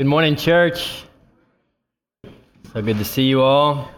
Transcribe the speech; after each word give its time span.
Good 0.00 0.06
morning, 0.06 0.34
church. 0.34 1.04
So 2.72 2.80
good 2.80 2.96
to 2.96 3.04
see 3.04 3.24
you 3.24 3.42
all. 3.42 3.90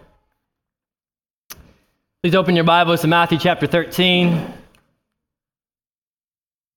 Please 2.25 2.35
open 2.35 2.57
your 2.57 2.65
Bibles 2.65 3.03
to 3.03 3.07
Matthew 3.07 3.39
chapter 3.39 3.69
13. 3.69 4.33
The 4.33 4.43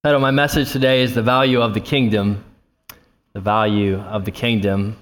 title 0.04 0.18
of 0.18 0.22
my 0.22 0.30
message 0.30 0.72
today 0.72 1.02
is 1.02 1.16
The 1.16 1.24
Value 1.24 1.60
of 1.60 1.74
the 1.74 1.80
Kingdom. 1.80 2.44
The 3.34 3.40
Value 3.40 3.96
of 3.98 4.26
the 4.26 4.32
Kingdom. 4.32 4.96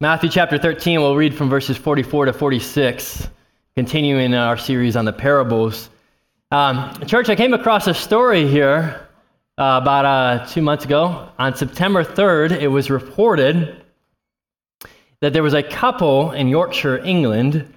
Matthew 0.00 0.30
chapter 0.30 0.56
13, 0.56 1.02
we'll 1.02 1.16
read 1.16 1.34
from 1.34 1.50
verses 1.50 1.76
44 1.76 2.24
to 2.24 2.32
46, 2.32 3.28
continuing 3.76 4.32
our 4.32 4.56
series 4.56 4.96
on 4.96 5.04
the 5.04 5.12
parables. 5.12 5.90
Um, 6.50 6.94
church, 7.06 7.28
I 7.28 7.36
came 7.36 7.52
across 7.52 7.86
a 7.88 7.92
story 7.92 8.48
here 8.48 9.06
uh, 9.60 9.78
about 9.82 10.06
uh, 10.06 10.46
two 10.46 10.62
months 10.62 10.86
ago. 10.86 11.28
On 11.38 11.54
September 11.54 12.02
3rd, 12.02 12.58
it 12.58 12.68
was 12.68 12.88
reported 12.88 13.84
that 15.20 15.34
there 15.34 15.42
was 15.42 15.52
a 15.52 15.62
couple 15.62 16.32
in 16.32 16.48
Yorkshire, 16.48 16.96
England, 17.04 17.70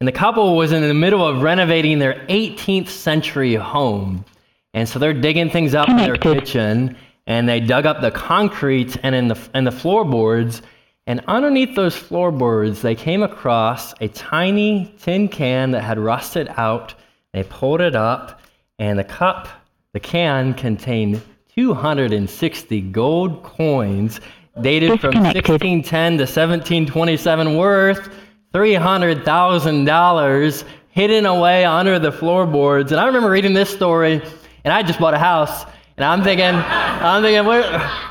and 0.00 0.06
the 0.06 0.12
couple 0.12 0.56
was 0.56 0.70
in 0.70 0.82
the 0.82 0.94
middle 0.94 1.26
of 1.26 1.42
renovating 1.42 1.98
their 1.98 2.14
18th 2.28 2.90
century 2.90 3.56
home. 3.56 4.24
And 4.72 4.88
so 4.88 5.00
they're 5.00 5.12
digging 5.12 5.50
things 5.50 5.74
up 5.74 5.88
in 5.88 5.96
their 5.96 6.16
kitchen, 6.16 6.96
and 7.26 7.48
they 7.48 7.58
dug 7.58 7.86
up 7.86 8.02
the 8.02 8.12
concrete 8.12 8.96
and 9.02 9.12
in 9.12 9.26
the, 9.26 9.48
and 9.52 9.66
the 9.66 9.72
floorboards. 9.72 10.62
And 11.08 11.24
underneath 11.26 11.74
those 11.74 11.96
floorboards, 11.96 12.82
they 12.82 12.94
came 12.94 13.24
across 13.24 13.94
a 14.00 14.06
tiny 14.06 14.94
tin 15.00 15.26
can 15.26 15.72
that 15.72 15.82
had 15.82 15.98
rusted 15.98 16.46
out. 16.56 16.94
They 17.32 17.42
pulled 17.42 17.80
it 17.80 17.96
up, 17.96 18.42
and 18.78 18.96
the 18.96 19.04
cup, 19.04 19.48
the 19.96 20.00
can 20.00 20.52
contained 20.52 21.22
260 21.54 22.80
gold 22.82 23.42
coins 23.42 24.20
dated 24.60 25.00
from 25.00 25.14
1610 25.14 26.18
to 26.18 26.24
1727 26.24 27.56
worth 27.56 28.10
$300,000 28.52 30.64
hidden 30.90 31.24
away 31.24 31.64
under 31.64 31.98
the 31.98 32.12
floorboards. 32.12 32.92
And 32.92 33.00
I 33.00 33.06
remember 33.06 33.30
reading 33.30 33.54
this 33.54 33.70
story, 33.70 34.20
and 34.64 34.74
I 34.74 34.82
just 34.82 35.00
bought 35.00 35.14
a 35.14 35.18
house. 35.18 35.64
And 35.96 36.04
I'm 36.04 36.22
thinking, 36.22 36.44
I'm 36.44 37.22
thinking, 37.22 37.46
what, 37.46 37.64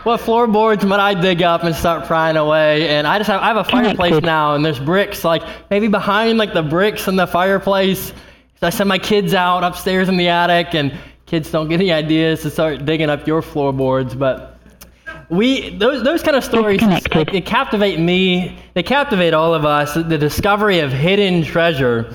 what 0.06 0.20
floorboards 0.22 0.84
might 0.86 1.00
I 1.00 1.14
dig 1.14 1.44
up 1.44 1.64
and 1.64 1.76
start 1.76 2.08
prying 2.08 2.36
away? 2.36 2.90
And 2.90 3.06
I 3.06 3.20
just 3.20 3.30
have, 3.30 3.42
I 3.42 3.50
have 3.50 3.58
a 3.58 3.64
fireplace 3.64 4.24
now, 4.24 4.56
and 4.56 4.66
there's 4.66 4.80
bricks, 4.80 5.24
like 5.24 5.44
maybe 5.70 5.88
behind 5.88 6.40
like 6.40 6.56
the 6.56 6.64
bricks 6.64 7.08
in 7.08 7.16
the 7.16 7.28
fireplace. 7.28 8.12
So 8.60 8.66
I 8.66 8.72
send 8.72 8.90
my 8.90 8.98
kids 8.98 9.36
out 9.36 9.64
upstairs 9.64 10.10
in 10.10 10.18
the 10.18 10.30
attic, 10.30 10.74
and 10.74 10.98
kids 11.26 11.52
don't 11.52 11.70
get 11.70 11.80
any 11.80 11.92
ideas 11.92 12.42
to 12.42 12.50
start 12.50 12.86
digging 12.86 13.10
up 13.10 13.28
your 13.28 13.42
floorboards. 13.42 14.16
But 14.16 14.58
we 15.30 15.76
those 15.78 16.04
those 16.04 16.22
kind 16.22 16.38
of 16.38 16.44
stories 16.44 16.82
they, 17.12 17.24
they 17.24 17.42
captivate 17.42 18.00
me. 18.00 18.58
They 18.74 18.84
captivate 18.84 19.34
all 19.34 19.54
of 19.54 19.66
us. 19.66 19.94
The 19.94 20.18
discovery 20.18 20.80
of 20.80 20.92
hidden 20.92 21.44
treasure 21.44 22.14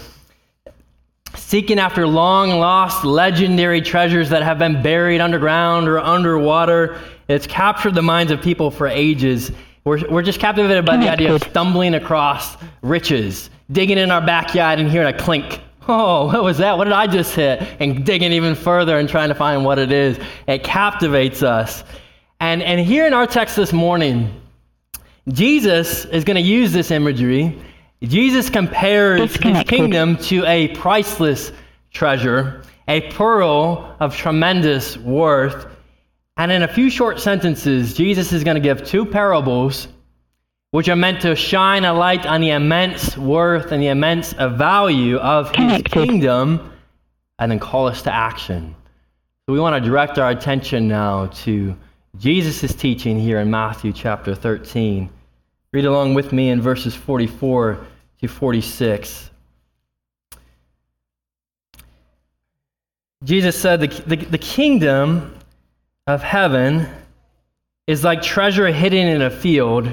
seeking 1.37 1.79
after 1.79 2.07
long 2.07 2.51
lost 2.51 3.05
legendary 3.05 3.81
treasures 3.81 4.29
that 4.31 4.43
have 4.43 4.59
been 4.59 4.83
buried 4.83 5.21
underground 5.21 5.89
or 5.89 5.99
underwater. 5.99 6.99
It's 7.29 7.47
captured 7.47 7.95
the 7.95 8.03
minds 8.03 8.33
of 8.33 8.41
people 8.43 8.71
for 8.71 8.87
ages. 8.87 9.53
We're, 9.85 10.09
we're 10.11 10.23
just 10.23 10.41
captivated 10.41 10.85
by 10.85 10.97
the 10.97 11.09
idea 11.09 11.33
of 11.35 11.43
stumbling 11.43 11.95
across 11.95 12.57
riches, 12.83 13.51
digging 13.73 13.99
in 13.99 14.11
our 14.11 14.21
backyard 14.21 14.79
and 14.79 14.91
hearing 14.91 15.13
a 15.13 15.17
clink. 15.17 15.61
Oh, 15.93 16.27
what 16.27 16.45
was 16.45 16.59
that? 16.59 16.79
What 16.79 16.85
did 16.85 16.93
I 16.93 17.07
just 17.07 17.35
hit? 17.35 17.63
And 17.81 18.07
digging 18.07 18.33
even 18.33 18.55
further 18.55 18.99
and 18.99 19.09
trying 19.09 19.29
to 19.31 19.35
find 19.35 19.65
what 19.65 19.79
it 19.79 19.91
is. 19.91 20.19
It 20.47 20.63
captivates 20.63 21.43
us. 21.43 21.83
And, 22.39 22.63
and 22.63 22.81
here 22.81 23.07
in 23.07 23.13
our 23.13 23.27
text 23.27 23.57
this 23.57 23.73
morning, 23.73 24.41
Jesus 25.29 26.05
is 26.05 26.25
going 26.25 26.37
to 26.37 26.43
use 26.43 26.73
this 26.73 26.91
imagery 26.91 27.59
Jesus 28.03 28.49
compares 28.49 29.37
his 29.37 29.63
kingdom 29.65 30.17
to 30.17 30.45
a 30.47 30.69
priceless 30.69 31.53
treasure, 31.93 32.63
a 32.89 33.03
pearl 33.11 33.95
of 34.01 34.17
tremendous 34.17 34.97
worth. 34.97 35.67
And 36.39 36.51
in 36.51 36.63
a 36.63 36.69
few 36.69 36.89
short 36.89 37.21
sentences, 37.21 37.93
Jesus 37.93 38.33
is 38.33 38.43
going 38.43 38.55
to 38.55 38.61
give 38.61 38.87
two 38.87 39.05
parables 39.05 39.89
which 40.71 40.89
are 40.89 40.97
meant 40.97 41.21
to 41.23 41.35
shine 41.35 41.85
a 41.85 41.93
light 41.93 42.27
on 42.27 42.41
the 42.41 42.51
immense 42.51 43.17
worth 43.17 43.73
and 43.73 43.83
the 43.83 43.89
immense 43.89 44.33
value 44.33 45.17
of 45.17 45.55
his 45.55 45.83
kingdom 45.83 46.73
and 47.39 47.51
then 47.51 47.59
call 47.59 47.89
us 47.89 48.03
to 48.03 48.15
action. 48.15 48.75
So 49.47 49.53
we 49.53 49.59
want 49.59 49.83
to 49.83 49.89
direct 49.89 50.19
our 50.19 50.31
attention 50.31 50.87
now 50.87 51.27
to 51.27 51.77
Jesus' 52.19 52.75
teaching 52.75 53.19
here 53.19 53.41
in 53.41 53.51
Matthew 53.51 53.93
chapter 53.93 54.35
13. 54.35 55.11
Read 55.73 55.85
along 55.85 56.15
with 56.15 56.33
me 56.33 56.51
in 56.51 56.61
verses 56.61 56.95
44 56.95 57.79
to 58.21 58.29
46. 58.29 59.31
Jesus 63.25 63.61
said, 63.61 63.81
the, 63.81 63.87
the, 64.07 64.17
the 64.17 64.39
kingdom 64.39 65.37
of 66.07 66.23
heaven 66.23 66.89
is 67.87 68.05
like 68.05 68.23
treasure 68.23 68.69
hidden 68.69 69.09
in 69.09 69.23
a 69.23 69.31
field, 69.31 69.89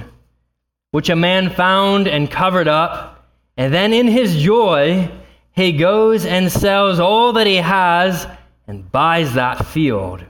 which 0.91 1.09
a 1.09 1.15
man 1.15 1.49
found 1.49 2.07
and 2.07 2.31
covered 2.31 2.67
up, 2.67 3.27
and 3.57 3.73
then 3.73 3.93
in 3.93 4.07
his 4.07 4.37
joy, 4.37 5.09
he 5.51 5.71
goes 5.73 6.25
and 6.25 6.51
sells 6.51 6.99
all 6.99 7.33
that 7.33 7.47
he 7.47 7.55
has 7.55 8.27
and 8.67 8.91
buys 8.91 9.33
that 9.33 9.65
field. 9.65 10.23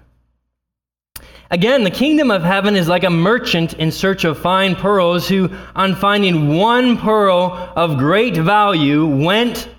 Again, 1.49 1.83
the 1.83 1.91
kingdom 1.91 2.29
of 2.29 2.43
heaven 2.43 2.75
is 2.75 2.87
like 2.87 3.03
a 3.03 3.09
merchant 3.09 3.73
in 3.73 3.91
search 3.91 4.25
of 4.25 4.37
fine 4.37 4.75
pearls 4.75 5.27
who, 5.29 5.49
on 5.75 5.95
finding 5.95 6.57
one 6.57 6.97
pearl 6.97 7.71
of 7.75 7.97
great 7.97 8.35
value, 8.35 9.05
went 9.05 9.69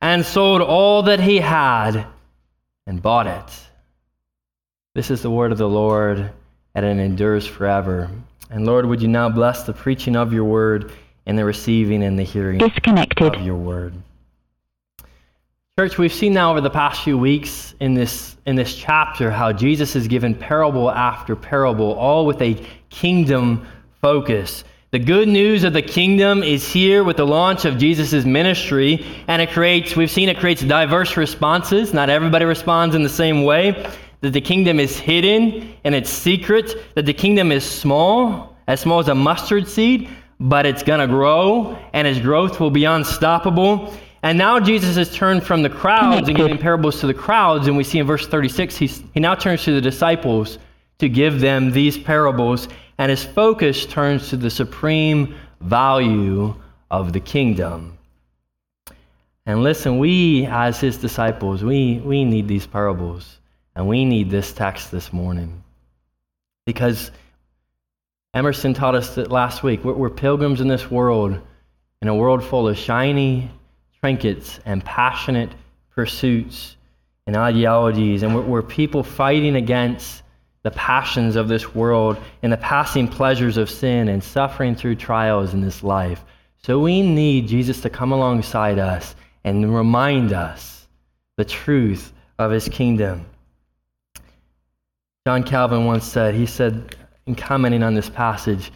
and 0.00 0.24
sold 0.24 0.62
all 0.62 1.02
that 1.02 1.20
he 1.20 1.38
had 1.38 2.06
and 2.86 3.02
bought 3.02 3.26
it. 3.26 3.68
This 4.94 5.10
is 5.10 5.20
the 5.22 5.30
word 5.30 5.52
of 5.52 5.58
the 5.58 5.68
Lord, 5.68 6.30
and 6.74 6.86
it 6.86 6.98
endures 6.98 7.46
forever. 7.46 8.10
And 8.50 8.66
Lord, 8.66 8.86
would 8.86 9.00
you 9.00 9.08
now 9.08 9.28
bless 9.28 9.62
the 9.62 9.72
preaching 9.72 10.16
of 10.16 10.32
your 10.32 10.44
word 10.44 10.92
and 11.26 11.38
the 11.38 11.44
receiving 11.44 12.02
and 12.02 12.18
the 12.18 12.24
hearing 12.24 12.58
Disconnected. 12.58 13.36
of 13.36 13.42
your 13.42 13.56
word. 13.56 13.94
Church, 15.78 15.96
we've 15.96 16.12
seen 16.12 16.34
now 16.34 16.50
over 16.50 16.60
the 16.60 16.68
past 16.68 17.02
few 17.04 17.16
weeks 17.16 17.74
in 17.80 17.94
this, 17.94 18.36
in 18.46 18.56
this 18.56 18.74
chapter 18.74 19.30
how 19.30 19.52
Jesus 19.52 19.94
has 19.94 20.08
given 20.08 20.34
parable 20.34 20.90
after 20.90 21.36
parable, 21.36 21.92
all 21.92 22.26
with 22.26 22.42
a 22.42 22.62
kingdom 22.90 23.66
focus. 24.02 24.64
The 24.90 24.98
good 24.98 25.28
news 25.28 25.62
of 25.62 25.72
the 25.72 25.82
kingdom 25.82 26.42
is 26.42 26.68
here 26.68 27.04
with 27.04 27.16
the 27.16 27.26
launch 27.26 27.64
of 27.64 27.78
Jesus' 27.78 28.24
ministry, 28.24 29.06
and 29.28 29.40
it 29.40 29.50
creates, 29.50 29.94
we've 29.94 30.10
seen 30.10 30.28
it 30.28 30.38
creates 30.38 30.62
diverse 30.62 31.16
responses. 31.16 31.94
Not 31.94 32.10
everybody 32.10 32.44
responds 32.44 32.96
in 32.96 33.04
the 33.04 33.08
same 33.08 33.44
way. 33.44 33.88
That 34.20 34.32
the 34.32 34.40
kingdom 34.40 34.78
is 34.78 34.98
hidden 34.98 35.74
and 35.84 35.94
it's 35.94 36.10
secret, 36.10 36.94
that 36.94 37.06
the 37.06 37.14
kingdom 37.14 37.50
is 37.52 37.64
small, 37.64 38.56
as 38.66 38.80
small 38.80 38.98
as 39.00 39.08
a 39.08 39.14
mustard 39.14 39.66
seed, 39.66 40.08
but 40.38 40.64
it's 40.66 40.82
going 40.82 41.00
to 41.00 41.06
grow, 41.06 41.76
and 41.92 42.06
its 42.06 42.20
growth 42.20 42.60
will 42.60 42.70
be 42.70 42.84
unstoppable. 42.84 43.94
And 44.22 44.36
now 44.36 44.60
Jesus 44.60 44.96
has 44.96 45.14
turned 45.14 45.42
from 45.42 45.62
the 45.62 45.70
crowds 45.70 46.28
and 46.28 46.36
giving 46.36 46.58
parables 46.58 47.00
to 47.00 47.06
the 47.06 47.14
crowds, 47.14 47.66
and 47.66 47.76
we 47.76 47.84
see 47.84 47.98
in 47.98 48.06
verse 48.06 48.26
36, 48.26 48.76
he's, 48.76 49.02
he 49.14 49.20
now 49.20 49.34
turns 49.34 49.64
to 49.64 49.72
the 49.72 49.80
disciples 49.80 50.58
to 50.98 51.08
give 51.08 51.40
them 51.40 51.70
these 51.70 51.96
parables, 51.96 52.68
and 52.98 53.10
his 53.10 53.24
focus 53.24 53.86
turns 53.86 54.28
to 54.28 54.36
the 54.36 54.50
supreme 54.50 55.34
value 55.60 56.54
of 56.90 57.12
the 57.12 57.20
kingdom. 57.20 57.96
And 59.46 59.62
listen, 59.62 59.98
we 59.98 60.46
as 60.46 60.80
his 60.80 60.98
disciples, 60.98 61.64
we, 61.64 61.98
we 62.04 62.24
need 62.24 62.46
these 62.46 62.66
parables, 62.66 63.39
and 63.80 63.88
we 63.88 64.04
need 64.04 64.28
this 64.28 64.52
text 64.52 64.90
this 64.90 65.10
morning. 65.10 65.64
Because 66.66 67.10
Emerson 68.34 68.74
taught 68.74 68.94
us 68.94 69.14
that 69.14 69.30
last 69.30 69.62
week, 69.62 69.82
we're, 69.82 69.94
we're 69.94 70.10
pilgrims 70.10 70.60
in 70.60 70.68
this 70.68 70.90
world, 70.90 71.40
in 72.02 72.08
a 72.08 72.14
world 72.14 72.44
full 72.44 72.68
of 72.68 72.76
shiny, 72.76 73.50
trinkets 73.98 74.60
and 74.66 74.84
passionate 74.84 75.48
pursuits 75.94 76.76
and 77.26 77.38
ideologies, 77.38 78.22
and 78.22 78.34
we're, 78.34 78.42
we're, 78.42 78.62
people 78.62 79.02
fighting 79.02 79.56
against 79.56 80.24
the 80.62 80.70
passions 80.72 81.34
of 81.34 81.48
this 81.48 81.74
world 81.74 82.18
and 82.42 82.52
the 82.52 82.58
passing 82.58 83.08
pleasures 83.08 83.56
of 83.56 83.70
sin 83.70 84.08
and 84.08 84.22
suffering 84.22 84.74
through 84.74 84.96
trials 84.96 85.54
in 85.54 85.62
this 85.62 85.82
life. 85.82 86.22
So 86.58 86.78
we 86.78 87.00
need 87.00 87.48
Jesus 87.48 87.80
to 87.80 87.88
come 87.88 88.12
alongside 88.12 88.78
us 88.78 89.14
and 89.42 89.74
remind 89.74 90.34
us 90.34 90.86
the 91.38 91.46
truth 91.46 92.12
of 92.38 92.50
his 92.50 92.68
kingdom. 92.68 93.24
John 95.30 95.44
Calvin 95.44 95.84
once 95.84 96.04
said, 96.04 96.34
he 96.34 96.44
said, 96.44 96.96
in 97.26 97.36
commenting 97.36 97.84
on 97.84 97.94
this 97.94 98.10
passage, 98.10 98.72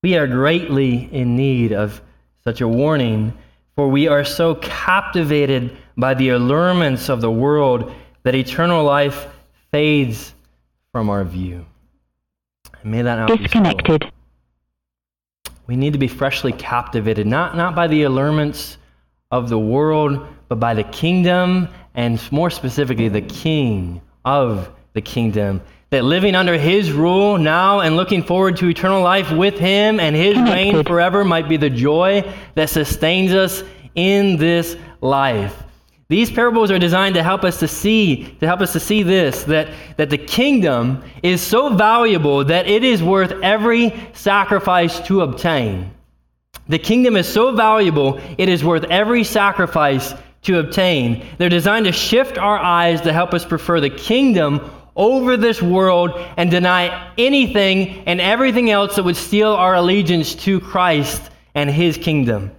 we 0.00 0.16
are 0.16 0.28
greatly 0.28 1.12
in 1.12 1.34
need 1.34 1.72
of 1.72 2.00
such 2.44 2.60
a 2.60 2.68
warning 2.68 3.36
for 3.74 3.88
we 3.88 4.06
are 4.06 4.24
so 4.24 4.54
captivated 4.54 5.76
by 5.96 6.14
the 6.14 6.28
allurements 6.28 7.08
of 7.08 7.20
the 7.20 7.28
world 7.28 7.92
that 8.22 8.36
eternal 8.36 8.84
life 8.84 9.26
fades 9.72 10.32
from 10.92 11.10
our 11.10 11.24
view. 11.24 11.66
And 12.80 12.92
may 12.92 13.02
that 13.02 13.16
not 13.16 13.30
so. 13.30 13.36
Disconnected. 13.36 14.12
We 15.66 15.74
need 15.74 15.92
to 15.92 15.98
be 15.98 16.06
freshly 16.06 16.52
captivated, 16.52 17.26
not, 17.26 17.56
not 17.56 17.74
by 17.74 17.88
the 17.88 18.04
allurements 18.04 18.76
of 19.32 19.48
the 19.48 19.58
world, 19.58 20.24
but 20.48 20.60
by 20.60 20.74
the 20.74 20.84
kingdom, 20.84 21.66
and 21.96 22.22
more 22.30 22.48
specifically, 22.48 23.08
the 23.08 23.22
king 23.22 24.00
of 24.24 24.70
the 24.94 25.00
kingdom. 25.00 25.60
That 25.90 26.04
living 26.04 26.34
under 26.34 26.56
his 26.56 26.90
rule 26.90 27.36
now 27.36 27.80
and 27.80 27.96
looking 27.96 28.22
forward 28.22 28.56
to 28.58 28.68
eternal 28.68 29.02
life 29.02 29.30
with 29.30 29.58
him 29.58 30.00
and 30.00 30.16
his 30.16 30.38
reign 30.38 30.82
forever 30.84 31.24
might 31.24 31.48
be 31.48 31.58
the 31.58 31.68
joy 31.68 32.32
that 32.54 32.70
sustains 32.70 33.32
us 33.34 33.62
in 33.94 34.38
this 34.38 34.76
life. 35.02 35.62
These 36.08 36.30
parables 36.30 36.70
are 36.70 36.78
designed 36.78 37.14
to 37.14 37.22
help 37.22 37.42
us 37.42 37.58
to 37.60 37.68
see, 37.68 38.36
to 38.40 38.46
help 38.46 38.60
us 38.60 38.72
to 38.74 38.80
see 38.80 39.02
this, 39.02 39.44
that, 39.44 39.72
that 39.96 40.10
the 40.10 40.18
kingdom 40.18 41.02
is 41.22 41.40
so 41.40 41.74
valuable 41.74 42.44
that 42.44 42.66
it 42.66 42.84
is 42.84 43.02
worth 43.02 43.32
every 43.42 43.98
sacrifice 44.12 45.00
to 45.06 45.22
obtain. 45.22 45.90
The 46.68 46.78
kingdom 46.78 47.16
is 47.16 47.26
so 47.26 47.54
valuable, 47.56 48.20
it 48.38 48.48
is 48.48 48.62
worth 48.62 48.84
every 48.84 49.24
sacrifice 49.24 50.14
to 50.42 50.58
obtain. 50.58 51.26
They're 51.38 51.48
designed 51.48 51.86
to 51.86 51.92
shift 51.92 52.36
our 52.36 52.58
eyes 52.58 53.00
to 53.02 53.12
help 53.12 53.32
us 53.32 53.44
prefer 53.44 53.80
the 53.80 53.90
kingdom 53.90 54.70
over 54.96 55.36
this 55.36 55.62
world 55.62 56.12
and 56.36 56.50
deny 56.50 57.12
anything 57.18 58.02
and 58.06 58.20
everything 58.20 58.70
else 58.70 58.96
that 58.96 59.04
would 59.04 59.16
steal 59.16 59.52
our 59.52 59.74
allegiance 59.74 60.34
to 60.34 60.60
Christ 60.60 61.30
and 61.54 61.70
his 61.70 61.96
kingdom. 61.96 62.50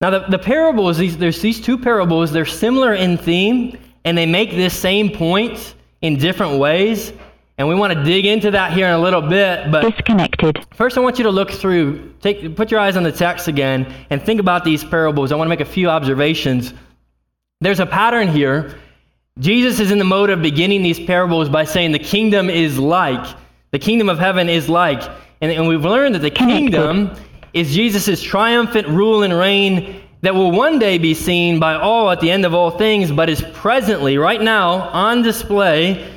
Now, 0.00 0.10
the, 0.10 0.20
the 0.28 0.38
parables, 0.38 0.98
these, 0.98 1.16
there's 1.16 1.40
these 1.40 1.60
two 1.60 1.78
parables, 1.78 2.32
they're 2.32 2.44
similar 2.44 2.94
in 2.94 3.16
theme, 3.16 3.78
and 4.04 4.18
they 4.18 4.26
make 4.26 4.50
this 4.50 4.78
same 4.78 5.10
point 5.10 5.74
in 6.02 6.18
different 6.18 6.58
ways. 6.58 7.12
And 7.56 7.68
we 7.68 7.74
want 7.74 7.92
to 7.92 8.02
dig 8.02 8.26
into 8.26 8.50
that 8.50 8.72
here 8.72 8.86
in 8.86 8.92
a 8.92 8.98
little 8.98 9.22
bit. 9.22 9.70
But 9.70 9.88
Disconnected. 9.88 10.66
first, 10.74 10.98
I 10.98 11.00
want 11.00 11.18
you 11.18 11.24
to 11.24 11.30
look 11.30 11.50
through, 11.50 12.12
take, 12.20 12.56
put 12.56 12.70
your 12.70 12.80
eyes 12.80 12.96
on 12.96 13.04
the 13.04 13.12
text 13.12 13.46
again, 13.46 13.90
and 14.10 14.20
think 14.20 14.40
about 14.40 14.64
these 14.64 14.82
parables. 14.82 15.30
I 15.30 15.36
want 15.36 15.46
to 15.46 15.50
make 15.50 15.60
a 15.60 15.64
few 15.64 15.88
observations. 15.88 16.74
There's 17.60 17.80
a 17.80 17.86
pattern 17.86 18.28
here. 18.28 18.74
Jesus 19.40 19.80
is 19.80 19.90
in 19.90 19.98
the 19.98 20.04
mode 20.04 20.30
of 20.30 20.40
beginning 20.42 20.84
these 20.84 21.00
parables 21.00 21.48
by 21.48 21.64
saying 21.64 21.90
the 21.90 21.98
kingdom 21.98 22.48
is 22.48 22.78
like, 22.78 23.36
the 23.72 23.80
kingdom 23.80 24.08
of 24.08 24.16
heaven 24.16 24.48
is 24.48 24.68
like. 24.68 25.02
And, 25.40 25.50
and 25.50 25.66
we've 25.66 25.84
learned 25.84 26.14
that 26.14 26.20
the 26.20 26.30
kingdom 26.30 27.10
is 27.52 27.74
Jesus' 27.74 28.22
triumphant 28.22 28.86
rule 28.86 29.24
and 29.24 29.36
reign 29.36 30.00
that 30.20 30.36
will 30.36 30.52
one 30.52 30.78
day 30.78 30.98
be 30.98 31.14
seen 31.14 31.58
by 31.58 31.74
all 31.74 32.12
at 32.12 32.20
the 32.20 32.30
end 32.30 32.44
of 32.44 32.54
all 32.54 32.70
things, 32.70 33.10
but 33.10 33.28
is 33.28 33.42
presently, 33.54 34.18
right 34.18 34.40
now, 34.40 34.88
on 34.90 35.22
display 35.22 36.13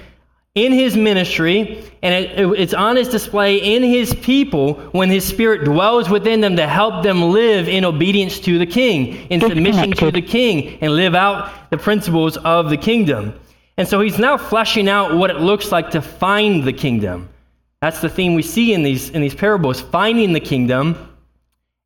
in 0.57 0.71
his 0.73 0.97
ministry, 0.97 1.83
and 2.01 2.13
it, 2.13 2.39
it- 2.39 2.59
it's 2.59 2.73
on 2.73 2.95
his 2.95 3.07
display 3.07 3.57
in 3.75 3.83
his 3.83 4.13
people 4.15 4.73
when 4.91 5.09
his 5.09 5.23
spirit 5.25 5.63
dwells 5.65 6.09
within 6.09 6.41
them 6.41 6.55
to 6.55 6.67
help 6.67 7.03
them 7.03 7.21
live 7.31 7.67
in 7.69 7.85
obedience 7.85 8.39
to 8.39 8.57
the 8.57 8.65
king, 8.65 9.13
in 9.29 9.39
submission 9.41 9.91
to 9.91 10.11
the 10.11 10.21
king, 10.21 10.77
and 10.81 10.93
live 10.95 11.15
out 11.15 11.69
the 11.69 11.77
principles 11.77 12.37
of 12.37 12.69
the 12.69 12.77
kingdom. 12.77 13.33
And 13.77 13.87
so 13.87 14.01
he's 14.01 14.17
now 14.17 14.37
fleshing 14.37 14.89
out 14.89 15.15
what 15.15 15.29
it 15.29 15.37
looks 15.39 15.71
like 15.71 15.91
to 15.91 16.01
find 16.01 16.63
the 16.63 16.73
kingdom. 16.73 17.29
That's 17.81 18.01
the 18.01 18.09
theme 18.09 18.33
we 18.33 18.41
see 18.41 18.73
in 18.73 18.81
these, 18.81 19.11
in 19.11 19.21
these 19.21 19.35
parables 19.35 19.79
finding 19.81 20.33
the 20.33 20.39
kingdom, 20.39 20.95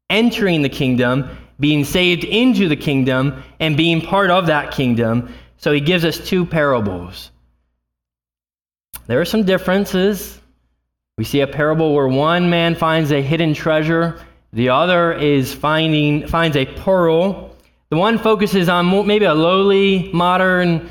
entering 0.09 0.61
the 0.61 0.69
kingdom, 0.69 1.29
being 1.59 1.83
saved 1.83 2.23
into 2.23 2.69
the 2.69 2.75
kingdom, 2.77 3.43
and 3.59 3.75
being 3.75 4.01
part 4.01 4.29
of 4.31 4.45
that 4.47 4.71
kingdom. 4.71 5.33
So 5.57 5.71
he 5.73 5.81
gives 5.81 6.05
us 6.05 6.17
two 6.17 6.45
parables. 6.45 7.31
There 9.11 9.19
are 9.19 9.25
some 9.25 9.43
differences. 9.43 10.39
We 11.17 11.25
see 11.25 11.41
a 11.41 11.47
parable 11.47 11.93
where 11.93 12.07
one 12.07 12.49
man 12.49 12.75
finds 12.75 13.11
a 13.11 13.21
hidden 13.21 13.53
treasure, 13.53 14.17
the 14.53 14.69
other 14.69 15.11
is 15.11 15.53
finding 15.53 16.25
finds 16.27 16.55
a 16.55 16.65
pearl. 16.65 17.53
The 17.89 17.97
one 17.97 18.17
focuses 18.17 18.69
on 18.69 19.05
maybe 19.05 19.25
a 19.25 19.33
lowly, 19.33 20.09
modern, 20.13 20.89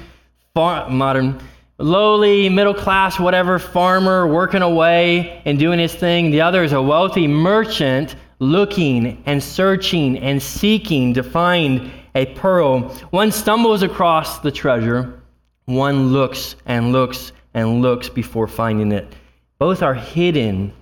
far, 0.52 0.90
modern, 0.90 1.40
lowly, 1.78 2.50
middle 2.50 2.74
class, 2.74 3.18
whatever 3.18 3.58
farmer 3.58 4.26
working 4.26 4.60
away 4.60 5.40
and 5.46 5.58
doing 5.58 5.78
his 5.78 5.94
thing. 5.94 6.30
The 6.30 6.42
other 6.42 6.62
is 6.62 6.74
a 6.74 6.82
wealthy 6.82 7.26
merchant 7.26 8.16
looking 8.38 9.22
and 9.24 9.42
searching 9.42 10.18
and 10.18 10.42
seeking 10.42 11.14
to 11.14 11.22
find 11.22 11.90
a 12.14 12.26
pearl. 12.34 12.80
One 13.12 13.32
stumbles 13.32 13.82
across 13.82 14.40
the 14.40 14.52
treasure, 14.52 15.22
one 15.64 16.12
looks 16.12 16.56
and 16.66 16.92
looks 16.92 17.32
and 17.54 17.82
looks 17.82 18.08
before 18.08 18.46
finding 18.46 18.92
it. 18.92 19.12
Both 19.58 19.82
are 19.82 19.94
hidden 19.94 20.72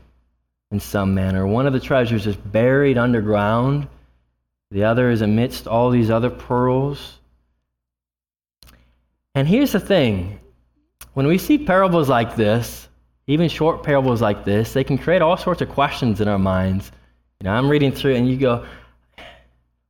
in 0.71 0.81
some 0.81 1.15
manner. 1.15 1.47
One 1.47 1.67
of 1.67 1.73
the 1.73 1.81
treasures 1.81 2.27
is 2.27 2.37
buried 2.37 2.99
underground, 2.99 3.89
the 4.71 4.85
other 4.85 5.11
is 5.11 5.23
amidst 5.23 5.67
all 5.67 5.91
these 5.91 6.11
other 6.11 6.31
pearls. 6.31 7.19
And 9.35 9.49
here's 9.49 9.73
the 9.73 9.81
thing 9.81 10.41
when 11.15 11.27
we 11.27 11.39
see 11.39 11.59
parables 11.59 12.09
like 12.09 12.37
this, 12.37 12.89
even 13.27 13.49
short 13.49 13.83
parables 13.83 14.21
like 14.21 14.45
this, 14.45 14.73
they 14.73 14.85
can 14.85 14.99
create 14.99 15.23
all 15.23 15.37
sorts 15.37 15.63
of 15.63 15.71
questions 15.71 16.21
in 16.21 16.29
our 16.29 16.39
minds. 16.39 16.91
You 17.41 17.45
know, 17.45 17.53
I'm 17.53 17.69
reading 17.69 17.93
through 17.93 18.17
and 18.17 18.29
you 18.29 18.37
go, 18.37 18.67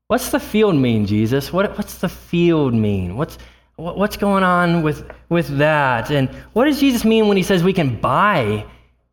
What's 0.09 0.31
the 0.31 0.41
field 0.41 0.75
mean, 0.75 1.05
Jesus? 1.05 1.53
What, 1.53 1.77
what's 1.77 1.99
the 1.99 2.09
field 2.09 2.73
mean? 2.73 3.17
What's, 3.17 3.37
what, 3.37 3.43
what's 3.79 4.17
going 4.17 4.43
on 4.43 4.83
with, 4.83 5.09
with 5.29 5.59
that? 5.59 6.11
And 6.11 6.29
what 6.53 6.65
does 6.65 6.81
Jesus 6.81 7.05
mean 7.05 7.29
when 7.29 7.37
he 7.37 7.45
says 7.45 7.63
we 7.63 7.73
can 7.73 8.01
buy 8.01 8.67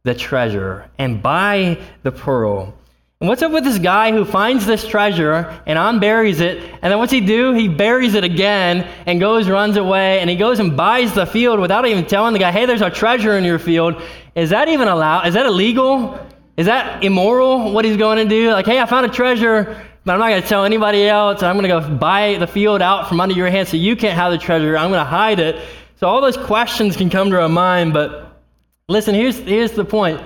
the 0.03 0.15
treasure 0.15 0.89
and 0.97 1.21
buy 1.21 1.77
the 2.01 2.11
pearl? 2.11 2.73
And 3.21 3.29
what's 3.29 3.43
up 3.43 3.51
with 3.51 3.63
this 3.63 3.77
guy 3.77 4.11
who 4.11 4.25
finds 4.25 4.65
this 4.65 4.85
treasure 4.85 5.61
and 5.67 5.77
unburies 5.77 6.41
it, 6.41 6.57
and 6.81 6.91
then 6.91 6.97
what's 6.97 7.11
he 7.11 7.21
do? 7.21 7.53
He 7.53 7.67
buries 7.67 8.15
it 8.15 8.23
again 8.23 8.87
and 9.05 9.19
goes, 9.19 9.47
runs 9.47 9.77
away, 9.77 10.19
and 10.19 10.29
he 10.29 10.35
goes 10.35 10.59
and 10.59 10.75
buys 10.75 11.13
the 11.13 11.25
field 11.25 11.59
without 11.59 11.87
even 11.87 12.05
telling 12.05 12.33
the 12.33 12.39
guy, 12.39 12.51
hey, 12.51 12.65
there's 12.65 12.81
a 12.81 12.89
treasure 12.89 13.37
in 13.37 13.43
your 13.43 13.59
field. 13.59 14.01
Is 14.33 14.49
that 14.49 14.67
even 14.67 14.87
allowed? 14.87 15.27
Is 15.27 15.35
that 15.35 15.45
illegal? 15.45 16.19
Is 16.57 16.65
that 16.65 17.03
immoral 17.03 17.71
what 17.71 17.85
he's 17.85 17.97
going 17.97 18.17
to 18.17 18.25
do? 18.25 18.51
Like, 18.51 18.65
hey, 18.65 18.79
I 18.79 18.85
found 18.85 19.05
a 19.05 19.09
treasure, 19.09 19.79
but 20.05 20.13
I'm 20.13 20.19
not 20.19 20.29
going 20.29 20.41
to 20.41 20.47
tell 20.47 20.63
anybody 20.63 21.07
else. 21.07 21.41
I'm 21.41 21.57
going 21.57 21.69
to 21.69 21.87
go 21.87 21.97
buy 21.97 22.37
the 22.37 22.45
field 22.47 22.81
out 22.81 23.09
from 23.09 23.19
under 23.19 23.33
your 23.33 23.49
hand 23.49 23.67
so 23.67 23.75
you 23.75 23.95
can't 23.95 24.15
have 24.15 24.31
the 24.31 24.37
treasure. 24.37 24.77
I'm 24.77 24.91
going 24.91 25.03
to 25.03 25.09
hide 25.09 25.39
it. 25.39 25.59
So 25.99 26.07
all 26.07 26.21
those 26.21 26.37
questions 26.37 26.95
can 26.95 27.09
come 27.09 27.31
to 27.31 27.41
our 27.41 27.49
mind, 27.49 27.93
but 27.93 28.43
listen, 28.87 29.15
here's, 29.15 29.37
here's 29.39 29.71
the 29.71 29.85
point. 29.85 30.21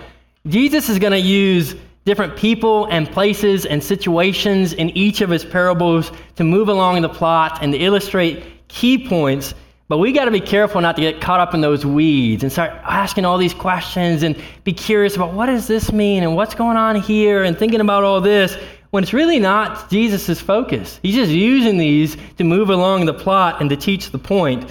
Jesus 0.48 0.90
is 0.90 1.00
going 1.00 1.14
to 1.14 1.20
use 1.20 1.76
different 2.04 2.36
people 2.36 2.86
and 2.86 3.10
places 3.10 3.66
and 3.66 3.82
situations 3.82 4.74
in 4.74 4.90
each 4.98 5.22
of 5.22 5.30
his 5.30 5.46
parables 5.46 6.12
to 6.36 6.44
move 6.44 6.68
along 6.68 7.02
the 7.02 7.10
plot 7.10 7.60
and 7.62 7.72
to 7.72 7.80
illustrate 7.80 8.68
key 8.68 9.08
points. 9.08 9.54
But 9.88 10.00
we 10.00 10.12
got 10.12 10.26
to 10.26 10.32
be 10.32 10.42
careful 10.42 10.82
not 10.82 10.96
to 10.98 11.02
get 11.02 11.22
caught 11.22 11.40
up 11.40 11.54
in 11.54 11.62
those 11.62 11.86
weeds 11.86 12.44
and 12.44 12.52
start 12.52 12.72
asking 12.84 13.26
all 13.26 13.38
these 13.38 13.54
questions 13.54 14.24
and 14.24 14.36
be 14.64 14.74
curious 14.74 15.16
about 15.16 15.34
what 15.34 15.48
does 15.48 15.68
this 15.68 15.92
mean 15.92 16.24
and 16.24 16.36
what's 16.36 16.54
going 16.54 16.78
on 16.78 16.96
here 16.96 17.44
and 17.44 17.58
thinking 17.58 17.80
about 17.80 18.04
all 18.04 18.22
this 18.22 18.58
when 18.92 19.04
it's 19.04 19.14
really 19.14 19.40
not 19.40 19.90
Jesus' 19.90 20.40
focus. 20.40 21.00
He's 21.02 21.16
just 21.16 21.32
using 21.32 21.78
these 21.78 22.18
to 22.38 22.44
move 22.44 22.70
along 22.70 23.06
the 23.06 23.14
plot 23.14 23.62
and 23.62 23.70
to 23.70 23.76
teach 23.76 24.12
the 24.12 24.18
point. 24.18 24.70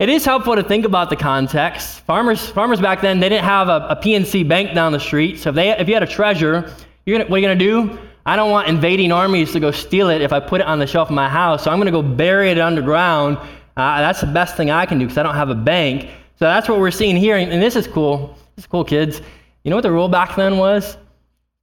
It 0.00 0.08
is 0.08 0.24
helpful 0.24 0.56
to 0.56 0.62
think 0.62 0.84
about 0.84 1.08
the 1.08 1.16
context. 1.16 2.00
Farmers, 2.00 2.48
farmers 2.48 2.80
back 2.80 3.00
then, 3.00 3.20
they 3.20 3.28
didn't 3.28 3.44
have 3.44 3.68
a, 3.68 3.86
a 3.90 3.96
PNC 3.96 4.48
bank 4.48 4.74
down 4.74 4.92
the 4.92 5.00
street. 5.00 5.38
So 5.38 5.50
if, 5.50 5.54
they, 5.54 5.70
if 5.70 5.86
you 5.86 5.94
had 5.94 6.02
a 6.02 6.06
treasure, 6.06 6.74
you're 7.06 7.18
gonna, 7.18 7.30
what 7.30 7.36
are 7.36 7.40
you 7.40 7.46
going 7.46 7.58
to 7.58 7.64
do? 7.64 7.98
I 8.26 8.36
don't 8.36 8.50
want 8.50 8.68
invading 8.68 9.12
armies 9.12 9.52
to 9.52 9.60
go 9.60 9.70
steal 9.70 10.08
it 10.08 10.22
if 10.22 10.32
I 10.32 10.40
put 10.40 10.60
it 10.60 10.66
on 10.66 10.78
the 10.78 10.86
shelf 10.86 11.10
of 11.10 11.14
my 11.14 11.28
house. 11.28 11.62
So 11.62 11.70
I'm 11.70 11.76
going 11.78 11.86
to 11.86 11.92
go 11.92 12.02
bury 12.02 12.50
it 12.50 12.58
underground. 12.58 13.36
Uh, 13.76 14.00
that's 14.00 14.20
the 14.20 14.26
best 14.26 14.56
thing 14.56 14.70
I 14.70 14.86
can 14.86 14.98
do 14.98 15.04
because 15.04 15.18
I 15.18 15.22
don't 15.22 15.34
have 15.34 15.50
a 15.50 15.54
bank. 15.54 16.08
So 16.36 16.46
that's 16.46 16.68
what 16.68 16.80
we're 16.80 16.90
seeing 16.90 17.16
here. 17.16 17.36
And 17.36 17.62
this 17.62 17.76
is 17.76 17.86
cool. 17.86 18.36
This 18.56 18.64
is 18.64 18.66
cool, 18.66 18.84
kids. 18.84 19.20
You 19.62 19.70
know 19.70 19.76
what 19.76 19.82
the 19.82 19.92
rule 19.92 20.08
back 20.08 20.34
then 20.36 20.56
was? 20.56 20.96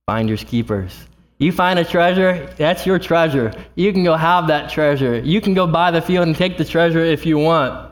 Finders 0.05 0.43
keepers. 0.43 1.07
You 1.41 1.51
find 1.51 1.79
a 1.79 1.83
treasure, 1.83 2.53
that's 2.55 2.85
your 2.85 2.99
treasure. 2.99 3.51
You 3.73 3.91
can 3.91 4.03
go 4.03 4.15
have 4.15 4.45
that 4.49 4.69
treasure. 4.69 5.17
You 5.17 5.41
can 5.41 5.55
go 5.55 5.65
buy 5.65 5.89
the 5.89 5.99
field 5.99 6.27
and 6.27 6.35
take 6.35 6.55
the 6.59 6.63
treasure 6.63 6.99
if 6.99 7.25
you 7.25 7.39
want. 7.39 7.91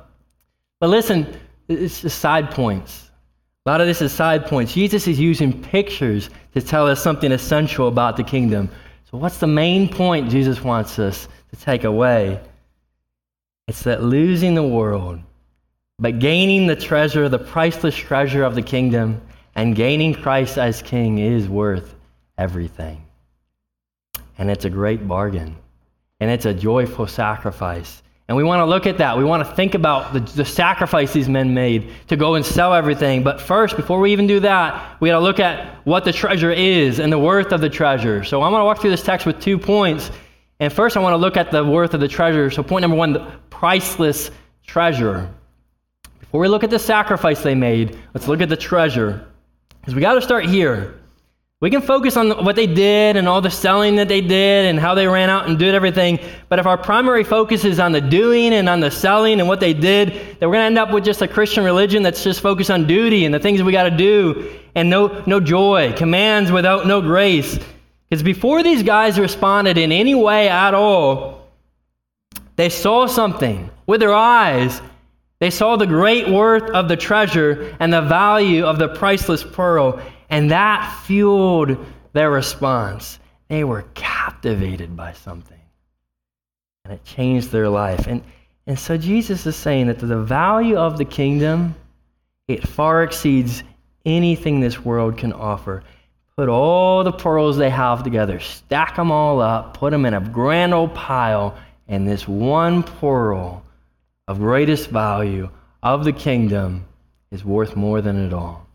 But 0.80 0.92
listen, 0.92 1.36
it's 1.68 2.02
just 2.02 2.20
side 2.20 2.52
points. 2.52 3.10
A 3.66 3.72
lot 3.72 3.82
of 3.82 3.88
this 3.88 4.04
is 4.04 4.12
side 4.12 4.46
points. 4.46 4.72
Jesus 4.72 5.08
is 5.08 5.20
using 5.20 5.64
pictures 5.64 6.30
to 6.54 6.62
tell 6.62 6.86
us 6.86 7.02
something 7.02 7.32
essential 7.32 7.88
about 7.88 8.18
the 8.18 8.24
kingdom. 8.24 8.70
So, 9.10 9.18
what's 9.18 9.40
the 9.40 9.48
main 9.48 9.90
point 9.90 10.30
Jesus 10.30 10.64
wants 10.64 11.00
us 11.00 11.28
to 11.50 11.56
take 11.56 11.86
away? 11.86 12.40
It's 13.68 13.82
that 13.82 14.04
losing 14.04 14.54
the 14.54 14.62
world, 14.62 15.22
but 15.98 16.20
gaining 16.20 16.68
the 16.68 16.76
treasure, 16.76 17.28
the 17.28 17.40
priceless 17.40 17.96
treasure 17.96 18.44
of 18.44 18.54
the 18.54 18.62
kingdom, 18.62 19.20
and 19.56 19.76
gaining 19.76 20.14
Christ 20.14 20.60
as 20.60 20.84
king 20.84 21.18
is 21.18 21.50
worth 21.50 21.96
everything. 22.38 23.09
And 24.40 24.50
it's 24.50 24.66
a 24.66 24.70
great 24.70 25.08
bargain. 25.08 25.56
And 26.22 26.32
it's 26.32 26.46
a 26.46 26.54
joyful 26.54 27.06
sacrifice. 27.06 28.02
And 28.30 28.38
we 28.38 28.44
want 28.44 28.62
to 28.62 28.66
look 28.66 28.88
at 28.88 29.00
that. 29.00 29.18
We 29.18 29.24
want 29.24 29.46
to 29.46 29.56
think 29.56 29.74
about 29.74 30.14
the, 30.14 30.20
the 30.20 30.46
sacrifice 30.46 31.12
these 31.12 31.28
men 31.28 31.54
made 31.54 31.92
to 32.08 32.16
go 32.16 32.36
and 32.36 32.46
sell 32.46 32.74
everything. 32.74 33.24
But 33.24 33.42
first, 33.42 33.76
before 33.76 34.00
we 34.00 34.12
even 34.12 34.28
do 34.28 34.40
that, 34.40 35.02
we 35.02 35.10
got 35.10 35.18
to 35.18 35.24
look 35.24 35.40
at 35.40 35.86
what 35.86 36.06
the 36.06 36.14
treasure 36.14 36.52
is 36.52 37.00
and 37.00 37.12
the 37.12 37.20
worth 37.20 37.52
of 37.52 37.60
the 37.60 37.70
treasure. 37.70 38.24
So 38.24 38.42
I'm 38.42 38.52
going 38.52 38.62
to 38.62 38.66
walk 38.66 38.80
through 38.80 38.92
this 38.92 39.04
text 39.04 39.26
with 39.26 39.42
two 39.42 39.58
points. 39.58 40.12
And 40.60 40.72
first, 40.72 40.96
I 40.96 41.00
want 41.00 41.14
to 41.14 41.18
look 41.18 41.38
at 41.38 41.52
the 41.52 41.66
worth 41.66 41.94
of 41.94 42.02
the 42.02 42.08
treasure. 42.08 42.52
So, 42.52 42.62
point 42.62 42.84
number 42.84 42.98
one, 42.98 43.14
the 43.14 43.32
priceless 43.50 44.30
treasure. 44.66 45.28
Before 46.20 46.40
we 46.40 46.48
look 46.48 46.64
at 46.64 46.70
the 46.70 46.80
sacrifice 46.80 47.42
they 47.42 47.56
made, 47.56 47.98
let's 48.14 48.28
look 48.28 48.42
at 48.42 48.50
the 48.50 48.58
treasure. 48.58 49.26
Because 49.82 49.96
we 49.96 50.02
got 50.02 50.14
to 50.14 50.22
start 50.22 50.46
here. 50.46 50.99
We 51.62 51.70
can 51.70 51.82
focus 51.82 52.16
on 52.16 52.46
what 52.46 52.56
they 52.56 52.68
did 52.68 53.18
and 53.18 53.28
all 53.28 53.42
the 53.42 53.52
selling 53.52 53.98
that 53.98 54.08
they 54.08 54.22
did 54.22 54.68
and 54.68 54.80
how 54.80 54.96
they 54.96 55.08
ran 55.08 55.30
out 55.30 55.50
and 55.50 55.60
did 55.60 55.76
everything. 55.76 56.18
But 56.48 56.58
if 56.58 56.66
our 56.66 56.78
primary 56.78 57.26
focus 57.26 57.66
is 57.66 57.82
on 57.82 57.92
the 57.92 58.00
doing 58.00 58.54
and 58.54 58.70
on 58.70 58.80
the 58.80 58.90
selling 58.90 59.42
and 59.42 59.50
what 59.50 59.60
they 59.60 59.74
did, 59.74 60.14
then 60.40 60.48
we're 60.48 60.56
going 60.56 60.62
to 60.62 60.68
end 60.68 60.78
up 60.78 60.94
with 60.94 61.04
just 61.04 61.22
a 61.22 61.28
Christian 61.28 61.66
religion 61.66 62.02
that's 62.02 62.24
just 62.24 62.40
focused 62.40 62.72
on 62.72 62.88
duty 62.88 63.26
and 63.26 63.34
the 63.34 63.40
things 63.40 63.62
we 63.62 63.74
got 63.74 63.84
to 63.84 63.92
do 63.92 64.58
and 64.74 64.90
no, 64.90 65.22
no 65.26 65.42
joy, 65.42 65.92
commands 65.98 66.50
without 66.50 66.88
no 66.88 67.02
grace. 67.02 67.60
Because 68.10 68.24
before 68.24 68.64
these 68.64 68.82
guys 68.82 69.20
responded 69.20 69.78
in 69.78 69.92
any 69.92 70.16
way 70.16 70.48
at 70.48 70.74
all, 70.74 71.50
they 72.56 72.70
saw 72.70 73.06
something 73.06 73.70
with 73.86 74.00
their 74.00 74.14
eyes. 74.14 74.82
They 75.40 75.50
saw 75.50 75.76
the 75.76 75.88
great 75.88 76.30
worth 76.30 76.70
of 76.72 76.88
the 76.88 76.96
treasure 76.96 77.76
and 77.82 77.92
the 77.92 78.02
value 78.02 78.66
of 78.66 78.80
the 78.80 78.88
priceless 78.88 79.44
pearl. 79.44 80.02
And 80.30 80.52
that 80.52 81.02
fueled 81.06 81.78
their 82.14 82.32
response. 82.32 83.20
They 83.48 83.64
were 83.64 83.84
captivated 83.94 84.96
by 84.96 85.14
something. 85.14 85.60
And 86.86 86.94
it 86.94 87.04
changed 87.04 87.52
their 87.52 87.70
life. 87.70 88.08
And, 88.08 88.24
and 88.68 88.78
so 88.78 88.98
Jesus 88.98 89.46
is 89.46 89.56
saying 89.56 89.88
that 89.88 90.00
the 90.00 90.22
value 90.22 90.78
of 90.78 90.98
the 90.98 91.06
kingdom, 91.06 91.76
it 92.48 92.68
far 92.68 93.04
exceeds 93.04 93.64
anything 94.06 94.60
this 94.60 94.84
world 94.84 95.18
can 95.18 95.34
offer. 95.34 95.84
Put 96.38 96.48
all 96.48 97.04
the 97.04 97.12
pearls 97.12 97.58
they 97.58 97.70
have 97.70 98.04
together, 98.04 98.40
stack 98.40 98.96
them 98.96 99.12
all 99.12 99.42
up, 99.42 99.74
put 99.76 99.92
them 99.92 100.06
in 100.06 100.14
a 100.14 100.22
grand 100.22 100.74
old 100.74 100.96
pile, 100.96 101.58
and 101.88 102.08
this 102.08 102.28
one 102.28 102.84
pearl 102.84 103.64
of 104.28 104.38
greatest 104.38 104.90
value 104.90 105.50
of 105.84 106.06
the 106.06 106.14
kingdom 106.14 106.86
is 107.32 107.44
worth 107.44 107.76
more 107.76 108.02
than 108.02 108.26
it 108.26 108.34
all. 108.34 108.69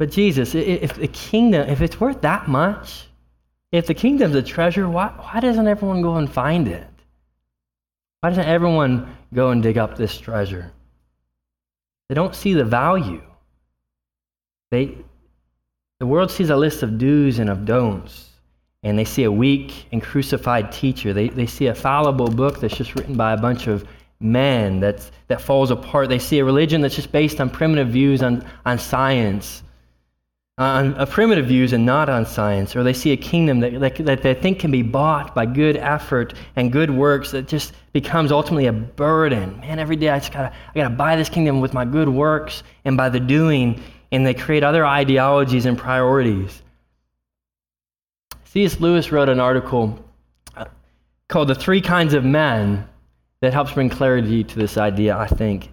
But 0.00 0.10
Jesus, 0.10 0.54
if 0.54 0.94
the 0.94 1.08
kingdom, 1.08 1.68
if 1.68 1.82
it's 1.82 2.00
worth 2.00 2.22
that 2.22 2.48
much, 2.48 3.04
if 3.70 3.86
the 3.86 3.92
kingdom's 3.92 4.34
a 4.34 4.42
treasure, 4.42 4.88
why, 4.88 5.08
why 5.08 5.40
doesn't 5.40 5.68
everyone 5.68 6.00
go 6.00 6.16
and 6.16 6.32
find 6.32 6.68
it? 6.68 6.88
Why 8.20 8.30
doesn't 8.30 8.46
everyone 8.46 9.14
go 9.34 9.50
and 9.50 9.62
dig 9.62 9.76
up 9.76 9.98
this 9.98 10.16
treasure? 10.18 10.72
They 12.08 12.14
don't 12.14 12.34
see 12.34 12.54
the 12.54 12.64
value. 12.64 13.20
They, 14.70 14.96
the 15.98 16.06
world 16.06 16.30
sees 16.30 16.48
a 16.48 16.56
list 16.56 16.82
of 16.82 16.96
do's 16.96 17.38
and 17.38 17.50
of 17.50 17.66
don'ts, 17.66 18.30
and 18.82 18.98
they 18.98 19.04
see 19.04 19.24
a 19.24 19.30
weak 19.30 19.84
and 19.92 20.02
crucified 20.02 20.72
teacher. 20.72 21.12
They, 21.12 21.28
they 21.28 21.44
see 21.44 21.66
a 21.66 21.74
fallible 21.74 22.30
book 22.30 22.58
that's 22.58 22.74
just 22.74 22.94
written 22.94 23.18
by 23.18 23.34
a 23.34 23.38
bunch 23.38 23.66
of 23.66 23.86
men 24.18 24.80
that's, 24.80 25.12
that 25.26 25.42
falls 25.42 25.70
apart. 25.70 26.08
They 26.08 26.18
see 26.18 26.38
a 26.38 26.44
religion 26.46 26.80
that's 26.80 26.96
just 26.96 27.12
based 27.12 27.38
on 27.38 27.50
primitive 27.50 27.88
views 27.88 28.22
on, 28.22 28.42
on 28.64 28.78
science 28.78 29.62
on 30.60 31.06
primitive 31.06 31.46
views 31.46 31.72
and 31.72 31.86
not 31.86 32.10
on 32.10 32.26
science, 32.26 32.76
or 32.76 32.82
they 32.82 32.92
see 32.92 33.12
a 33.12 33.16
kingdom 33.16 33.60
that, 33.60 33.80
that, 33.80 33.96
that, 34.04 34.22
they 34.22 34.34
think 34.34 34.58
can 34.58 34.70
be 34.70 34.82
bought 34.82 35.34
by 35.34 35.46
good 35.46 35.78
effort 35.78 36.34
and 36.54 36.70
good 36.70 36.90
works 36.90 37.30
that 37.30 37.48
just 37.48 37.72
becomes 37.94 38.30
ultimately 38.30 38.66
a 38.66 38.72
burden. 38.72 39.58
Man, 39.60 39.78
every 39.78 39.96
day 39.96 40.10
I 40.10 40.18
just 40.18 40.34
gotta, 40.34 40.54
I 40.54 40.74
gotta 40.74 40.94
buy 40.94 41.16
this 41.16 41.30
kingdom 41.30 41.62
with 41.62 41.72
my 41.72 41.86
good 41.86 42.10
works 42.10 42.62
and 42.84 42.94
by 42.94 43.08
the 43.08 43.18
doing, 43.18 43.82
and 44.12 44.26
they 44.26 44.34
create 44.34 44.62
other 44.62 44.84
ideologies 44.84 45.64
and 45.64 45.78
priorities. 45.78 46.60
C.S. 48.44 48.80
Lewis 48.80 49.10
wrote 49.10 49.30
an 49.30 49.40
article 49.40 49.98
uh, 50.56 50.66
called 51.28 51.48
The 51.48 51.54
Three 51.54 51.80
Kinds 51.80 52.12
of 52.12 52.22
Men 52.22 52.86
that 53.40 53.54
helps 53.54 53.72
bring 53.72 53.88
clarity 53.88 54.44
to 54.44 54.58
this 54.58 54.76
idea, 54.76 55.16
I 55.16 55.26
think. 55.26 55.70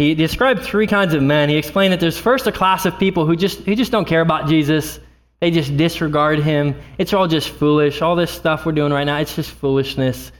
He 0.00 0.14
described 0.14 0.62
three 0.62 0.86
kinds 0.86 1.12
of 1.12 1.22
men. 1.22 1.50
He 1.50 1.56
explained 1.56 1.92
that 1.92 2.00
there's 2.00 2.16
first 2.16 2.46
a 2.46 2.52
class 2.52 2.86
of 2.86 2.98
people 2.98 3.26
who 3.26 3.36
just, 3.36 3.58
who 3.58 3.74
just 3.74 3.92
don't 3.92 4.06
care 4.06 4.22
about 4.22 4.48
Jesus. 4.48 4.98
They 5.40 5.50
just 5.50 5.76
disregard 5.76 6.38
him. 6.38 6.74
It's 6.96 7.12
all 7.12 7.28
just 7.28 7.50
foolish. 7.50 8.00
All 8.00 8.16
this 8.16 8.30
stuff 8.30 8.64
we're 8.64 8.72
doing 8.72 8.94
right 8.94 9.04
now, 9.04 9.18
it's 9.18 9.36
just 9.36 9.50
foolishness. 9.50 10.32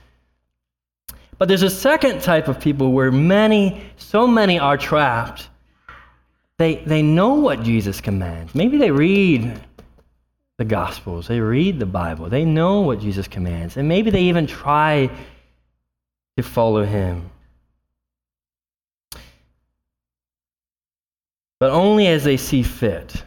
But 1.36 1.48
there's 1.48 1.62
a 1.62 1.68
second 1.68 2.22
type 2.22 2.48
of 2.48 2.58
people 2.58 2.92
where 2.92 3.12
many, 3.12 3.82
so 3.98 4.26
many 4.26 4.58
are 4.58 4.78
trapped. 4.78 5.50
They, 6.56 6.76
they 6.76 7.02
know 7.02 7.34
what 7.34 7.62
Jesus 7.62 8.00
commands. 8.00 8.54
Maybe 8.54 8.78
they 8.78 8.90
read 8.90 9.60
the 10.56 10.64
Gospels, 10.64 11.28
they 11.28 11.40
read 11.40 11.78
the 11.78 11.84
Bible, 11.84 12.30
they 12.30 12.46
know 12.46 12.80
what 12.80 13.00
Jesus 13.00 13.28
commands, 13.28 13.76
and 13.76 13.86
maybe 13.86 14.08
they 14.08 14.22
even 14.22 14.46
try 14.46 15.10
to 16.38 16.42
follow 16.42 16.82
him. 16.82 17.28
But 21.60 21.70
only 21.70 22.08
as 22.08 22.24
they 22.24 22.38
see 22.38 22.62
fit. 22.62 23.22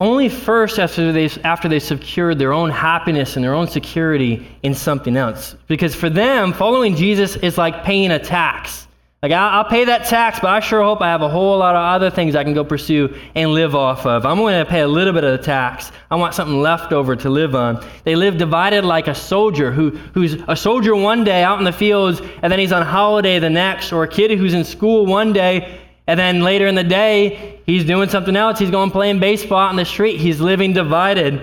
Only 0.00 0.28
first 0.28 0.78
after 0.78 1.12
they, 1.12 1.30
after 1.44 1.68
they 1.68 1.78
secured 1.78 2.38
their 2.38 2.52
own 2.52 2.70
happiness 2.70 3.36
and 3.36 3.44
their 3.44 3.54
own 3.54 3.68
security 3.68 4.46
in 4.62 4.74
something 4.74 5.16
else. 5.16 5.54
Because 5.68 5.94
for 5.94 6.10
them, 6.10 6.52
following 6.52 6.96
Jesus 6.96 7.36
is 7.36 7.56
like 7.56 7.84
paying 7.84 8.10
a 8.10 8.18
tax. 8.18 8.88
Like, 9.22 9.32
I'll, 9.32 9.64
pay 9.64 9.86
that 9.86 10.06
tax, 10.06 10.38
but 10.40 10.50
I 10.50 10.60
sure 10.60 10.82
hope 10.82 11.00
I 11.00 11.08
have 11.08 11.22
a 11.22 11.28
whole 11.28 11.58
lot 11.58 11.74
of 11.74 11.82
other 11.82 12.10
things 12.10 12.36
I 12.36 12.44
can 12.44 12.52
go 12.52 12.62
pursue 12.62 13.18
and 13.34 13.52
live 13.52 13.74
off 13.74 14.06
of. 14.06 14.26
I'm 14.26 14.36
going 14.36 14.62
to 14.62 14.70
pay 14.70 14.82
a 14.82 14.88
little 14.88 15.14
bit 15.14 15.24
of 15.24 15.32
the 15.38 15.44
tax. 15.44 15.90
I 16.10 16.16
want 16.16 16.34
something 16.34 16.60
left 16.60 16.92
over 16.92 17.16
to 17.16 17.30
live 17.30 17.54
on. 17.54 17.84
They 18.04 18.14
live 18.14 18.36
divided 18.36 18.84
like 18.84 19.08
a 19.08 19.14
soldier 19.14 19.72
who, 19.72 19.90
who's 20.14 20.34
a 20.46 20.54
soldier 20.54 20.94
one 20.94 21.24
day 21.24 21.42
out 21.42 21.58
in 21.58 21.64
the 21.64 21.72
fields, 21.72 22.20
and 22.42 22.52
then 22.52 22.58
he's 22.58 22.72
on 22.72 22.82
holiday 22.82 23.38
the 23.38 23.50
next, 23.50 23.90
or 23.92 24.04
a 24.04 24.08
kid 24.08 24.38
who's 24.38 24.54
in 24.54 24.64
school 24.64 25.06
one 25.06 25.32
day 25.32 25.80
and 26.06 26.18
then 26.18 26.42
later 26.42 26.66
in 26.66 26.74
the 26.74 26.84
day, 26.84 27.60
he's 27.66 27.84
doing 27.84 28.08
something 28.08 28.36
else. 28.36 28.58
He's 28.58 28.70
going 28.70 28.90
playing 28.90 29.18
baseball 29.18 29.68
in 29.70 29.76
the 29.76 29.84
street. 29.84 30.20
He's 30.20 30.40
living 30.40 30.72
divided. 30.72 31.42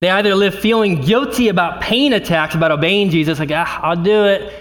They 0.00 0.10
either 0.10 0.34
live 0.34 0.54
feeling 0.54 1.00
guilty 1.00 1.48
about 1.48 1.80
paying 1.80 2.12
a 2.12 2.20
tax, 2.20 2.54
about 2.54 2.70
obeying 2.70 3.08
Jesus, 3.08 3.38
like, 3.38 3.50
ah, 3.52 3.80
I'll 3.82 4.02
do 4.02 4.26
it. 4.26 4.52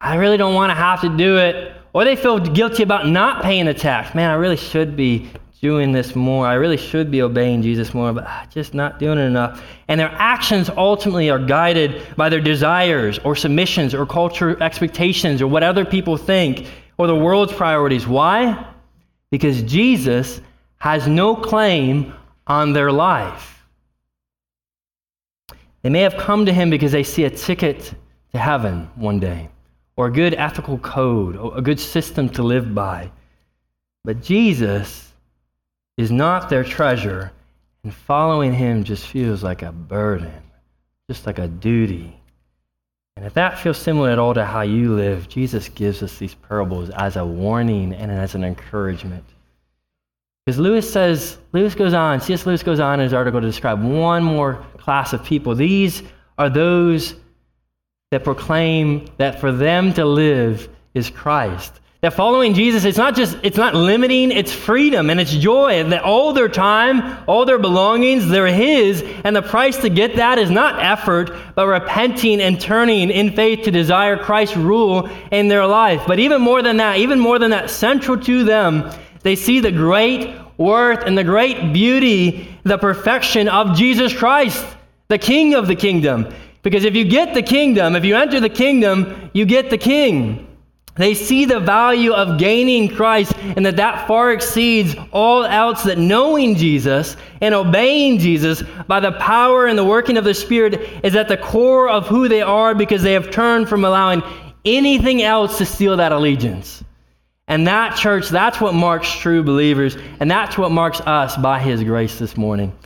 I 0.00 0.16
really 0.16 0.36
don't 0.36 0.54
want 0.54 0.70
to 0.70 0.74
have 0.74 1.00
to 1.02 1.16
do 1.16 1.38
it. 1.38 1.72
Or 1.92 2.04
they 2.04 2.16
feel 2.16 2.40
guilty 2.40 2.82
about 2.82 3.08
not 3.08 3.42
paying 3.42 3.66
the 3.66 3.74
tax. 3.74 4.14
Man, 4.14 4.30
I 4.30 4.34
really 4.34 4.56
should 4.56 4.96
be 4.96 5.30
doing 5.62 5.92
this 5.92 6.14
more. 6.14 6.46
I 6.46 6.54
really 6.54 6.76
should 6.76 7.10
be 7.10 7.22
obeying 7.22 7.62
Jesus 7.62 7.94
more, 7.94 8.12
but 8.12 8.24
ah, 8.26 8.46
just 8.50 8.74
not 8.74 8.98
doing 8.98 9.18
it 9.18 9.22
enough. 9.22 9.64
And 9.88 9.98
their 9.98 10.12
actions 10.18 10.68
ultimately 10.68 11.30
are 11.30 11.38
guided 11.38 12.02
by 12.16 12.28
their 12.28 12.40
desires 12.40 13.18
or 13.20 13.36
submissions 13.36 13.94
or 13.94 14.04
culture 14.04 14.60
expectations 14.62 15.40
or 15.40 15.46
what 15.46 15.62
other 15.62 15.84
people 15.84 16.16
think 16.16 16.66
or 16.98 17.06
the 17.06 17.14
world's 17.14 17.52
priorities. 17.52 18.06
Why? 18.06 18.66
Because 19.30 19.62
Jesus 19.62 20.40
has 20.78 21.06
no 21.06 21.34
claim 21.36 22.14
on 22.46 22.72
their 22.72 22.92
life. 22.92 23.64
They 25.82 25.90
may 25.90 26.00
have 26.00 26.16
come 26.16 26.46
to 26.46 26.52
him 26.52 26.70
because 26.70 26.92
they 26.92 27.02
see 27.02 27.24
a 27.24 27.30
ticket 27.30 27.94
to 28.32 28.38
heaven 28.38 28.90
one 28.96 29.20
day, 29.20 29.48
or 29.96 30.06
a 30.06 30.12
good 30.12 30.34
ethical 30.34 30.78
code, 30.78 31.36
or 31.36 31.56
a 31.56 31.62
good 31.62 31.78
system 31.78 32.28
to 32.30 32.42
live 32.42 32.74
by. 32.74 33.10
But 34.04 34.22
Jesus 34.22 35.12
is 35.96 36.10
not 36.10 36.48
their 36.48 36.64
treasure, 36.64 37.32
and 37.82 37.94
following 37.94 38.52
him 38.52 38.84
just 38.84 39.06
feels 39.06 39.42
like 39.42 39.62
a 39.62 39.72
burden, 39.72 40.32
just 41.08 41.26
like 41.26 41.38
a 41.38 41.48
duty. 41.48 42.20
And 43.16 43.24
if 43.24 43.32
that 43.34 43.58
feels 43.58 43.78
similar 43.78 44.10
at 44.10 44.18
all 44.18 44.34
to 44.34 44.44
how 44.44 44.60
you 44.60 44.94
live, 44.94 45.28
Jesus 45.28 45.68
gives 45.70 46.02
us 46.02 46.18
these 46.18 46.34
parables 46.34 46.90
as 46.90 47.16
a 47.16 47.24
warning 47.24 47.94
and 47.94 48.10
as 48.10 48.34
an 48.34 48.44
encouragement. 48.44 49.24
Because 50.44 50.58
Lewis 50.60 50.90
says, 50.90 51.38
Lewis 51.52 51.74
goes 51.74 51.94
on, 51.94 52.20
C.S. 52.20 52.46
Lewis 52.46 52.62
goes 52.62 52.78
on 52.78 53.00
in 53.00 53.04
his 53.04 53.14
article 53.14 53.40
to 53.40 53.46
describe 53.46 53.82
one 53.82 54.22
more 54.22 54.64
class 54.76 55.12
of 55.12 55.24
people. 55.24 55.54
These 55.54 56.02
are 56.38 56.50
those 56.50 57.14
that 58.10 58.22
proclaim 58.22 59.08
that 59.16 59.40
for 59.40 59.50
them 59.50 59.92
to 59.94 60.04
live 60.04 60.68
is 60.94 61.10
Christ. 61.10 61.80
That 62.02 62.12
following 62.12 62.52
Jesus, 62.52 62.84
it's 62.84 62.98
not 62.98 63.16
just, 63.16 63.38
it's 63.42 63.56
not 63.56 63.74
limiting, 63.74 64.30
it's 64.30 64.52
freedom 64.52 65.08
and 65.08 65.18
it's 65.18 65.32
joy. 65.32 65.82
That 65.84 66.02
all 66.02 66.34
their 66.34 66.48
time, 66.48 67.24
all 67.26 67.46
their 67.46 67.58
belongings, 67.58 68.28
they're 68.28 68.48
His. 68.48 69.02
And 69.24 69.34
the 69.34 69.40
price 69.40 69.78
to 69.78 69.88
get 69.88 70.16
that 70.16 70.38
is 70.38 70.50
not 70.50 70.82
effort, 70.82 71.30
but 71.54 71.66
repenting 71.66 72.42
and 72.42 72.60
turning 72.60 73.10
in 73.10 73.34
faith 73.34 73.64
to 73.64 73.70
desire 73.70 74.18
Christ's 74.18 74.58
rule 74.58 75.08
in 75.32 75.48
their 75.48 75.66
life. 75.66 76.02
But 76.06 76.18
even 76.18 76.42
more 76.42 76.60
than 76.60 76.76
that, 76.76 76.98
even 76.98 77.18
more 77.18 77.38
than 77.38 77.50
that, 77.52 77.70
central 77.70 78.20
to 78.20 78.44
them, 78.44 78.90
they 79.22 79.34
see 79.34 79.60
the 79.60 79.72
great 79.72 80.36
worth 80.58 81.02
and 81.02 81.16
the 81.16 81.24
great 81.24 81.72
beauty, 81.72 82.46
the 82.64 82.76
perfection 82.76 83.48
of 83.48 83.74
Jesus 83.74 84.12
Christ, 84.12 84.64
the 85.08 85.18
King 85.18 85.54
of 85.54 85.66
the 85.66 85.76
kingdom. 85.76 86.28
Because 86.62 86.84
if 86.84 86.94
you 86.94 87.04
get 87.04 87.32
the 87.32 87.42
kingdom, 87.42 87.96
if 87.96 88.04
you 88.04 88.16
enter 88.16 88.38
the 88.38 88.50
kingdom, 88.50 89.30
you 89.32 89.46
get 89.46 89.70
the 89.70 89.78
king. 89.78 90.46
They 90.96 91.12
see 91.12 91.44
the 91.44 91.60
value 91.60 92.12
of 92.12 92.38
gaining 92.38 92.88
Christ 92.88 93.34
and 93.38 93.66
that 93.66 93.76
that 93.76 94.06
far 94.06 94.32
exceeds 94.32 94.94
all 95.12 95.44
else 95.44 95.82
that 95.82 95.98
knowing 95.98 96.54
Jesus 96.54 97.16
and 97.42 97.54
obeying 97.54 98.18
Jesus 98.18 98.62
by 98.88 99.00
the 99.00 99.12
power 99.12 99.66
and 99.66 99.78
the 99.78 99.84
working 99.84 100.16
of 100.16 100.24
the 100.24 100.32
Spirit 100.32 100.88
is 101.04 101.14
at 101.14 101.28
the 101.28 101.36
core 101.36 101.88
of 101.90 102.06
who 102.06 102.28
they 102.28 102.40
are 102.40 102.74
because 102.74 103.02
they 103.02 103.12
have 103.12 103.30
turned 103.30 103.68
from 103.68 103.84
allowing 103.84 104.22
anything 104.64 105.22
else 105.22 105.58
to 105.58 105.66
steal 105.66 105.98
that 105.98 106.12
allegiance. 106.12 106.82
And 107.48 107.66
that 107.66 107.96
church, 107.96 108.28
that's 108.28 108.60
what 108.60 108.74
marks 108.74 109.12
true 109.12 109.42
believers, 109.42 109.96
and 110.18 110.28
that's 110.30 110.58
what 110.58 110.72
marks 110.72 111.00
us 111.02 111.36
by 111.36 111.60
His 111.60 111.84
grace 111.84 112.18
this 112.18 112.36
morning. 112.36 112.76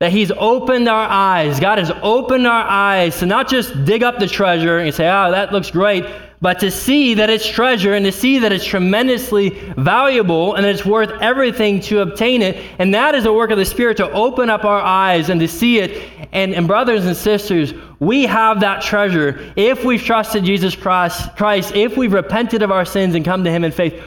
That 0.00 0.12
He's 0.12 0.30
opened 0.32 0.86
our 0.88 1.08
eyes. 1.08 1.58
God 1.58 1.78
has 1.78 1.90
opened 2.02 2.46
our 2.46 2.64
eyes 2.64 3.18
to 3.20 3.26
not 3.26 3.48
just 3.48 3.86
dig 3.86 4.02
up 4.02 4.18
the 4.18 4.26
treasure 4.26 4.78
and 4.78 4.94
say, 4.94 5.08
oh, 5.08 5.30
that 5.30 5.50
looks 5.50 5.70
great, 5.70 6.04
but 6.40 6.60
to 6.60 6.70
see 6.70 7.14
that 7.14 7.30
it's 7.30 7.46
treasure 7.46 7.94
and 7.94 8.04
to 8.04 8.12
see 8.12 8.38
that 8.40 8.52
it's 8.52 8.64
tremendously 8.64 9.50
valuable 9.76 10.54
and 10.54 10.66
it's 10.66 10.84
worth 10.84 11.10
everything 11.20 11.80
to 11.80 12.00
obtain 12.00 12.42
it. 12.42 12.62
And 12.78 12.94
that 12.94 13.14
is 13.14 13.24
the 13.24 13.32
work 13.32 13.50
of 13.50 13.58
the 13.58 13.64
Spirit 13.64 13.96
to 13.98 14.10
open 14.10 14.50
up 14.50 14.64
our 14.64 14.80
eyes 14.80 15.30
and 15.30 15.40
to 15.40 15.48
see 15.48 15.78
it. 15.78 16.08
And, 16.32 16.54
and 16.54 16.66
brothers 16.66 17.06
and 17.06 17.16
sisters, 17.16 17.72
we 17.98 18.24
have 18.24 18.60
that 18.60 18.82
treasure 18.82 19.52
if 19.56 19.84
we've 19.84 20.02
trusted 20.02 20.44
Jesus 20.44 20.76
Christ, 20.76 21.34
Christ, 21.36 21.74
if 21.74 21.96
we've 21.96 22.12
repented 22.12 22.62
of 22.62 22.70
our 22.70 22.84
sins 22.84 23.14
and 23.14 23.24
come 23.24 23.44
to 23.44 23.50
Him 23.50 23.64
in 23.64 23.72
faith. 23.72 24.02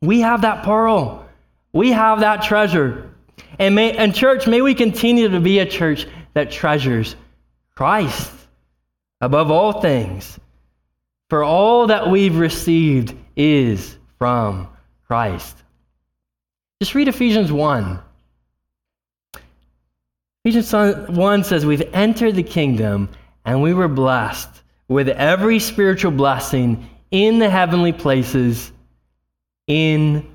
We 0.00 0.20
have 0.20 0.42
that 0.42 0.64
pearl. 0.64 1.26
We 1.72 1.92
have 1.92 2.20
that 2.20 2.42
treasure. 2.42 3.10
And, 3.58 3.74
may, 3.74 3.96
and 3.96 4.14
church, 4.14 4.46
may 4.46 4.60
we 4.62 4.74
continue 4.74 5.28
to 5.28 5.40
be 5.40 5.60
a 5.60 5.66
church 5.66 6.06
that 6.34 6.50
treasures 6.50 7.14
Christ 7.76 8.32
above 9.20 9.50
all 9.50 9.80
things 9.80 10.38
for 11.30 11.44
all 11.44 11.86
that 11.86 12.10
we've 12.10 12.36
received 12.36 13.16
is 13.36 13.96
from 14.18 14.68
Christ. 15.06 15.56
Just 16.82 16.94
read 16.94 17.08
Ephesians 17.08 17.52
1. 17.52 18.00
Ephesians 20.44 20.72
1 21.08 21.44
says, 21.44 21.64
We've 21.64 21.88
entered 21.94 22.34
the 22.34 22.42
kingdom 22.42 23.08
and 23.44 23.62
we 23.62 23.72
were 23.72 23.88
blessed 23.88 24.48
with 24.88 25.08
every 25.08 25.60
spiritual 25.60 26.10
blessing 26.10 26.88
in 27.10 27.38
the 27.38 27.48
heavenly 27.48 27.92
places 27.92 28.72
in 29.68 30.28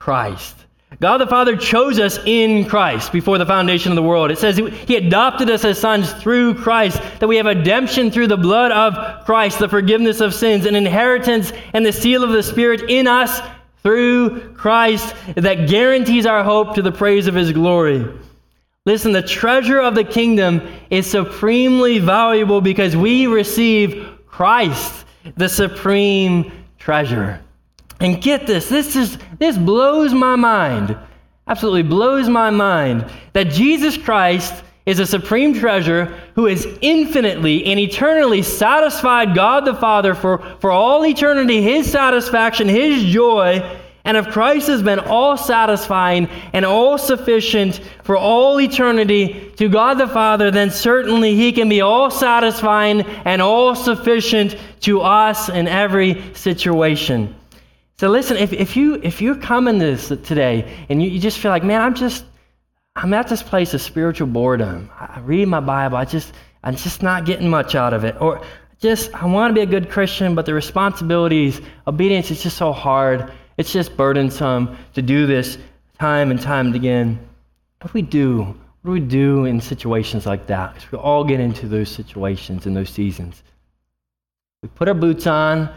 Christ. 0.00 0.56
God 1.00 1.18
the 1.18 1.26
Father 1.26 1.56
chose 1.56 1.98
us 1.98 2.18
in 2.26 2.64
Christ 2.66 3.12
before 3.12 3.38
the 3.38 3.46
foundation 3.46 3.92
of 3.92 3.96
the 3.96 4.02
world. 4.02 4.30
It 4.30 4.38
says 4.38 4.56
He 4.56 4.96
adopted 4.96 5.50
us 5.50 5.64
as 5.64 5.78
sons 5.78 6.12
through 6.14 6.54
Christ, 6.54 7.00
that 7.18 7.28
we 7.28 7.36
have 7.36 7.46
redemption 7.46 8.10
through 8.10 8.28
the 8.28 8.36
blood 8.36 8.72
of 8.72 9.24
Christ, 9.24 9.58
the 9.58 9.68
forgiveness 9.68 10.20
of 10.20 10.34
sins, 10.34 10.66
an 10.66 10.76
inheritance, 10.76 11.52
and 11.72 11.84
the 11.84 11.92
seal 11.92 12.22
of 12.22 12.30
the 12.30 12.42
Spirit 12.42 12.82
in 12.88 13.06
us 13.06 13.40
through 13.82 14.54
Christ 14.54 15.14
that 15.36 15.68
guarantees 15.68 16.26
our 16.26 16.44
hope 16.44 16.74
to 16.74 16.82
the 16.82 16.92
praise 16.92 17.26
of 17.26 17.34
His 17.34 17.52
glory. 17.52 18.06
Listen, 18.84 19.12
the 19.12 19.22
treasure 19.22 19.80
of 19.80 19.94
the 19.94 20.04
kingdom 20.04 20.60
is 20.90 21.08
supremely 21.08 21.98
valuable 22.00 22.60
because 22.60 22.96
we 22.96 23.28
receive 23.28 24.08
Christ, 24.26 25.04
the 25.36 25.48
supreme 25.48 26.50
treasure. 26.78 27.40
And 28.00 28.20
get 28.20 28.48
this, 28.48 28.68
this 28.68 28.96
is 28.96 29.18
this 29.42 29.58
blows 29.58 30.12
my 30.12 30.36
mind. 30.36 30.96
Absolutely 31.46 31.82
blows 31.82 32.28
my 32.28 32.50
mind 32.50 33.04
that 33.32 33.50
Jesus 33.50 33.96
Christ 33.96 34.62
is 34.86 34.98
a 34.98 35.06
supreme 35.06 35.54
treasure 35.54 36.06
who 36.34 36.46
has 36.46 36.66
infinitely 36.80 37.64
and 37.66 37.78
eternally 37.78 38.42
satisfied 38.42 39.34
God 39.34 39.64
the 39.64 39.74
Father 39.74 40.14
for, 40.14 40.38
for 40.60 40.70
all 40.70 41.04
eternity, 41.06 41.62
his 41.62 41.90
satisfaction, 41.90 42.68
his 42.68 43.04
joy. 43.04 43.78
And 44.04 44.16
if 44.16 44.28
Christ 44.28 44.66
has 44.66 44.82
been 44.82 44.98
all 44.98 45.36
satisfying 45.36 46.28
and 46.52 46.64
all 46.64 46.98
sufficient 46.98 47.80
for 48.02 48.16
all 48.16 48.60
eternity 48.60 49.52
to 49.56 49.68
God 49.68 49.98
the 49.98 50.08
Father, 50.08 50.50
then 50.50 50.70
certainly 50.70 51.36
he 51.36 51.52
can 51.52 51.68
be 51.68 51.80
all 51.80 52.10
satisfying 52.10 53.02
and 53.24 53.40
all 53.40 53.76
sufficient 53.76 54.56
to 54.80 55.00
us 55.00 55.48
in 55.48 55.68
every 55.68 56.34
situation. 56.34 57.32
So 58.02 58.08
listen, 58.08 58.36
if, 58.36 58.52
if 58.52 58.76
you 58.76 58.96
if 59.04 59.22
you're 59.22 59.36
coming 59.36 59.78
to 59.78 59.84
this 59.84 60.08
today 60.08 60.68
and 60.88 61.00
you, 61.00 61.08
you 61.08 61.20
just 61.20 61.38
feel 61.38 61.52
like, 61.52 61.62
man, 61.62 61.80
I'm 61.80 61.94
just 61.94 62.24
I'm 62.96 63.14
at 63.14 63.28
this 63.28 63.44
place 63.44 63.74
of 63.74 63.80
spiritual 63.80 64.26
boredom. 64.26 64.90
I 64.98 65.20
read 65.20 65.46
my 65.46 65.60
Bible, 65.60 65.98
I 65.98 66.04
just 66.04 66.32
I'm 66.64 66.74
just 66.74 67.00
not 67.00 67.26
getting 67.26 67.48
much 67.48 67.76
out 67.76 67.94
of 67.94 68.02
it. 68.02 68.20
Or 68.20 68.44
just 68.80 69.14
I 69.14 69.24
want 69.26 69.50
to 69.50 69.54
be 69.54 69.60
a 69.60 69.66
good 69.66 69.88
Christian, 69.88 70.34
but 70.34 70.46
the 70.46 70.52
responsibilities, 70.52 71.60
obedience 71.86 72.32
is 72.32 72.42
just 72.42 72.56
so 72.56 72.72
hard. 72.72 73.32
It's 73.56 73.72
just 73.72 73.96
burdensome 73.96 74.76
to 74.94 75.00
do 75.00 75.28
this 75.28 75.56
time 76.00 76.32
and 76.32 76.42
time 76.42 76.74
again. 76.74 77.20
What 77.82 77.92
do 77.92 77.94
we 77.94 78.02
do? 78.02 78.42
What 78.42 78.56
do 78.84 78.90
we 78.90 78.98
do 78.98 79.44
in 79.44 79.60
situations 79.60 80.26
like 80.26 80.48
that? 80.48 80.74
Because 80.74 80.90
we 80.90 80.98
all 80.98 81.22
get 81.22 81.38
into 81.38 81.68
those 81.68 81.88
situations 81.88 82.66
in 82.66 82.74
those 82.74 82.90
seasons. 82.90 83.44
We 84.60 84.70
put 84.70 84.88
our 84.88 84.94
boots 84.94 85.28
on, 85.28 85.72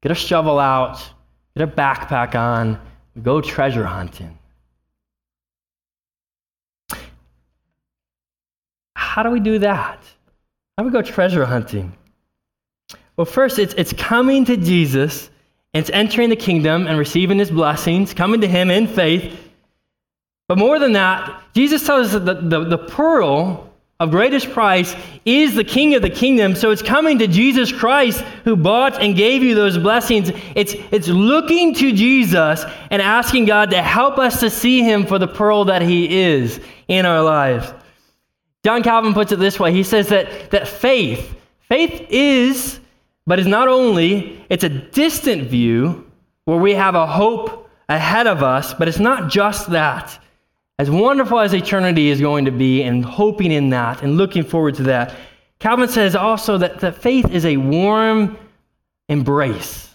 get 0.00 0.12
a 0.12 0.14
shovel 0.14 0.60
out, 0.60 1.10
get 1.60 1.68
a 1.68 1.72
backpack 1.72 2.34
on, 2.34 2.80
go 3.22 3.40
treasure 3.40 3.84
hunting. 3.84 4.38
How 8.94 9.22
do 9.22 9.30
we 9.30 9.40
do 9.40 9.58
that? 9.58 9.98
How 10.76 10.84
do 10.84 10.88
we 10.88 10.92
go 10.92 11.02
treasure 11.02 11.44
hunting? 11.44 11.92
Well, 13.16 13.26
first, 13.26 13.58
it's, 13.58 13.74
it's 13.74 13.92
coming 13.92 14.44
to 14.46 14.56
Jesus, 14.56 15.30
it's 15.74 15.90
entering 15.90 16.30
the 16.30 16.36
kingdom 16.36 16.86
and 16.86 16.98
receiving 16.98 17.38
his 17.38 17.50
blessings, 17.50 18.14
coming 18.14 18.40
to 18.40 18.48
him 18.48 18.70
in 18.70 18.86
faith. 18.86 19.38
But 20.48 20.58
more 20.58 20.78
than 20.78 20.92
that, 20.92 21.42
Jesus 21.54 21.86
tells 21.86 22.08
us 22.08 22.12
that 22.24 22.24
the, 22.24 22.58
the, 22.58 22.64
the 22.76 22.78
pearl 22.78 23.69
of 24.00 24.10
greatest 24.10 24.50
price 24.50 24.96
is 25.26 25.54
the 25.54 25.62
king 25.62 25.94
of 25.94 26.00
the 26.00 26.10
kingdom. 26.10 26.54
So 26.54 26.70
it's 26.70 26.82
coming 26.82 27.18
to 27.18 27.26
Jesus 27.26 27.70
Christ 27.70 28.22
who 28.44 28.56
bought 28.56 29.00
and 29.00 29.14
gave 29.14 29.42
you 29.42 29.54
those 29.54 29.76
blessings. 29.76 30.32
It's, 30.56 30.74
it's 30.90 31.08
looking 31.08 31.74
to 31.74 31.92
Jesus 31.92 32.64
and 32.90 33.02
asking 33.02 33.44
God 33.44 33.70
to 33.70 33.82
help 33.82 34.18
us 34.18 34.40
to 34.40 34.48
see 34.48 34.82
him 34.82 35.06
for 35.06 35.18
the 35.18 35.28
pearl 35.28 35.66
that 35.66 35.82
he 35.82 36.18
is 36.18 36.60
in 36.88 37.04
our 37.04 37.22
lives. 37.22 37.72
John 38.64 38.82
Calvin 38.82 39.12
puts 39.12 39.32
it 39.32 39.38
this 39.38 39.60
way. 39.60 39.72
He 39.72 39.82
says 39.82 40.08
that, 40.08 40.50
that 40.50 40.66
faith, 40.66 41.36
faith 41.60 42.06
is, 42.08 42.80
but 43.26 43.38
is 43.38 43.46
not 43.46 43.68
only, 43.68 44.44
it's 44.48 44.64
a 44.64 44.68
distant 44.70 45.48
view 45.48 46.10
where 46.46 46.58
we 46.58 46.72
have 46.72 46.94
a 46.94 47.06
hope 47.06 47.70
ahead 47.90 48.26
of 48.26 48.42
us, 48.42 48.72
but 48.72 48.88
it's 48.88 48.98
not 48.98 49.30
just 49.30 49.70
that 49.70 50.18
as 50.80 50.90
wonderful 50.90 51.38
as 51.38 51.52
eternity 51.52 52.08
is 52.08 52.22
going 52.22 52.46
to 52.46 52.50
be, 52.50 52.82
and 52.82 53.04
hoping 53.04 53.52
in 53.52 53.68
that 53.68 54.02
and 54.02 54.16
looking 54.16 54.42
forward 54.42 54.74
to 54.74 54.82
that, 54.82 55.14
Calvin 55.58 55.90
says 55.90 56.16
also 56.16 56.56
that, 56.56 56.80
that 56.80 56.96
faith 56.96 57.30
is 57.30 57.44
a 57.44 57.58
warm 57.58 58.38
embrace, 59.10 59.94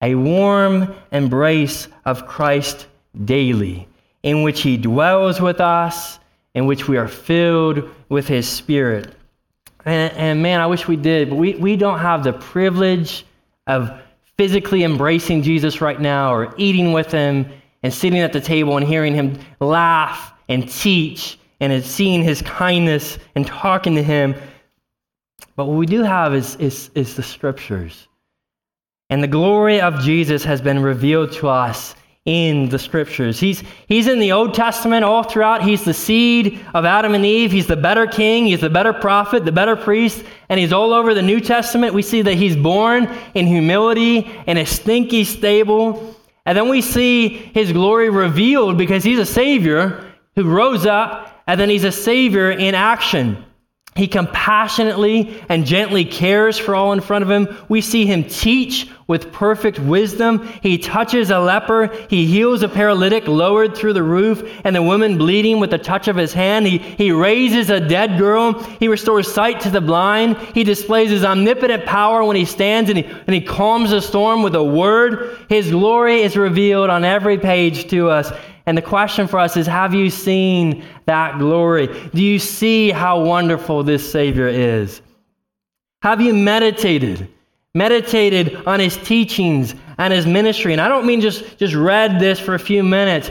a 0.00 0.14
warm 0.14 0.94
embrace 1.10 1.88
of 2.04 2.28
Christ 2.28 2.86
daily, 3.24 3.88
in 4.22 4.44
which 4.44 4.60
he 4.60 4.76
dwells 4.76 5.40
with 5.40 5.60
us, 5.60 6.20
in 6.54 6.66
which 6.66 6.86
we 6.86 6.96
are 6.96 7.08
filled 7.08 7.90
with 8.08 8.28
his 8.28 8.48
spirit. 8.48 9.12
And, 9.84 10.12
and 10.12 10.42
man, 10.44 10.60
I 10.60 10.66
wish 10.66 10.86
we 10.86 10.94
did, 10.94 11.28
but 11.28 11.36
we, 11.36 11.54
we 11.56 11.74
don't 11.74 11.98
have 11.98 12.22
the 12.22 12.34
privilege 12.34 13.26
of 13.66 13.90
physically 14.36 14.84
embracing 14.84 15.42
Jesus 15.42 15.80
right 15.80 16.00
now 16.00 16.32
or 16.32 16.54
eating 16.56 16.92
with 16.92 17.10
him 17.10 17.52
and 17.82 17.92
sitting 17.92 18.20
at 18.20 18.32
the 18.32 18.40
table 18.40 18.76
and 18.76 18.86
hearing 18.86 19.14
him 19.14 19.38
laugh 19.60 20.32
and 20.48 20.68
teach 20.68 21.38
and 21.60 21.84
seeing 21.84 22.22
his 22.22 22.42
kindness 22.42 23.18
and 23.34 23.46
talking 23.46 23.94
to 23.94 24.02
him. 24.02 24.34
But 25.54 25.66
what 25.66 25.76
we 25.76 25.86
do 25.86 26.02
have 26.02 26.34
is, 26.34 26.56
is, 26.56 26.90
is 26.94 27.14
the 27.14 27.22
scriptures. 27.22 28.08
And 29.10 29.22
the 29.22 29.28
glory 29.28 29.80
of 29.80 30.00
Jesus 30.00 30.42
has 30.44 30.60
been 30.60 30.82
revealed 30.82 31.32
to 31.32 31.48
us 31.48 31.94
in 32.24 32.68
the 32.68 32.78
scriptures. 32.78 33.40
He's, 33.40 33.62
he's 33.88 34.06
in 34.06 34.20
the 34.20 34.32
Old 34.32 34.54
Testament 34.54 35.04
all 35.04 35.24
throughout. 35.24 35.62
He's 35.62 35.84
the 35.84 35.92
seed 35.92 36.64
of 36.72 36.84
Adam 36.84 37.14
and 37.14 37.24
Eve. 37.24 37.50
He's 37.50 37.66
the 37.66 37.76
better 37.76 38.06
king. 38.06 38.46
He's 38.46 38.60
the 38.60 38.70
better 38.70 38.92
prophet, 38.92 39.44
the 39.44 39.52
better 39.52 39.74
priest. 39.74 40.24
And 40.48 40.58
he's 40.58 40.72
all 40.72 40.92
over 40.92 41.14
the 41.14 41.22
New 41.22 41.40
Testament. 41.40 41.94
We 41.94 42.02
see 42.02 42.22
that 42.22 42.34
he's 42.34 42.56
born 42.56 43.08
in 43.34 43.46
humility 43.46 44.30
in 44.46 44.56
a 44.56 44.64
stinky 44.64 45.24
stable. 45.24 46.16
And 46.44 46.58
then 46.58 46.68
we 46.68 46.80
see 46.80 47.28
his 47.28 47.72
glory 47.72 48.10
revealed 48.10 48.76
because 48.76 49.04
he's 49.04 49.18
a 49.18 49.26
Savior 49.26 50.12
who 50.34 50.44
rose 50.44 50.86
up, 50.86 51.42
and 51.46 51.60
then 51.60 51.68
he's 51.68 51.84
a 51.84 51.92
Savior 51.92 52.50
in 52.50 52.74
action. 52.74 53.44
He 53.94 54.08
compassionately 54.08 55.44
and 55.50 55.66
gently 55.66 56.06
cares 56.06 56.58
for 56.58 56.74
all 56.74 56.94
in 56.94 57.02
front 57.02 57.24
of 57.24 57.30
him. 57.30 57.46
We 57.68 57.82
see 57.82 58.06
him 58.06 58.24
teach 58.24 58.88
with 59.06 59.30
perfect 59.32 59.78
wisdom. 59.78 60.46
He 60.62 60.78
touches 60.78 61.28
a 61.28 61.38
leper. 61.38 61.88
He 62.08 62.24
heals 62.24 62.62
a 62.62 62.70
paralytic 62.70 63.28
lowered 63.28 63.76
through 63.76 63.92
the 63.92 64.02
roof 64.02 64.60
and 64.64 64.74
the 64.74 64.82
woman 64.82 65.18
bleeding 65.18 65.60
with 65.60 65.70
the 65.70 65.78
touch 65.78 66.08
of 66.08 66.16
his 66.16 66.32
hand. 66.32 66.66
He, 66.66 66.78
he 66.78 67.12
raises 67.12 67.68
a 67.68 67.86
dead 67.86 68.18
girl. 68.18 68.54
He 68.54 68.88
restores 68.88 69.30
sight 69.30 69.60
to 69.60 69.70
the 69.70 69.82
blind. 69.82 70.38
He 70.54 70.64
displays 70.64 71.10
his 71.10 71.22
omnipotent 71.22 71.84
power 71.84 72.24
when 72.24 72.36
he 72.36 72.46
stands 72.46 72.88
and 72.88 73.00
he, 73.00 73.04
and 73.04 73.34
he 73.34 73.42
calms 73.42 73.90
the 73.90 74.00
storm 74.00 74.42
with 74.42 74.54
a 74.54 74.64
word. 74.64 75.36
His 75.50 75.70
glory 75.70 76.22
is 76.22 76.34
revealed 76.34 76.88
on 76.88 77.04
every 77.04 77.36
page 77.36 77.90
to 77.90 78.08
us. 78.08 78.32
And 78.66 78.78
the 78.78 78.82
question 78.82 79.26
for 79.26 79.38
us 79.38 79.56
is 79.56 79.66
Have 79.66 79.94
you 79.94 80.10
seen 80.10 80.84
that 81.06 81.38
glory? 81.38 81.88
Do 82.14 82.22
you 82.22 82.38
see 82.38 82.90
how 82.90 83.22
wonderful 83.22 83.82
this 83.82 84.10
Savior 84.10 84.48
is? 84.48 85.02
Have 86.02 86.20
you 86.20 86.34
meditated? 86.34 87.28
Meditated 87.74 88.56
on 88.66 88.80
his 88.80 88.96
teachings 88.98 89.74
and 89.98 90.12
his 90.12 90.26
ministry. 90.26 90.72
And 90.72 90.80
I 90.80 90.88
don't 90.88 91.06
mean 91.06 91.20
just, 91.20 91.58
just 91.58 91.74
read 91.74 92.20
this 92.20 92.38
for 92.38 92.54
a 92.54 92.58
few 92.58 92.82
minutes 92.82 93.30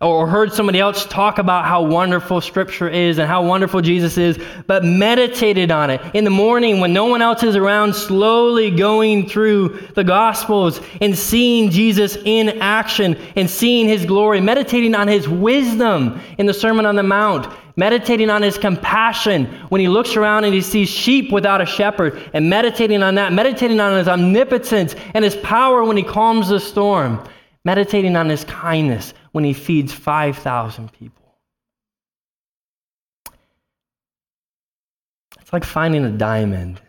or 0.00 0.28
heard 0.28 0.52
somebody 0.52 0.78
else 0.78 1.04
talk 1.06 1.38
about 1.38 1.64
how 1.64 1.82
wonderful 1.82 2.40
Scripture 2.40 2.88
is 2.88 3.18
and 3.18 3.26
how 3.26 3.44
wonderful 3.44 3.80
Jesus 3.80 4.16
is, 4.16 4.38
but 4.68 4.84
meditated 4.84 5.72
on 5.72 5.90
it. 5.90 6.00
In 6.14 6.22
the 6.22 6.30
morning 6.30 6.78
when 6.78 6.92
no 6.92 7.06
one 7.06 7.20
else 7.20 7.42
is 7.42 7.56
around, 7.56 7.94
slowly 7.94 8.70
going 8.70 9.28
through 9.28 9.70
the 9.96 10.04
Gospels 10.04 10.80
and 11.00 11.18
seeing 11.18 11.70
Jesus 11.70 12.16
in 12.24 12.60
action 12.60 13.16
and 13.34 13.50
seeing 13.50 13.88
His 13.88 14.06
glory, 14.06 14.40
meditating 14.40 14.94
on 14.94 15.08
His 15.08 15.28
wisdom 15.28 16.20
in 16.38 16.46
the 16.46 16.54
Sermon 16.54 16.86
on 16.86 16.94
the 16.94 17.02
Mount, 17.02 17.52
meditating 17.74 18.30
on 18.30 18.40
His 18.40 18.56
compassion 18.56 19.46
when 19.68 19.80
He 19.80 19.88
looks 19.88 20.14
around 20.14 20.44
and 20.44 20.54
He 20.54 20.62
sees 20.62 20.88
sheep 20.88 21.32
without 21.32 21.60
a 21.60 21.66
shepherd, 21.66 22.22
and 22.32 22.48
meditating 22.48 23.02
on 23.02 23.16
that, 23.16 23.32
meditating 23.32 23.80
on 23.80 23.98
His 23.98 24.06
omnipotence 24.06 24.94
and 25.14 25.24
His 25.24 25.34
power 25.34 25.82
when 25.82 25.96
He 25.96 26.04
calms 26.04 26.50
the 26.50 26.60
storm 26.60 27.20
meditating 27.64 28.16
on 28.16 28.28
his 28.28 28.44
kindness 28.44 29.14
when 29.32 29.44
he 29.44 29.52
feeds 29.52 29.92
5,000 29.92 30.92
people. 30.92 31.34
It's 35.40 35.52
like 35.52 35.64
finding 35.64 36.04
a 36.04 36.10
diamond 36.10 36.80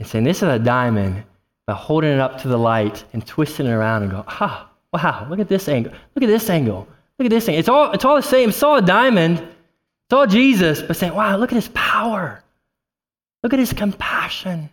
and 0.00 0.08
saying, 0.08 0.24
This 0.24 0.38
is 0.38 0.48
a 0.48 0.58
diamond, 0.58 1.22
but 1.66 1.74
holding 1.74 2.10
it 2.10 2.18
up 2.18 2.40
to 2.42 2.48
the 2.48 2.58
light 2.58 3.04
and 3.12 3.24
twisting 3.26 3.66
it 3.66 3.70
around 3.70 4.02
and 4.02 4.10
go, 4.10 4.24
Ah, 4.26 4.68
wow, 4.92 5.26
look 5.30 5.38
at 5.38 5.48
this 5.48 5.68
angle. 5.68 5.92
Look 6.14 6.24
at 6.24 6.28
this 6.28 6.50
angle. 6.50 6.88
Look 7.18 7.26
at 7.26 7.30
this 7.30 7.46
thing. 7.46 7.54
It's 7.54 7.68
all, 7.68 7.92
it's 7.92 8.04
all 8.04 8.16
the 8.16 8.22
same. 8.22 8.48
It's 8.48 8.62
all 8.62 8.76
a 8.76 8.82
diamond. 8.82 9.38
It's 9.38 10.12
all 10.12 10.26
Jesus, 10.26 10.82
but 10.82 10.96
saying, 10.96 11.14
Wow, 11.14 11.36
look 11.36 11.52
at 11.52 11.56
his 11.56 11.68
power. 11.74 12.42
Look 13.42 13.52
at 13.52 13.58
his 13.58 13.72
compassion. 13.72 14.68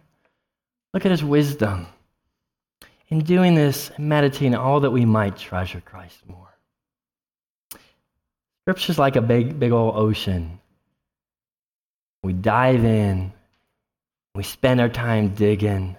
Look 0.93 1.05
at 1.05 1.12
his 1.12 1.23
wisdom 1.23 1.88
in 3.13 3.19
doing 3.19 3.54
this, 3.54 3.91
meditating 3.99 4.56
all 4.56 4.80
that 4.80 4.89
we 4.89 5.06
might 5.06 5.38
treasure 5.38 5.80
Christ 5.82 6.17
more. 6.28 6.52
Scripture's 8.63 8.97
like 8.97 9.15
a 9.15 9.21
big, 9.21 9.60
big 9.60 9.71
old 9.71 9.95
ocean. 9.95 10.60
We 12.23 12.34
dive 12.34 12.84
in, 12.84 13.32
we 14.34 14.41
spend 14.41 14.82
our 14.82 14.89
time 14.89 15.36
digging, 15.36 15.95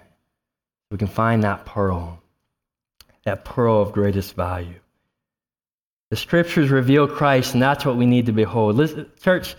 we 0.91 0.97
can 0.97 1.07
find 1.07 1.41
that 1.43 1.65
pearl, 1.65 2.21
that 3.23 3.45
pearl 3.45 3.81
of 3.81 3.93
greatest 3.93 4.35
value. 4.35 4.79
The 6.09 6.17
scriptures 6.17 6.69
reveal 6.69 7.07
Christ, 7.07 7.53
and 7.53 7.63
that's 7.63 7.85
what 7.85 7.95
we 7.95 8.05
need 8.05 8.25
to 8.25 8.33
behold. 8.33 8.75
Listen, 8.75 9.09
church, 9.21 9.55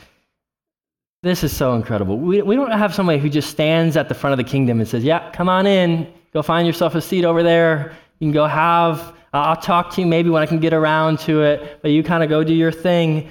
this 1.23 1.43
is 1.43 1.57
so 1.57 1.75
incredible. 1.75 2.19
We, 2.19 2.43
we 2.43 2.55
don't 2.55 2.71
have 2.71 2.95
somebody 2.95 3.19
who 3.19 3.31
just 3.31 3.49
stands 3.49 3.97
at 3.97 4.11
the 4.11 4.15
front 4.15 4.39
of 4.39 4.45
the 4.45 4.51
kingdom 4.51 4.79
and 4.79 4.87
says, 4.87 5.03
Yeah, 5.03 5.31
come 5.31 5.49
on 5.49 5.67
in. 5.67 6.13
Go 6.33 6.43
find 6.43 6.67
yourself 6.67 6.95
a 6.95 7.01
seat 7.01 7.25
over 7.25 7.43
there. 7.43 7.97
You 8.19 8.27
can 8.27 8.33
go 8.33 8.47
have, 8.47 9.15
I'll 9.33 9.57
talk 9.57 9.93
to 9.95 10.01
you 10.01 10.07
maybe 10.07 10.31
when 10.31 10.43
I 10.43 10.47
can 10.47 10.61
get 10.61 10.73
around 10.73 11.19
to 11.21 11.43
it, 11.43 11.81
but 11.83 11.91
you 11.91 12.03
kind 12.03 12.23
of 12.23 12.29
go 12.29 12.45
do 12.45 12.55
your 12.55 12.73
thing. 12.73 13.31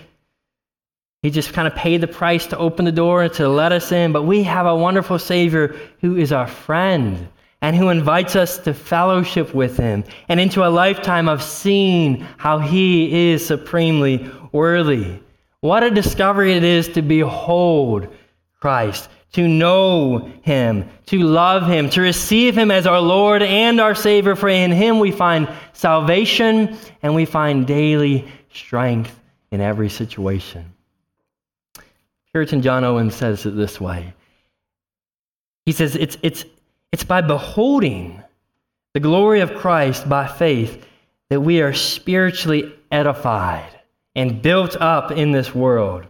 He 1.21 1.31
just 1.31 1.53
kind 1.53 1.67
of 1.67 1.73
paid 1.73 2.01
the 2.01 2.07
price 2.07 2.45
to 2.47 2.57
open 2.57 2.85
the 2.85 2.91
door 2.91 3.23
and 3.23 3.33
to 3.33 3.49
let 3.49 3.71
us 3.71 3.91
in. 3.91 4.11
But 4.11 4.23
we 4.23 4.43
have 4.43 4.67
a 4.67 4.75
wonderful 4.75 5.17
Savior 5.17 5.75
who 6.01 6.17
is 6.17 6.31
our 6.31 6.47
friend 6.47 7.27
and 7.61 7.75
who 7.75 7.89
invites 7.89 8.35
us 8.35 8.59
to 8.59 8.75
fellowship 8.75 9.55
with 9.55 9.77
Him 9.77 10.03
and 10.29 10.39
into 10.39 10.63
a 10.63 10.69
lifetime 10.69 11.27
of 11.27 11.41
seeing 11.41 12.19
how 12.37 12.59
He 12.59 13.31
is 13.31 13.43
supremely 13.43 14.29
worthy. 14.51 15.19
What 15.61 15.81
a 15.81 15.89
discovery 15.89 16.53
it 16.53 16.63
is 16.63 16.89
to 16.89 17.01
behold 17.01 18.07
Christ, 18.59 19.09
to 19.35 19.49
know 19.49 20.31
him, 20.43 20.89
to 21.07 21.19
love 21.19 21.67
him, 21.67 21.89
to 21.89 21.99
receive 21.99 22.57
him 22.57 22.71
as 22.71 22.87
our 22.87 23.01
Lord 23.01 23.43
and 23.43 23.81
our 23.81 23.93
Savior, 23.93 24.33
for 24.33 24.47
in 24.47 24.71
him 24.71 24.97
we 24.97 25.11
find 25.11 25.49
salvation 25.73 26.77
and 27.03 27.13
we 27.13 27.25
find 27.25 27.67
daily 27.67 28.31
strength 28.53 29.19
in 29.51 29.59
every 29.59 29.89
situation. 29.89 30.71
Puritan 32.31 32.61
John 32.61 32.85
Owen 32.85 33.11
says 33.11 33.45
it 33.45 33.57
this 33.57 33.79
way. 33.79 34.13
He 35.65 35.73
says, 35.73 35.97
it's, 35.97 36.17
it's, 36.23 36.45
it's 36.93 37.03
by 37.03 37.19
beholding 37.19 38.23
the 38.93 39.01
glory 39.01 39.41
of 39.41 39.55
Christ 39.55 40.07
by 40.07 40.27
faith 40.27 40.85
that 41.29 41.41
we 41.41 41.61
are 41.61 41.73
spiritually 41.73 42.73
edified 42.89 43.69
and 44.15 44.41
built 44.41 44.77
up 44.77 45.11
in 45.11 45.33
this 45.33 45.53
world. 45.53 46.05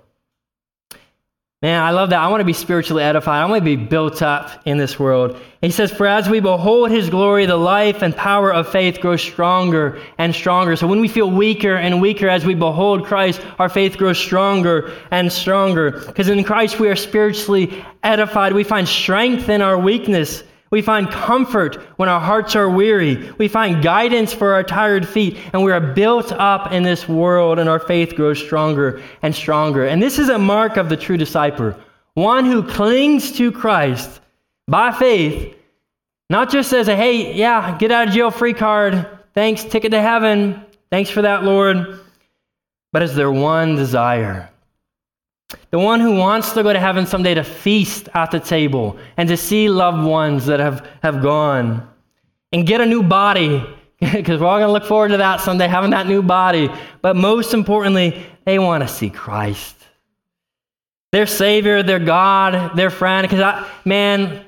Man, 1.65 1.81
I 1.81 1.89
love 1.89 2.11
that. 2.11 2.19
I 2.19 2.27
want 2.27 2.41
to 2.41 2.45
be 2.45 2.53
spiritually 2.53 3.01
edified. 3.01 3.41
I 3.41 3.45
want 3.47 3.59
to 3.59 3.65
be 3.65 3.75
built 3.75 4.21
up 4.21 4.61
in 4.65 4.77
this 4.77 4.99
world. 4.99 5.35
He 5.61 5.71
says, 5.71 5.91
For 5.91 6.05
as 6.05 6.29
we 6.29 6.39
behold 6.39 6.91
his 6.91 7.09
glory, 7.09 7.47
the 7.47 7.57
life 7.57 8.03
and 8.03 8.15
power 8.15 8.53
of 8.53 8.71
faith 8.71 8.99
grows 8.99 9.23
stronger 9.23 9.99
and 10.19 10.35
stronger. 10.35 10.75
So 10.75 10.85
when 10.85 10.99
we 10.99 11.07
feel 11.07 11.31
weaker 11.31 11.75
and 11.75 11.99
weaker 11.99 12.29
as 12.29 12.45
we 12.45 12.53
behold 12.53 13.05
Christ, 13.05 13.41
our 13.57 13.67
faith 13.67 13.97
grows 13.97 14.19
stronger 14.19 14.93
and 15.09 15.33
stronger. 15.33 16.03
Because 16.05 16.29
in 16.29 16.43
Christ 16.43 16.79
we 16.79 16.87
are 16.87 16.95
spiritually 16.95 17.83
edified. 18.03 18.53
We 18.53 18.63
find 18.63 18.87
strength 18.87 19.49
in 19.49 19.63
our 19.63 19.79
weakness. 19.79 20.43
We 20.71 20.81
find 20.81 21.09
comfort 21.09 21.75
when 21.97 22.09
our 22.09 22.19
hearts 22.19 22.55
are 22.55 22.69
weary. 22.69 23.31
We 23.37 23.47
find 23.47 23.83
guidance 23.83 24.33
for 24.33 24.53
our 24.53 24.63
tired 24.63 25.07
feet. 25.07 25.37
And 25.53 25.63
we 25.63 25.71
are 25.71 25.79
built 25.79 26.31
up 26.31 26.71
in 26.71 26.83
this 26.83 27.07
world, 27.07 27.59
and 27.59 27.69
our 27.69 27.79
faith 27.79 28.15
grows 28.15 28.39
stronger 28.39 29.01
and 29.21 29.33
stronger. 29.33 29.85
And 29.85 30.01
this 30.01 30.19
is 30.19 30.29
a 30.29 30.39
mark 30.39 30.77
of 30.77 30.89
the 30.89 30.97
true 30.97 31.17
disciple 31.17 31.75
one 32.15 32.45
who 32.45 32.63
clings 32.63 33.33
to 33.33 33.51
Christ 33.51 34.21
by 34.69 34.91
faith, 34.91 35.53
not 36.29 36.49
just 36.49 36.69
says, 36.69 36.87
hey, 36.87 37.35
yeah, 37.35 37.77
get 37.77 37.91
out 37.91 38.07
of 38.07 38.13
jail 38.13 38.31
free 38.31 38.53
card. 38.53 39.07
Thanks, 39.33 39.65
ticket 39.65 39.91
to 39.91 40.01
heaven. 40.01 40.63
Thanks 40.89 41.09
for 41.09 41.21
that, 41.23 41.43
Lord. 41.43 41.99
But 42.93 43.03
as 43.03 43.15
their 43.15 43.31
one 43.31 43.75
desire 43.75 44.49
the 45.71 45.79
one 45.79 45.99
who 45.99 46.15
wants 46.15 46.53
to 46.53 46.63
go 46.63 46.73
to 46.73 46.79
heaven 46.79 47.05
someday 47.05 47.33
to 47.33 47.43
feast 47.43 48.09
at 48.13 48.31
the 48.31 48.39
table 48.39 48.97
and 49.17 49.29
to 49.29 49.37
see 49.37 49.69
loved 49.69 50.03
ones 50.03 50.45
that 50.47 50.59
have, 50.59 50.87
have 51.03 51.21
gone 51.21 51.87
and 52.51 52.65
get 52.65 52.81
a 52.81 52.85
new 52.85 53.03
body, 53.03 53.63
because 53.99 54.39
we're 54.39 54.47
all 54.47 54.57
going 54.57 54.67
to 54.67 54.73
look 54.73 54.85
forward 54.85 55.09
to 55.09 55.17
that 55.17 55.41
someday, 55.41 55.67
having 55.67 55.91
that 55.91 56.07
new 56.07 56.21
body. 56.21 56.69
But 57.01 57.15
most 57.15 57.53
importantly, 57.53 58.25
they 58.45 58.59
want 58.59 58.83
to 58.83 58.87
see 58.87 59.09
Christ. 59.09 59.75
Their 61.11 61.27
Savior, 61.27 61.81
their 61.83 61.99
God, 61.99 62.75
their 62.75 62.89
friend. 62.89 63.27
Because, 63.27 63.65
man, 63.85 64.45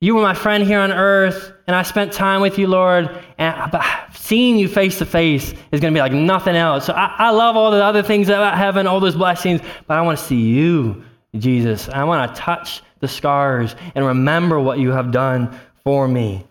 you 0.00 0.14
were 0.14 0.22
my 0.22 0.34
friend 0.34 0.64
here 0.64 0.80
on 0.80 0.92
earth, 0.92 1.53
and 1.66 1.74
I 1.74 1.82
spent 1.82 2.12
time 2.12 2.40
with 2.40 2.58
you, 2.58 2.66
Lord. 2.66 3.22
And 3.38 3.72
seeing 4.12 4.58
you 4.58 4.68
face 4.68 4.98
to 4.98 5.06
face 5.06 5.54
is 5.72 5.80
going 5.80 5.92
to 5.92 5.96
be 5.96 6.00
like 6.00 6.12
nothing 6.12 6.56
else. 6.56 6.84
So 6.84 6.92
I, 6.92 7.14
I 7.18 7.30
love 7.30 7.56
all 7.56 7.70
the 7.70 7.82
other 7.82 8.02
things 8.02 8.28
about 8.28 8.56
heaven, 8.58 8.86
all 8.86 9.00
those 9.00 9.16
blessings, 9.16 9.60
but 9.86 9.96
I 9.96 10.02
want 10.02 10.18
to 10.18 10.24
see 10.24 10.40
you, 10.40 11.02
Jesus. 11.36 11.88
I 11.88 12.04
want 12.04 12.34
to 12.34 12.40
touch 12.40 12.82
the 13.00 13.08
scars 13.08 13.76
and 13.94 14.04
remember 14.04 14.60
what 14.60 14.78
you 14.78 14.90
have 14.90 15.10
done 15.10 15.58
for 15.84 16.06
me. 16.06 16.46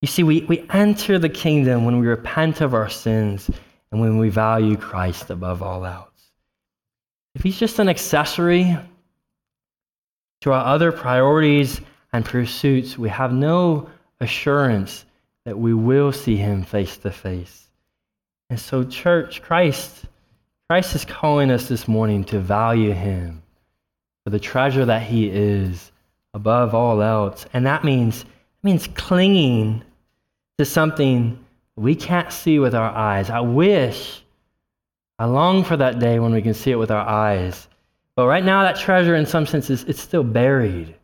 You 0.00 0.08
see, 0.08 0.22
we, 0.22 0.42
we 0.42 0.66
enter 0.70 1.18
the 1.18 1.28
kingdom 1.28 1.84
when 1.84 1.98
we 1.98 2.06
repent 2.06 2.60
of 2.60 2.74
our 2.74 2.88
sins 2.88 3.50
and 3.90 4.00
when 4.00 4.18
we 4.18 4.28
value 4.28 4.76
Christ 4.76 5.30
above 5.30 5.62
all 5.62 5.84
else. 5.84 6.08
If 7.34 7.42
he's 7.42 7.58
just 7.58 7.78
an 7.78 7.88
accessory 7.88 8.76
to 10.40 10.52
our 10.52 10.64
other 10.64 10.92
priorities, 10.92 11.80
and 12.16 12.24
pursuits, 12.24 12.96
we 12.96 13.08
have 13.08 13.32
no 13.32 13.88
assurance 14.20 15.04
that 15.44 15.58
we 15.58 15.74
will 15.74 16.12
see 16.12 16.36
him 16.36 16.62
face 16.62 16.96
to 16.98 17.10
face. 17.10 17.68
And 18.50 18.58
so, 18.58 18.84
church, 18.84 19.42
Christ, 19.42 20.04
Christ 20.68 20.94
is 20.94 21.04
calling 21.04 21.50
us 21.50 21.68
this 21.68 21.88
morning 21.88 22.24
to 22.24 22.38
value 22.38 22.92
him 22.92 23.42
for 24.24 24.30
the 24.30 24.40
treasure 24.40 24.84
that 24.84 25.02
he 25.02 25.28
is 25.28 25.92
above 26.34 26.74
all 26.74 27.02
else. 27.02 27.46
And 27.52 27.66
that 27.66 27.84
means, 27.84 28.24
means 28.62 28.88
clinging 28.88 29.82
to 30.58 30.64
something 30.64 31.44
we 31.76 31.94
can't 31.94 32.32
see 32.32 32.58
with 32.58 32.74
our 32.74 32.90
eyes. 32.90 33.30
I 33.30 33.40
wish, 33.40 34.22
I 35.18 35.26
long 35.26 35.64
for 35.64 35.76
that 35.76 35.98
day 35.98 36.18
when 36.18 36.32
we 36.32 36.42
can 36.42 36.54
see 36.54 36.70
it 36.70 36.76
with 36.76 36.90
our 36.90 37.06
eyes. 37.06 37.68
But 38.16 38.26
right 38.26 38.44
now, 38.44 38.62
that 38.62 38.76
treasure, 38.76 39.14
in 39.14 39.26
some 39.26 39.46
senses, 39.46 39.84
it's 39.84 40.00
still 40.00 40.24
buried. 40.24 40.94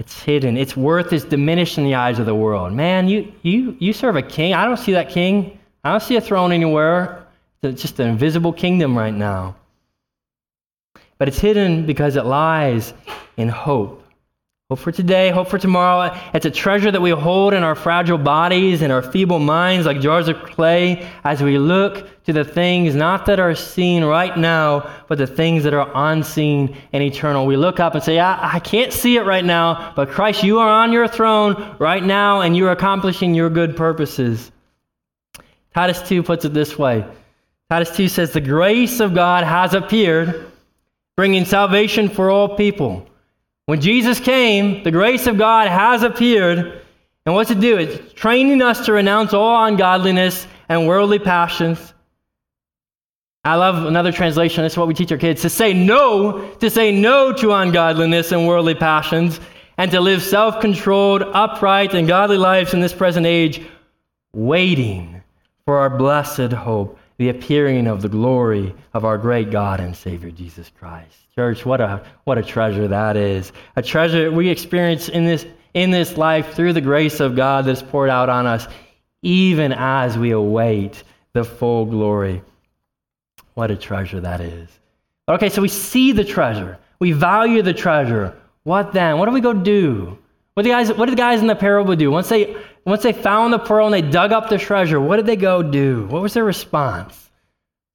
It's 0.00 0.22
hidden. 0.22 0.56
Its 0.56 0.74
worth 0.74 1.12
is 1.12 1.24
diminished 1.24 1.76
in 1.76 1.84
the 1.84 1.94
eyes 1.94 2.18
of 2.18 2.24
the 2.24 2.34
world. 2.34 2.72
Man, 2.72 3.06
you, 3.06 3.30
you, 3.42 3.76
you 3.78 3.92
serve 3.92 4.16
a 4.16 4.22
king. 4.22 4.54
I 4.54 4.64
don't 4.64 4.78
see 4.78 4.92
that 4.92 5.10
king. 5.10 5.58
I 5.84 5.90
don't 5.90 6.02
see 6.02 6.16
a 6.16 6.22
throne 6.22 6.52
anywhere. 6.52 7.26
It's 7.62 7.82
just 7.82 8.00
an 8.00 8.08
invisible 8.08 8.54
kingdom 8.54 8.96
right 8.96 9.12
now. 9.12 9.56
But 11.18 11.28
it's 11.28 11.38
hidden 11.38 11.84
because 11.84 12.16
it 12.16 12.24
lies 12.24 12.94
in 13.36 13.50
hope. 13.50 13.99
Hope 14.70 14.78
for 14.78 14.92
today, 14.92 15.30
hope 15.30 15.48
for 15.48 15.58
tomorrow. 15.58 16.16
It's 16.32 16.46
a 16.46 16.50
treasure 16.50 16.92
that 16.92 17.02
we 17.02 17.10
hold 17.10 17.54
in 17.54 17.64
our 17.64 17.74
fragile 17.74 18.18
bodies 18.18 18.82
and 18.82 18.92
our 18.92 19.02
feeble 19.02 19.40
minds 19.40 19.84
like 19.84 20.00
jars 20.00 20.28
of 20.28 20.40
clay 20.44 21.10
as 21.24 21.42
we 21.42 21.58
look 21.58 22.06
to 22.26 22.32
the 22.32 22.44
things 22.44 22.94
not 22.94 23.26
that 23.26 23.40
are 23.40 23.56
seen 23.56 24.04
right 24.04 24.38
now, 24.38 24.88
but 25.08 25.18
the 25.18 25.26
things 25.26 25.64
that 25.64 25.74
are 25.74 25.90
unseen 25.92 26.76
and 26.92 27.02
eternal. 27.02 27.46
We 27.46 27.56
look 27.56 27.80
up 27.80 27.96
and 27.96 28.04
say, 28.04 28.20
I, 28.20 28.54
I 28.54 28.60
can't 28.60 28.92
see 28.92 29.16
it 29.16 29.22
right 29.22 29.44
now, 29.44 29.92
but 29.96 30.08
Christ, 30.08 30.44
you 30.44 30.60
are 30.60 30.68
on 30.68 30.92
your 30.92 31.08
throne 31.08 31.74
right 31.80 32.04
now 32.04 32.42
and 32.42 32.56
you 32.56 32.68
are 32.68 32.72
accomplishing 32.72 33.34
your 33.34 33.50
good 33.50 33.76
purposes. 33.76 34.52
Titus 35.74 36.00
2 36.02 36.22
puts 36.22 36.44
it 36.44 36.54
this 36.54 36.78
way 36.78 37.04
Titus 37.70 37.96
2 37.96 38.06
says, 38.06 38.32
The 38.32 38.40
grace 38.40 39.00
of 39.00 39.16
God 39.16 39.42
has 39.42 39.74
appeared, 39.74 40.48
bringing 41.16 41.44
salvation 41.44 42.08
for 42.08 42.30
all 42.30 42.56
people. 42.56 43.09
When 43.66 43.80
Jesus 43.80 44.18
came, 44.18 44.82
the 44.82 44.90
grace 44.90 45.26
of 45.26 45.38
God 45.38 45.68
has 45.68 46.02
appeared. 46.02 46.82
And 47.26 47.34
what's 47.34 47.50
it 47.50 47.60
do? 47.60 47.76
It's 47.76 48.12
training 48.14 48.62
us 48.62 48.84
to 48.86 48.92
renounce 48.92 49.32
all 49.32 49.64
ungodliness 49.64 50.46
and 50.68 50.86
worldly 50.86 51.18
passions. 51.18 51.92
I 53.44 53.54
love 53.54 53.86
another 53.86 54.12
translation. 54.12 54.62
This 54.62 54.74
is 54.74 54.78
what 54.78 54.88
we 54.88 54.94
teach 54.94 55.12
our 55.12 55.18
kids 55.18 55.40
to 55.42 55.48
say 55.48 55.72
no, 55.72 56.46
to 56.56 56.68
say 56.68 56.92
no 56.92 57.32
to 57.34 57.52
ungodliness 57.52 58.32
and 58.32 58.46
worldly 58.46 58.74
passions, 58.74 59.40
and 59.78 59.90
to 59.92 60.00
live 60.00 60.22
self 60.22 60.60
controlled, 60.60 61.22
upright, 61.22 61.94
and 61.94 62.06
godly 62.06 62.36
lives 62.36 62.74
in 62.74 62.80
this 62.80 62.92
present 62.92 63.24
age, 63.24 63.62
waiting 64.34 65.22
for 65.64 65.78
our 65.78 65.88
blessed 65.88 66.52
hope, 66.52 66.98
the 67.16 67.30
appearing 67.30 67.86
of 67.86 68.02
the 68.02 68.08
glory 68.08 68.74
of 68.92 69.04
our 69.04 69.16
great 69.16 69.50
God 69.50 69.80
and 69.80 69.96
Savior 69.96 70.30
Jesus 70.30 70.70
Christ. 70.78 71.16
Church, 71.40 71.64
what 71.64 71.80
a, 71.80 72.04
what 72.24 72.36
a 72.36 72.42
treasure 72.42 72.86
that 72.86 73.16
is. 73.16 73.50
A 73.74 73.80
treasure 73.80 74.30
we 74.30 74.50
experience 74.50 75.08
in 75.08 75.24
this, 75.24 75.46
in 75.72 75.90
this 75.90 76.18
life 76.18 76.52
through 76.52 76.74
the 76.74 76.82
grace 76.82 77.18
of 77.18 77.34
God 77.34 77.64
that's 77.64 77.80
poured 77.80 78.10
out 78.10 78.28
on 78.28 78.46
us, 78.46 78.68
even 79.22 79.72
as 79.72 80.18
we 80.18 80.32
await 80.32 81.02
the 81.32 81.42
full 81.42 81.86
glory. 81.86 82.42
What 83.54 83.70
a 83.70 83.76
treasure 83.76 84.20
that 84.20 84.42
is. 84.42 84.68
Okay, 85.30 85.48
so 85.48 85.62
we 85.62 85.68
see 85.68 86.12
the 86.12 86.24
treasure. 86.24 86.76
We 86.98 87.12
value 87.12 87.62
the 87.62 87.72
treasure. 87.72 88.36
What 88.64 88.92
then? 88.92 89.16
What 89.16 89.24
do 89.24 89.32
we 89.32 89.40
go 89.40 89.54
do? 89.54 90.18
What, 90.52 90.64
the 90.64 90.68
guys, 90.68 90.92
what 90.92 91.06
did 91.06 91.12
the 91.12 91.22
guys 91.22 91.40
in 91.40 91.46
the 91.46 91.54
parable 91.54 91.96
do? 91.96 92.10
Once 92.10 92.28
they, 92.28 92.54
once 92.84 93.02
they 93.02 93.14
found 93.14 93.54
the 93.54 93.58
pearl 93.58 93.86
and 93.86 93.94
they 93.94 94.02
dug 94.02 94.32
up 94.32 94.50
the 94.50 94.58
treasure, 94.58 95.00
what 95.00 95.16
did 95.16 95.24
they 95.24 95.36
go 95.36 95.62
do? 95.62 96.04
What 96.08 96.20
was 96.20 96.34
their 96.34 96.44
response? 96.44 97.30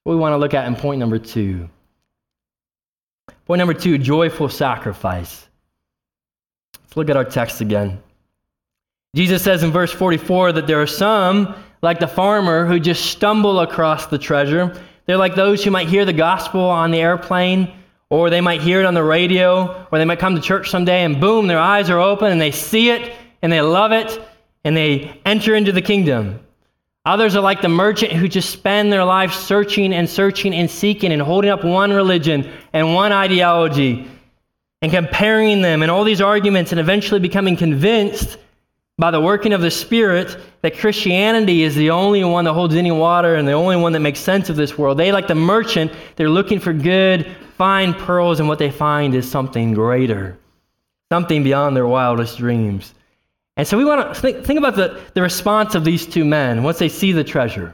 What 0.04 0.14
we 0.14 0.20
want 0.20 0.34
to 0.34 0.38
look 0.38 0.56
at 0.56 0.66
in 0.66 0.76
point 0.76 1.00
number 1.00 1.20
two. 1.20 1.70
Point 3.46 3.60
number 3.60 3.74
two 3.74 3.98
joyful 3.98 4.50
sacrifice. 4.50 5.48
Let's 6.82 6.98
look 6.98 7.10
at 7.10 7.18
our 7.18 7.26
text 7.26 7.62
again. 7.62 8.02
Jesus 9.16 9.44
says 9.44 9.64
in 9.64 9.72
verse 9.72 9.92
44 9.92 10.54
that 10.54 10.68
there 10.68 10.82
are 10.82 10.88
some, 10.88 11.56
like 11.82 12.00
the 12.00 12.08
farmer, 12.08 12.66
who 12.66 12.80
just 12.80 13.06
stumble 13.06 13.60
across 13.60 14.08
the 14.08 14.18
treasure. 14.18 14.76
They're 15.06 15.18
like 15.18 15.36
those 15.36 15.64
who 15.64 15.72
might 15.72 15.88
hear 15.88 16.06
the 16.06 16.14
gospel 16.14 16.62
on 16.62 16.92
the 16.92 17.00
airplane, 17.00 17.72
or 18.10 18.30
they 18.30 18.42
might 18.42 18.62
hear 18.62 18.82
it 18.82 18.86
on 18.86 18.94
the 18.94 19.04
radio, 19.04 19.88
or 19.92 20.00
they 20.00 20.06
might 20.06 20.20
come 20.20 20.36
to 20.36 20.42
church 20.42 20.70
someday 20.70 21.04
and 21.04 21.22
boom, 21.22 21.48
their 21.48 21.60
eyes 21.60 21.90
are 21.90 22.00
open 22.00 22.32
and 22.32 22.42
they 22.42 22.52
see 22.52 22.90
it 22.90 23.16
and 23.42 23.52
they 23.52 23.62
love 23.62 23.92
it 23.92 24.20
and 24.64 24.76
they 24.76 25.22
enter 25.26 25.56
into 25.56 25.72
the 25.72 25.82
kingdom. 25.82 26.40
Others 27.06 27.36
are 27.36 27.42
like 27.42 27.62
the 27.62 27.70
merchant 27.70 28.14
who 28.14 28.28
just 28.28 28.50
spend 28.50 28.92
their 28.92 29.06
life 29.06 29.32
searching 29.32 29.94
and 29.94 30.10
searching 30.10 30.56
and 30.56 30.70
seeking 30.70 31.12
and 31.12 31.22
holding 31.22 31.52
up 31.52 31.64
one 31.64 31.94
religion 31.94 32.52
and 32.74 32.96
one 32.96 33.12
ideology 33.12 34.10
and 34.82 34.92
comparing 34.92 35.62
them 35.62 35.84
and 35.84 35.92
all 35.92 36.04
these 36.04 36.22
arguments 36.22 36.72
and 36.72 36.80
eventually 36.80 37.20
becoming 37.20 37.56
convinced 37.56 38.38
by 38.98 39.12
the 39.12 39.20
working 39.22 39.54
of 39.54 39.62
the 39.62 39.70
Spirit 39.70 40.38
that 40.62 40.78
Christianity 40.78 41.64
is 41.64 41.76
the 41.76 41.92
only 41.92 42.24
one 42.24 42.46
that 42.46 42.54
holds 42.54 42.76
any 42.76 42.92
water 42.92 43.36
and 43.36 43.48
the 43.48 43.54
only 43.54 43.76
one 43.76 43.92
that 43.94 44.00
makes 44.00 44.20
sense 44.20 44.50
of 44.50 44.56
this 44.56 44.78
world. 44.78 44.98
They, 44.98 45.12
like 45.12 45.28
the 45.28 45.36
merchant, 45.36 45.92
they're 46.16 46.30
looking 46.30 46.60
for 46.60 46.74
good, 46.74 47.36
fine 47.58 47.94
pearls, 47.94 48.40
and 48.40 48.48
what 48.48 48.58
they 48.58 48.72
find 48.72 49.14
is 49.14 49.30
something 49.30 49.74
greater, 49.74 50.38
something 51.12 51.44
beyond 51.44 51.76
their 51.76 51.86
wildest 51.86 52.38
dreams. 52.38 52.94
And 53.58 53.68
so 53.68 53.78
we 53.78 53.86
want 53.86 54.14
to 54.14 54.20
think, 54.20 54.46
think 54.46 54.60
about 54.60 54.76
the, 54.76 55.02
the 55.14 55.22
response 55.22 55.76
of 55.76 55.86
these 55.86 56.06
two 56.06 56.26
men 56.26 56.64
once 56.64 56.78
they 56.78 56.90
see 56.90 57.12
the 57.14 57.24
treasure. 57.24 57.74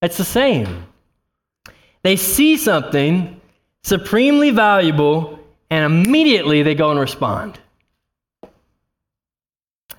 It's 0.00 0.16
the 0.16 0.24
same. 0.24 0.86
They 2.02 2.16
see 2.16 2.56
something 2.56 3.40
supremely 3.82 4.50
valuable, 4.50 5.38
and 5.70 5.84
immediately 5.84 6.62
they 6.62 6.74
go 6.74 6.90
and 6.90 6.98
respond. 6.98 7.60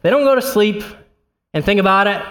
They 0.01 0.09
don't 0.09 0.23
go 0.23 0.35
to 0.35 0.41
sleep 0.41 0.83
and 1.53 1.63
think 1.63 1.79
about 1.79 2.07
it. 2.07 2.21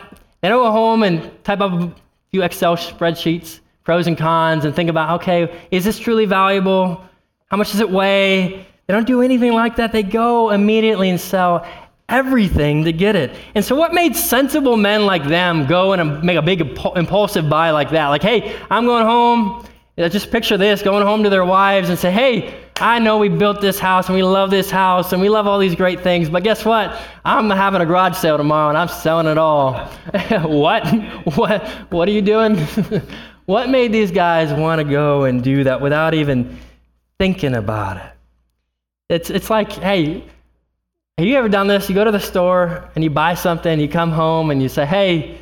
They 0.41 0.49
don't 0.49 0.63
go 0.63 0.73
home 0.73 1.03
and 1.05 1.31
type 1.45 1.61
up 1.61 1.73
a 1.73 1.95
few 2.31 2.43
Excel 2.43 2.77
spreadsheets, 2.77 3.61
pros 3.85 4.07
and 4.07 4.19
cons, 4.19 4.65
and 4.65 4.75
think 4.75 4.91
about, 4.91 5.21
okay, 5.21 5.67
is 5.71 5.85
this 5.85 5.99
truly 5.99 6.27
valuable? 6.27 7.03
How 7.47 7.57
much 7.57 7.71
does 7.71 7.81
it 7.81 7.91
weigh? 7.91 8.67
They 8.87 8.95
don't 8.95 9.07
do 9.07 9.23
anything 9.23 9.53
like 9.53 9.77
that. 9.77 9.93
They 9.93 10.03
go 10.03 10.51
immediately 10.51 11.09
and 11.09 11.21
sell 11.21 11.67
everything 12.13 12.85
to 12.85 12.93
get 12.93 13.17
it. 13.17 13.35
And 13.55 13.65
so, 13.65 13.75
what 13.75 13.93
made 13.93 14.15
sensible 14.15 14.77
men 14.77 15.07
like 15.07 15.25
them 15.25 15.67
go 15.67 15.93
and 15.95 16.23
make 16.23 16.37
a 16.37 16.43
big 16.43 16.61
impulsive 16.95 17.49
buy 17.49 17.71
like 17.71 17.91
that? 17.91 18.09
Like, 18.09 18.23
hey, 18.23 18.57
I'm 18.71 18.85
going 18.85 19.05
home. 19.05 19.67
Just 19.97 20.31
picture 20.31 20.57
this 20.57 20.81
going 20.83 21.05
home 21.05 21.23
to 21.23 21.31
their 21.31 21.45
wives 21.45 21.91
and 21.91 21.99
say, 21.99 22.11
hey, 22.11 22.55
I 22.77 22.99
know 22.99 23.19
we 23.19 23.29
built 23.29 23.61
this 23.61 23.79
house 23.79 24.07
and 24.07 24.17
we 24.17 24.23
love 24.23 24.51
this 24.51 24.71
house 24.71 25.13
and 25.13 25.21
we 25.21 25.29
love 25.29 25.47
all 25.47 25.59
these 25.59 25.75
great 25.75 26.01
things, 26.01 26.31
but 26.31 26.43
guess 26.43 26.65
what? 26.65 26.99
I'm 27.25 27.51
having 27.51 27.83
a 27.83 27.87
garage 27.87 28.17
sale 28.17 28.39
tomorrow 28.39 28.71
and 28.71 28.79
I'm 28.79 28.89
selling 28.89 29.27
it 29.27 29.37
all. 29.37 29.75
what? 30.45 30.87
What? 31.37 31.69
What 31.91 32.09
are 32.09 32.11
you 32.11 32.23
doing? 32.23 32.57
what 33.47 33.69
made 33.69 33.93
these 33.93 34.11
guys 34.11 34.53
want 34.59 34.79
to 34.81 34.85
go 34.85 35.25
and 35.25 35.45
do 35.45 35.65
that 35.65 35.81
without 35.81 36.15
even 36.15 36.59
thinking 37.19 37.55
about 37.55 37.99
it? 37.99 38.13
It's, 39.11 39.29
it's 39.29 39.51
like, 39.51 39.71
hey, 39.73 40.25
have 41.19 41.27
you 41.27 41.37
ever 41.37 41.49
done 41.49 41.67
this? 41.67 41.89
You 41.89 41.95
go 41.95 42.05
to 42.05 42.11
the 42.11 42.21
store 42.21 42.91
and 42.95 43.05
you 43.05 43.11
buy 43.11 43.35
something, 43.35 43.79
you 43.79 43.89
come 43.89 44.13
home 44.13 44.51
and 44.51 44.63
you 44.63 44.69
say, 44.69 44.87
hey, 44.87 45.39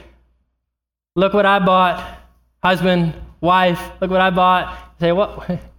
look 1.15 1.33
what 1.33 1.47
I 1.47 1.59
bought. 1.59 2.19
Husband, 2.63 3.15
wife, 3.41 3.81
look 4.01 4.11
what 4.11 4.21
I 4.21 4.31
bought. 4.31 4.95
You 5.01 5.07
say, 5.07 5.13
what? 5.13 5.61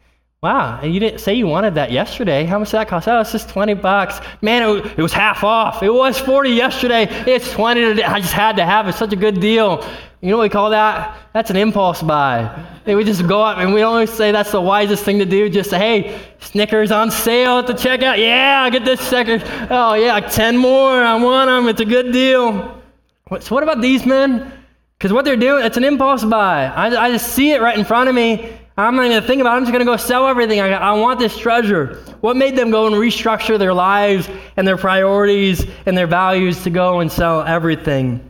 Wow, 0.43 0.79
and 0.81 0.91
you 0.91 0.99
didn't 0.99 1.19
say 1.19 1.35
you 1.35 1.45
wanted 1.45 1.75
that 1.75 1.91
yesterday. 1.91 2.45
How 2.45 2.57
much 2.57 2.71
did 2.71 2.77
that 2.77 2.87
cost? 2.87 3.07
Oh, 3.07 3.19
it's 3.19 3.31
just 3.31 3.47
20 3.49 3.75
bucks. 3.75 4.19
Man, 4.41 4.63
it 4.63 4.65
was, 4.65 4.91
it 4.97 5.01
was 5.03 5.13
half 5.13 5.43
off. 5.43 5.83
It 5.83 5.93
was 5.93 6.17
40 6.17 6.49
yesterday. 6.49 7.03
It's 7.27 7.51
20 7.51 7.79
today. 7.79 8.01
I 8.01 8.19
just 8.19 8.33
had 8.33 8.55
to 8.55 8.65
have 8.65 8.87
it. 8.87 8.93
Such 8.93 9.13
a 9.13 9.15
good 9.15 9.39
deal. 9.39 9.87
You 10.19 10.31
know 10.31 10.37
what 10.37 10.43
we 10.45 10.49
call 10.49 10.71
that? 10.71 11.15
That's 11.33 11.51
an 11.51 11.57
impulse 11.57 12.01
buy. 12.01 12.39
And 12.87 12.97
we 12.97 13.03
just 13.03 13.27
go 13.27 13.43
up 13.43 13.59
and 13.59 13.71
we 13.71 13.83
always 13.83 14.11
say 14.11 14.31
that's 14.31 14.51
the 14.51 14.59
wisest 14.59 15.03
thing 15.03 15.19
to 15.19 15.25
do. 15.25 15.47
Just 15.47 15.69
say, 15.69 15.77
hey, 15.77 16.21
Snickers 16.39 16.91
on 16.91 17.11
sale 17.11 17.59
at 17.59 17.67
the 17.67 17.73
checkout. 17.73 18.17
Yeah, 18.17 18.63
I 18.63 18.71
get 18.71 18.83
this 18.83 18.99
Snickers. 18.99 19.43
Oh, 19.69 19.93
yeah, 19.93 20.19
10 20.21 20.57
more. 20.57 21.03
I 21.03 21.21
want 21.21 21.49
them. 21.49 21.67
It's 21.67 21.81
a 21.81 21.85
good 21.85 22.11
deal. 22.11 22.81
So, 23.41 23.53
what 23.53 23.61
about 23.61 23.79
these 23.79 24.07
men? 24.07 24.51
Because 24.97 25.13
what 25.13 25.23
they're 25.23 25.35
doing, 25.35 25.63
it's 25.63 25.77
an 25.77 25.83
impulse 25.83 26.25
buy. 26.25 26.65
I, 26.65 26.87
I 26.87 27.11
just 27.11 27.27
see 27.27 27.51
it 27.51 27.61
right 27.61 27.77
in 27.77 27.85
front 27.85 28.09
of 28.09 28.15
me. 28.15 28.57
I'm 28.81 28.95
not 28.95 29.03
going 29.03 29.21
to 29.21 29.27
think 29.27 29.41
about 29.41 29.53
it. 29.53 29.57
I'm 29.57 29.63
just 29.63 29.71
going 29.71 29.85
to 29.85 29.91
go 29.91 29.97
sell 29.97 30.27
everything. 30.27 30.59
I, 30.59 30.71
I 30.71 30.91
want 30.93 31.19
this 31.19 31.37
treasure. 31.37 31.95
What 32.21 32.37
made 32.37 32.55
them 32.55 32.71
go 32.71 32.87
and 32.87 32.95
restructure 32.95 33.57
their 33.57 33.73
lives 33.73 34.29
and 34.57 34.67
their 34.67 34.77
priorities 34.77 35.65
and 35.85 35.97
their 35.97 36.07
values 36.07 36.63
to 36.63 36.69
go 36.69 36.99
and 36.99 37.11
sell 37.11 37.41
everything? 37.41 38.27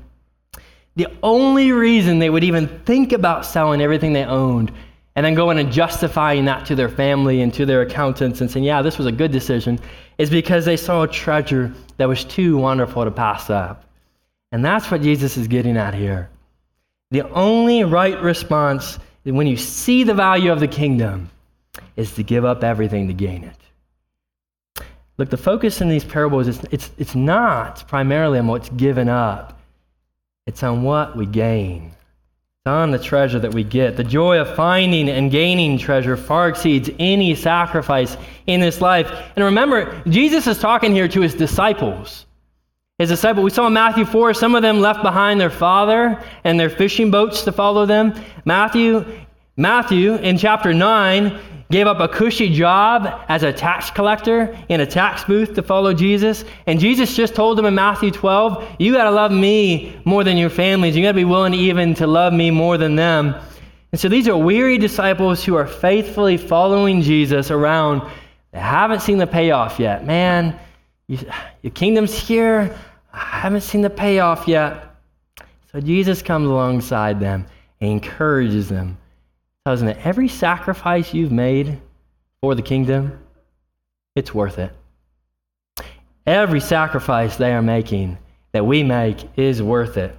The 0.95 1.07
only 1.23 1.71
reason 1.71 2.19
they 2.19 2.29
would 2.29 2.43
even 2.43 2.67
think 2.85 3.13
about 3.13 3.45
selling 3.45 3.81
everything 3.81 4.13
they 4.13 4.25
owned 4.25 4.71
and 5.15 5.25
then 5.25 5.35
going 5.35 5.57
and 5.59 5.71
justifying 5.71 6.45
that 6.45 6.65
to 6.65 6.75
their 6.75 6.89
family 6.89 7.41
and 7.41 7.53
to 7.53 7.65
their 7.65 7.81
accountants 7.81 8.41
and 8.41 8.49
saying, 8.49 8.63
yeah, 8.63 8.81
this 8.81 8.97
was 8.97 9.07
a 9.07 9.11
good 9.11 9.31
decision, 9.31 9.79
is 10.17 10.29
because 10.29 10.65
they 10.65 10.77
saw 10.77 11.03
a 11.03 11.07
treasure 11.07 11.73
that 11.97 12.07
was 12.07 12.23
too 12.23 12.57
wonderful 12.57 13.03
to 13.03 13.11
pass 13.11 13.49
up. 13.49 13.85
And 14.51 14.63
that's 14.63 14.89
what 14.89 15.01
Jesus 15.01 15.37
is 15.37 15.47
getting 15.47 15.77
at 15.77 15.93
here. 15.93 16.29
The 17.11 17.29
only 17.31 17.83
right 17.83 18.21
response 18.21 18.99
when 19.23 19.47
you 19.47 19.57
see 19.57 20.03
the 20.03 20.13
value 20.13 20.51
of 20.51 20.59
the 20.59 20.67
kingdom 20.67 21.29
is 21.95 22.13
to 22.15 22.23
give 22.23 22.45
up 22.45 22.63
everything 22.63 23.07
to 23.07 23.13
gain 23.13 23.43
it. 23.43 24.85
Look, 25.17 25.29
the 25.29 25.37
focus 25.37 25.81
in 25.81 25.89
these 25.89 26.03
parables 26.03 26.47
is 26.47 26.59
it's, 26.71 26.91
it's 26.97 27.15
not 27.15 27.87
primarily 27.87 28.39
on 28.39 28.47
what's 28.47 28.69
given 28.69 29.07
up, 29.07 29.59
it's 30.47 30.63
on 30.63 30.83
what 30.83 31.15
we 31.15 31.25
gain. 31.25 31.91
It's 32.63 32.69
on 32.71 32.91
the 32.91 32.99
treasure 32.99 33.39
that 33.39 33.53
we 33.53 33.63
get. 33.63 33.97
The 33.97 34.03
joy 34.03 34.39
of 34.39 34.55
finding 34.55 35.09
and 35.09 35.31
gaining 35.31 35.77
treasure 35.79 36.15
far 36.15 36.49
exceeds 36.49 36.89
any 36.99 37.33
sacrifice 37.33 38.17
in 38.45 38.59
this 38.61 38.81
life. 38.81 39.11
And 39.35 39.45
remember, 39.45 40.01
Jesus 40.07 40.45
is 40.45 40.59
talking 40.59 40.93
here 40.93 41.07
to 41.07 41.21
his 41.21 41.33
disciples. 41.33 42.25
His 43.01 43.09
disciples, 43.09 43.43
we 43.43 43.49
saw 43.49 43.65
in 43.65 43.73
Matthew 43.73 44.05
4, 44.05 44.35
some 44.35 44.53
of 44.53 44.61
them 44.61 44.79
left 44.79 45.01
behind 45.01 45.41
their 45.41 45.49
father 45.49 46.23
and 46.43 46.59
their 46.59 46.69
fishing 46.69 47.09
boats 47.09 47.41
to 47.45 47.51
follow 47.51 47.87
them. 47.87 48.13
Matthew, 48.45 49.03
Matthew 49.57 50.13
in 50.17 50.37
chapter 50.37 50.71
9 50.71 51.39
gave 51.71 51.87
up 51.87 51.99
a 51.99 52.07
cushy 52.07 52.53
job 52.53 53.25
as 53.27 53.41
a 53.41 53.51
tax 53.51 53.89
collector 53.89 54.55
in 54.69 54.81
a 54.81 54.85
tax 54.85 55.23
booth 55.23 55.55
to 55.55 55.63
follow 55.63 55.95
Jesus. 55.95 56.45
And 56.67 56.79
Jesus 56.79 57.15
just 57.15 57.33
told 57.33 57.57
him 57.57 57.65
in 57.65 57.73
Matthew 57.73 58.11
12, 58.11 58.75
You 58.77 58.93
got 58.93 59.05
to 59.05 59.11
love 59.11 59.31
me 59.31 59.99
more 60.05 60.23
than 60.23 60.37
your 60.37 60.51
families. 60.51 60.95
You 60.95 61.01
got 61.01 61.13
to 61.13 61.15
be 61.15 61.25
willing 61.25 61.55
even 61.55 61.95
to 61.95 62.05
love 62.05 62.33
me 62.33 62.51
more 62.51 62.77
than 62.77 62.95
them. 62.95 63.33
And 63.91 63.99
so 63.99 64.09
these 64.09 64.27
are 64.27 64.37
weary 64.37 64.77
disciples 64.77 65.43
who 65.43 65.55
are 65.55 65.65
faithfully 65.65 66.37
following 66.37 67.01
Jesus 67.01 67.49
around. 67.49 68.07
They 68.51 68.59
haven't 68.59 69.01
seen 69.01 69.17
the 69.17 69.25
payoff 69.25 69.79
yet. 69.79 70.05
Man, 70.05 70.59
you, 71.07 71.17
your 71.63 71.71
kingdom's 71.71 72.15
here. 72.15 72.77
I 73.13 73.39
haven't 73.41 73.61
seen 73.61 73.81
the 73.81 73.89
payoff 73.89 74.47
yet. 74.47 74.95
So 75.71 75.79
Jesus 75.79 76.21
comes 76.21 76.47
alongside 76.47 77.19
them 77.19 77.45
and 77.79 77.91
encourages 77.91 78.69
them 78.69 78.97
tells 79.65 79.79
them 79.79 79.87
that 79.87 80.05
every 80.05 80.27
sacrifice 80.27 81.13
you've 81.13 81.31
made 81.31 81.79
for 82.41 82.55
the 82.55 82.61
kingdom, 82.61 83.19
it's 84.15 84.33
worth 84.33 84.57
it. 84.57 84.73
Every 86.25 86.59
sacrifice 86.59 87.35
they 87.35 87.53
are 87.53 87.61
making 87.61 88.17
that 88.53 88.65
we 88.65 88.83
make 88.83 89.27
is 89.37 89.61
worth 89.61 89.97
it. 89.97 90.17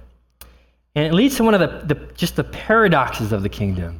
And 0.95 1.05
it 1.05 1.13
leads 1.13 1.35
to 1.37 1.43
one 1.43 1.53
of 1.53 1.59
the, 1.59 1.93
the 1.93 2.13
just 2.13 2.35
the 2.35 2.43
paradoxes 2.43 3.31
of 3.31 3.43
the 3.43 3.49
kingdom. 3.49 3.99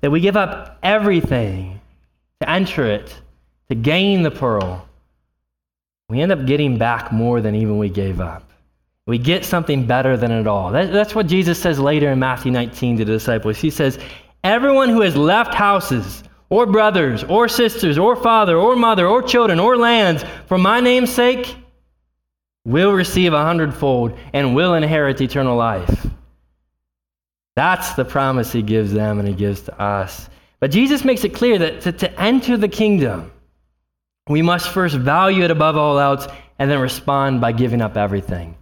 That 0.00 0.10
we 0.10 0.20
give 0.20 0.36
up 0.36 0.78
everything 0.82 1.80
to 2.40 2.48
enter 2.48 2.84
it, 2.84 3.16
to 3.68 3.74
gain 3.74 4.22
the 4.22 4.30
pearl. 4.30 4.86
We 6.08 6.20
end 6.20 6.32
up 6.32 6.46
getting 6.46 6.78
back 6.78 7.12
more 7.12 7.40
than 7.40 7.54
even 7.54 7.78
we 7.78 7.88
gave 7.88 8.20
up. 8.20 8.50
We 9.06 9.18
get 9.18 9.44
something 9.44 9.86
better 9.86 10.16
than 10.16 10.30
it 10.30 10.46
all. 10.46 10.70
That, 10.70 10.92
that's 10.92 11.14
what 11.14 11.26
Jesus 11.26 11.60
says 11.60 11.78
later 11.78 12.10
in 12.12 12.18
Matthew 12.18 12.52
19 12.52 12.98
to 12.98 13.04
the 13.04 13.12
disciples. 13.12 13.58
He 13.58 13.70
says, 13.70 13.98
Everyone 14.42 14.88
who 14.88 15.00
has 15.00 15.16
left 15.16 15.54
houses, 15.54 16.22
or 16.50 16.66
brothers, 16.66 17.24
or 17.24 17.48
sisters, 17.48 17.98
or 17.98 18.16
father, 18.16 18.56
or 18.56 18.76
mother, 18.76 19.06
or 19.06 19.22
children, 19.22 19.58
or 19.58 19.76
lands 19.76 20.24
for 20.46 20.58
my 20.58 20.80
name's 20.80 21.10
sake 21.10 21.56
will 22.64 22.92
receive 22.92 23.32
a 23.32 23.42
hundredfold 23.42 24.16
and 24.32 24.54
will 24.54 24.74
inherit 24.74 25.20
eternal 25.20 25.56
life. 25.56 26.06
That's 27.56 27.94
the 27.94 28.04
promise 28.04 28.52
he 28.52 28.62
gives 28.62 28.92
them 28.92 29.18
and 29.18 29.28
he 29.28 29.34
gives 29.34 29.62
to 29.62 29.80
us. 29.80 30.28
But 30.60 30.70
Jesus 30.70 31.04
makes 31.04 31.24
it 31.24 31.34
clear 31.34 31.58
that 31.58 31.82
to, 31.82 31.92
to 31.92 32.20
enter 32.20 32.56
the 32.56 32.68
kingdom, 32.68 33.30
we 34.28 34.42
must 34.42 34.68
first 34.68 34.96
value 34.96 35.44
it 35.44 35.50
above 35.50 35.76
all 35.76 35.98
else 35.98 36.26
and 36.58 36.70
then 36.70 36.80
respond 36.80 37.40
by 37.40 37.52
giving 37.52 37.82
up 37.82 37.96
everything. 37.96 38.56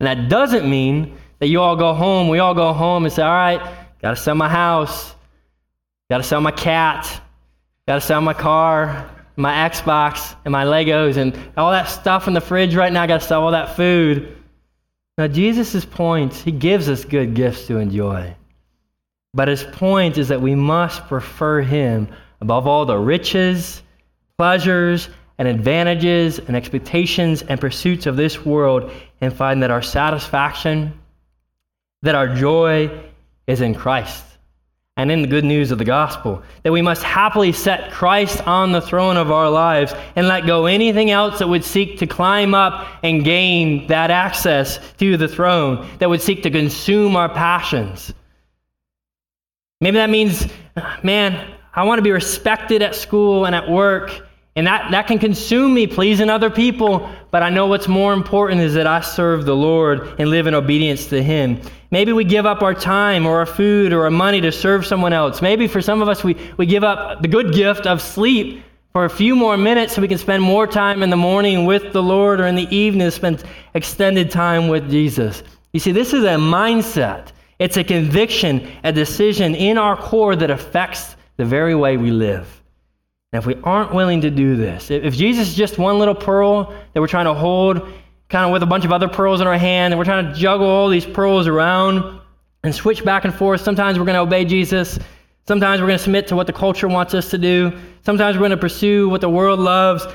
And 0.00 0.06
that 0.06 0.28
doesn't 0.28 0.68
mean 0.68 1.16
that 1.38 1.48
you 1.48 1.60
all 1.60 1.76
go 1.76 1.94
home, 1.94 2.28
we 2.28 2.40
all 2.40 2.54
go 2.54 2.72
home 2.72 3.04
and 3.04 3.12
say, 3.12 3.22
all 3.22 3.28
right, 3.28 3.60
got 4.02 4.10
to 4.10 4.16
sell 4.16 4.34
my 4.34 4.48
house, 4.48 5.14
got 6.10 6.18
to 6.18 6.24
sell 6.24 6.40
my 6.40 6.50
cat, 6.50 7.20
got 7.86 7.96
to 7.96 8.00
sell 8.00 8.20
my 8.20 8.34
car, 8.34 9.08
my 9.36 9.68
Xbox, 9.68 10.34
and 10.44 10.52
my 10.52 10.64
Legos, 10.64 11.16
and 11.16 11.38
all 11.56 11.70
that 11.70 11.88
stuff 11.88 12.26
in 12.26 12.34
the 12.34 12.40
fridge 12.40 12.74
right 12.74 12.92
now, 12.92 13.06
got 13.06 13.20
to 13.20 13.26
sell 13.26 13.44
all 13.44 13.52
that 13.52 13.76
food. 13.76 14.36
Now, 15.16 15.28
Jesus' 15.28 15.84
point, 15.84 16.34
he 16.34 16.52
gives 16.52 16.88
us 16.88 17.04
good 17.04 17.34
gifts 17.34 17.66
to 17.68 17.78
enjoy. 17.78 18.34
But 19.34 19.48
his 19.48 19.62
point 19.62 20.18
is 20.18 20.28
that 20.28 20.40
we 20.40 20.54
must 20.54 21.06
prefer 21.06 21.60
him 21.60 22.08
above 22.40 22.66
all 22.66 22.86
the 22.86 22.96
riches, 22.96 23.82
pleasures, 24.38 25.08
and 25.38 25.48
advantages 25.48 26.38
and 26.38 26.56
expectations 26.56 27.42
and 27.42 27.60
pursuits 27.60 28.06
of 28.06 28.16
this 28.16 28.44
world 28.44 28.92
and 29.20 29.32
find 29.32 29.64
that 29.64 29.70
our 29.72 29.82
satisfaction, 29.82 30.96
that 32.02 32.14
our 32.14 32.32
joy 32.34 32.88
is 33.48 33.60
in 33.60 33.74
Christ 33.74 34.24
and 34.96 35.10
in 35.10 35.22
the 35.22 35.28
good 35.28 35.44
news 35.44 35.72
of 35.72 35.78
the 35.78 35.84
gospel. 35.84 36.40
That 36.62 36.70
we 36.70 36.82
must 36.82 37.02
happily 37.02 37.50
set 37.50 37.90
Christ 37.90 38.46
on 38.46 38.70
the 38.70 38.80
throne 38.80 39.16
of 39.16 39.32
our 39.32 39.50
lives 39.50 39.92
and 40.14 40.28
let 40.28 40.46
go 40.46 40.66
anything 40.66 41.10
else 41.10 41.40
that 41.40 41.48
would 41.48 41.64
seek 41.64 41.98
to 41.98 42.06
climb 42.06 42.54
up 42.54 42.86
and 43.02 43.24
gain 43.24 43.88
that 43.88 44.12
access 44.12 44.78
to 44.98 45.16
the 45.16 45.28
throne, 45.28 45.88
that 45.98 46.10
would 46.10 46.22
seek 46.22 46.44
to 46.44 46.50
consume 46.50 47.16
our 47.16 47.28
passions. 47.28 48.12
Maybe 49.80 49.96
that 49.96 50.10
means, 50.10 50.46
man, 51.02 51.54
I 51.74 51.84
want 51.84 51.98
to 51.98 52.02
be 52.02 52.12
respected 52.12 52.82
at 52.82 52.96
school 52.96 53.44
and 53.44 53.54
at 53.54 53.68
work 53.68 54.27
and 54.58 54.66
that, 54.66 54.90
that 54.90 55.06
can 55.06 55.20
consume 55.20 55.72
me 55.72 55.86
pleasing 55.86 56.28
other 56.28 56.50
people, 56.50 57.08
but 57.30 57.44
I 57.44 57.48
know 57.48 57.68
what's 57.68 57.86
more 57.86 58.12
important 58.12 58.60
is 58.60 58.74
that 58.74 58.88
I 58.88 59.02
serve 59.02 59.44
the 59.44 59.54
Lord 59.54 60.16
and 60.18 60.30
live 60.30 60.48
in 60.48 60.54
obedience 60.54 61.06
to 61.10 61.22
Him. 61.22 61.60
Maybe 61.92 62.12
we 62.12 62.24
give 62.24 62.44
up 62.44 62.60
our 62.60 62.74
time 62.74 63.24
or 63.24 63.38
our 63.38 63.46
food 63.46 63.92
or 63.92 64.02
our 64.02 64.10
money 64.10 64.40
to 64.40 64.50
serve 64.50 64.84
someone 64.84 65.12
else. 65.12 65.40
Maybe 65.40 65.68
for 65.68 65.80
some 65.80 66.02
of 66.02 66.08
us, 66.08 66.24
we, 66.24 66.36
we 66.56 66.66
give 66.66 66.82
up 66.82 67.22
the 67.22 67.28
good 67.28 67.54
gift 67.54 67.86
of 67.86 68.02
sleep 68.02 68.64
for 68.92 69.04
a 69.04 69.10
few 69.10 69.36
more 69.36 69.56
minutes 69.56 69.94
so 69.94 70.02
we 70.02 70.08
can 70.08 70.18
spend 70.18 70.42
more 70.42 70.66
time 70.66 71.04
in 71.04 71.10
the 71.10 71.16
morning 71.16 71.64
with 71.64 71.92
the 71.92 72.02
Lord 72.02 72.40
or 72.40 72.48
in 72.48 72.56
the 72.56 72.74
evening 72.74 73.12
spend 73.12 73.44
extended 73.74 74.28
time 74.28 74.66
with 74.66 74.90
Jesus. 74.90 75.44
You 75.72 75.78
see, 75.78 75.92
this 75.92 76.12
is 76.12 76.24
a 76.24 76.34
mindset. 76.34 77.28
It's 77.60 77.76
a 77.76 77.84
conviction, 77.84 78.68
a 78.82 78.90
decision 78.90 79.54
in 79.54 79.78
our 79.78 79.96
core 79.96 80.34
that 80.34 80.50
affects 80.50 81.14
the 81.36 81.44
very 81.44 81.76
way 81.76 81.96
we 81.96 82.10
live. 82.10 82.57
And 83.32 83.42
if 83.42 83.46
we 83.46 83.56
aren't 83.62 83.94
willing 83.94 84.22
to 84.22 84.30
do 84.30 84.56
this, 84.56 84.90
if 84.90 85.14
Jesus 85.14 85.48
is 85.48 85.54
just 85.54 85.76
one 85.76 85.98
little 85.98 86.14
pearl 86.14 86.74
that 86.94 87.00
we're 87.00 87.08
trying 87.08 87.26
to 87.26 87.34
hold, 87.34 87.86
kind 88.30 88.46
of 88.46 88.52
with 88.52 88.62
a 88.62 88.66
bunch 88.66 88.86
of 88.86 88.92
other 88.92 89.08
pearls 89.08 89.42
in 89.42 89.46
our 89.46 89.58
hand, 89.58 89.92
and 89.92 89.98
we're 89.98 90.06
trying 90.06 90.32
to 90.32 90.34
juggle 90.38 90.66
all 90.66 90.88
these 90.88 91.04
pearls 91.04 91.46
around 91.46 92.20
and 92.64 92.74
switch 92.74 93.04
back 93.04 93.24
and 93.26 93.34
forth, 93.34 93.60
sometimes 93.60 93.98
we're 93.98 94.06
going 94.06 94.14
to 94.14 94.20
obey 94.20 94.46
Jesus. 94.46 94.98
Sometimes 95.46 95.80
we're 95.80 95.88
going 95.88 95.98
to 95.98 96.04
submit 96.04 96.26
to 96.28 96.36
what 96.36 96.46
the 96.46 96.52
culture 96.52 96.88
wants 96.88 97.14
us 97.14 97.30
to 97.30 97.38
do. 97.38 97.72
Sometimes 98.02 98.36
we're 98.36 98.40
going 98.40 98.50
to 98.50 98.56
pursue 98.56 99.08
what 99.08 99.20
the 99.20 99.28
world 99.28 99.60
loves. 99.60 100.06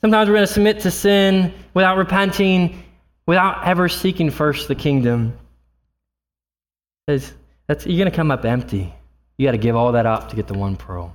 Sometimes 0.00 0.28
we're 0.28 0.36
going 0.36 0.46
to 0.46 0.52
submit 0.52 0.80
to 0.80 0.90
sin 0.90 1.52
without 1.74 1.96
repenting, 1.96 2.82
without 3.26 3.66
ever 3.66 3.88
seeking 3.88 4.30
first 4.30 4.68
the 4.68 4.74
kingdom. 4.74 5.36
That's, 7.06 7.32
that's, 7.66 7.86
you're 7.86 7.98
going 7.98 8.10
to 8.10 8.16
come 8.16 8.30
up 8.30 8.44
empty. 8.44 8.92
You 9.38 9.46
got 9.46 9.52
to 9.52 9.58
give 9.58 9.76
all 9.76 9.92
that 9.92 10.06
up 10.06 10.28
to 10.30 10.36
get 10.36 10.46
the 10.46 10.54
one 10.54 10.76
pearl 10.76 11.14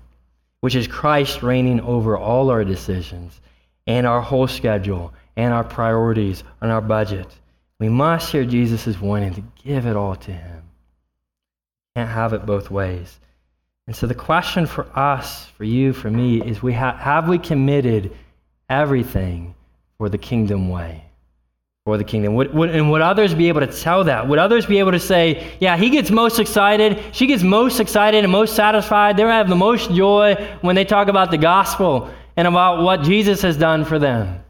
which 0.65 0.73
is 0.73 0.87
Christ 0.87 1.43
reigning 1.43 1.79
over 1.81 2.17
all 2.17 2.49
our 2.49 2.63
decisions 2.63 3.39
and 3.85 4.07
our 4.07 4.19
whole 4.19 4.47
schedule 4.47 5.13
and 5.35 5.53
our 5.53 5.63
priorities 5.63 6.43
and 6.59 6.71
our 6.71 6.81
budget. 6.81 7.27
We 7.77 7.87
must 7.87 8.31
hear 8.31 8.45
Jesus' 8.45 8.99
warning 8.99 9.35
to 9.35 9.43
give 9.63 9.85
it 9.85 9.95
all 9.95 10.15
to 10.15 10.31
Him. 10.31 10.63
Can't 11.95 12.09
have 12.09 12.33
it 12.33 12.47
both 12.47 12.71
ways. 12.71 13.19
And 13.85 13.95
so 13.95 14.07
the 14.07 14.15
question 14.15 14.65
for 14.65 14.87
us, 14.97 15.45
for 15.49 15.65
you, 15.65 15.93
for 15.93 16.09
me, 16.09 16.41
is 16.41 16.63
we 16.63 16.73
ha- 16.73 16.97
have 16.97 17.29
we 17.29 17.37
committed 17.37 18.17
everything 18.67 19.53
for 19.99 20.09
the 20.09 20.17
kingdom 20.17 20.69
way? 20.69 21.04
For 21.85 21.99
the 21.99 22.03
kingdom? 22.03 22.33
Would, 22.33 22.51
would, 22.51 22.71
and 22.71 22.89
would 22.89 23.01
others 23.01 23.35
be 23.35 23.47
able 23.47 23.61
to 23.61 23.67
tell 23.67 24.03
that? 24.05 24.27
Would 24.27 24.39
others 24.39 24.65
be 24.65 24.79
able 24.79 24.91
to 24.91 24.99
say, 24.99 25.55
yeah, 25.59 25.77
he 25.77 25.91
gets 25.91 26.09
most 26.09 26.39
excited, 26.39 26.99
she 27.11 27.27
gets 27.27 27.43
most 27.43 27.79
excited 27.79 28.23
and 28.23 28.31
most 28.31 28.55
satisfied, 28.55 29.17
they 29.17 29.21
have 29.21 29.47
the 29.47 29.55
most 29.55 29.91
joy 29.91 30.33
when 30.61 30.75
they 30.75 30.83
talk 30.83 31.09
about 31.09 31.29
the 31.29 31.37
gospel 31.37 32.09
and 32.37 32.47
about 32.47 32.81
what 32.81 33.03
Jesus 33.03 33.43
has 33.43 33.55
done 33.55 33.85
for 33.85 33.99
them? 33.99 34.43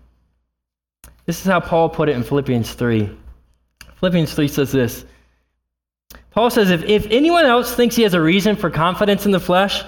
This 1.25 1.41
is 1.41 1.45
how 1.45 1.59
Paul 1.59 1.89
put 1.89 2.07
it 2.07 2.15
in 2.15 2.23
Philippians 2.23 2.73
3. 2.73 3.09
Philippians 3.99 4.33
3 4.33 4.47
says 4.47 4.71
this 4.71 5.03
Paul 6.31 6.49
says, 6.49 6.69
if, 6.69 6.83
if 6.83 7.05
anyone 7.11 7.45
else 7.45 7.75
thinks 7.75 7.97
he 7.97 8.03
has 8.03 8.13
a 8.13 8.21
reason 8.21 8.55
for 8.55 8.69
confidence 8.69 9.25
in 9.25 9.33
the 9.33 9.41
flesh, 9.41 9.83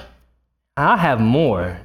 I 0.76 0.98
have 0.98 1.22
more 1.22 1.80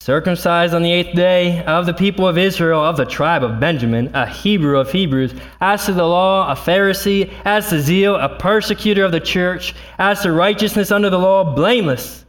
circumcised 0.00 0.74
on 0.74 0.82
the 0.82 0.92
eighth 0.92 1.14
day 1.14 1.64
of 1.64 1.84
the 1.84 1.92
people 1.92 2.26
of 2.26 2.38
Israel, 2.38 2.82
of 2.84 2.96
the 2.96 3.04
tribe 3.04 3.42
of 3.42 3.60
Benjamin, 3.60 4.14
a 4.14 4.26
Hebrew 4.26 4.78
of 4.78 4.90
Hebrews, 4.90 5.34
as 5.60 5.86
to 5.86 5.92
the 5.92 6.06
law, 6.06 6.50
a 6.50 6.54
Pharisee, 6.54 7.32
as 7.44 7.68
to 7.70 7.80
zeal, 7.80 8.16
a 8.16 8.28
persecutor 8.38 9.04
of 9.04 9.12
the 9.12 9.20
church, 9.20 9.74
as 9.98 10.22
to 10.22 10.32
righteousness 10.32 10.90
under 10.90 11.10
the 11.10 11.18
law, 11.18 11.54
blameless. 11.54 12.24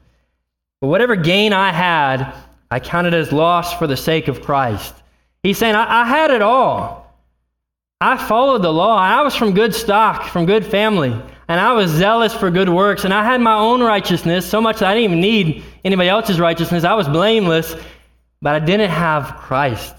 But 0.82 0.88
whatever 0.88 1.16
gain 1.16 1.54
I 1.54 1.72
had, 1.72 2.34
I 2.72 2.80
counted 2.80 3.14
as 3.14 3.32
loss 3.32 3.74
for 3.74 3.88
the 3.88 3.98
sake 3.98 4.28
of 4.28 4.42
Christ. 4.42 4.96
He's 5.44 5.58
saying, 5.58 5.76
I, 5.76 6.02
I 6.02 6.06
had 6.06 6.32
it 6.32 6.42
all. 6.42 7.16
I 8.02 8.18
followed 8.18 8.62
the 8.62 8.74
law. 8.74 8.98
I 8.98 9.22
was 9.22 9.36
from 9.36 9.54
good 9.54 9.76
stock, 9.76 10.26
from 10.26 10.46
good 10.46 10.66
family 10.66 11.20
and 11.50 11.60
I 11.60 11.74
was 11.74 11.90
zealous 11.90 12.34
for 12.34 12.52
good 12.52 12.70
works, 12.70 13.06
and 13.06 13.14
I 13.14 13.24
had 13.24 13.42
my 13.42 13.56
own 13.56 13.82
righteousness 13.82 14.48
so 14.48 14.62
much 14.62 14.80
that 14.80 14.88
I 14.88 14.94
didn't 14.94 15.12
even 15.12 15.20
need 15.20 15.64
anybody 15.84 16.08
else's 16.08 16.40
righteousness. 16.40 16.84
I 16.84 16.94
was 16.94 17.08
blameless, 17.10 17.76
but 18.40 18.54
I 18.54 18.60
didn't 18.60 18.92
have 18.92 19.36
Christ. 19.36 19.96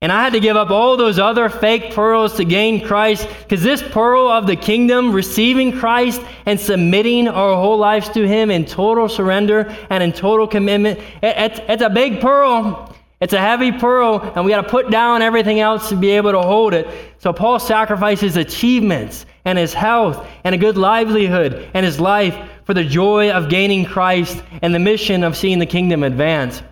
And 0.00 0.10
I 0.10 0.24
had 0.24 0.32
to 0.32 0.40
give 0.40 0.56
up 0.56 0.70
all 0.70 0.96
those 0.96 1.20
other 1.20 1.48
fake 1.48 1.94
pearls 1.94 2.34
to 2.38 2.44
gain 2.44 2.84
Christ 2.84 3.28
because 3.44 3.62
this 3.62 3.80
pearl 3.80 4.26
of 4.26 4.48
the 4.48 4.56
kingdom, 4.56 5.12
receiving 5.12 5.70
Christ 5.70 6.20
and 6.46 6.58
submitting 6.58 7.28
our 7.28 7.54
whole 7.54 7.78
lives 7.78 8.08
to 8.10 8.26
Him 8.26 8.50
in 8.50 8.64
total 8.64 9.08
surrender 9.08 9.72
and 9.88 10.02
in 10.02 10.12
total 10.12 10.48
commitment, 10.48 10.98
it, 10.98 11.06
it's, 11.22 11.60
it's 11.68 11.82
a 11.82 11.90
big 11.90 12.20
pearl. 12.20 12.91
It's 13.22 13.34
a 13.34 13.40
heavy 13.40 13.70
pearl, 13.70 14.32
and 14.34 14.44
we 14.44 14.50
got 14.50 14.62
to 14.62 14.68
put 14.68 14.90
down 14.90 15.22
everything 15.22 15.60
else 15.60 15.90
to 15.90 15.94
be 15.94 16.10
able 16.10 16.32
to 16.32 16.42
hold 16.42 16.74
it. 16.74 16.88
So 17.18 17.32
Paul 17.32 17.60
sacrifices 17.60 18.36
achievements 18.36 19.26
and 19.44 19.56
his 19.56 19.72
health 19.72 20.26
and 20.42 20.56
a 20.56 20.58
good 20.58 20.76
livelihood 20.76 21.70
and 21.72 21.86
his 21.86 22.00
life 22.00 22.36
for 22.64 22.74
the 22.74 22.82
joy 22.82 23.30
of 23.30 23.48
gaining 23.48 23.84
Christ 23.84 24.42
and 24.60 24.74
the 24.74 24.80
mission 24.80 25.22
of 25.22 25.36
seeing 25.36 25.60
the 25.60 25.66
kingdom 25.66 26.02
advance. 26.02 26.64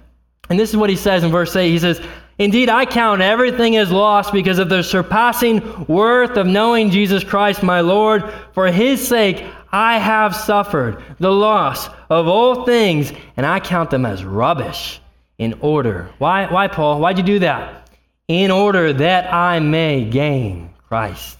And 0.49 0.59
this 0.59 0.71
is 0.71 0.77
what 0.77 0.91
he 0.91 0.97
says 0.97 1.23
in 1.23 1.31
verse 1.31 1.55
8. 1.55 1.71
He 1.71 1.79
says, 1.79 2.01
Indeed, 2.39 2.69
I 2.69 2.85
count 2.85 3.21
everything 3.21 3.77
as 3.77 3.93
lost 3.93 4.33
because 4.33 4.59
of 4.59 4.69
the 4.69 4.83
surpassing 4.83 5.85
worth 5.85 6.37
of 6.37 6.49
knowing 6.49 6.91
Jesus 6.91 7.23
Christ, 7.23 7.63
my 7.63 7.81
Lord. 7.81 8.25
For 8.55 8.67
his 8.67 9.07
sake, 9.07 9.45
I 9.71 9.99
have 9.99 10.35
suffered 10.35 11.01
the 11.21 11.31
loss 11.31 11.89
of 12.09 12.27
all 12.27 12.67
things, 12.67 13.13
and 13.37 13.47
I 13.47 13.61
count 13.61 13.91
them 13.91 14.05
as 14.05 14.25
rubbish 14.25 15.01
in 15.41 15.55
order. 15.61 16.11
Why, 16.19 16.47
why 16.47 16.69
Paul? 16.69 17.01
Why'd 17.01 17.17
you 17.17 17.25
do 17.25 17.39
that? 17.41 17.89
In 18.29 18.51
order 18.51 18.93
that 18.93 19.33
I 19.33 19.59
may 19.59 20.05
gain 20.05 20.71
Christ. 20.87 21.39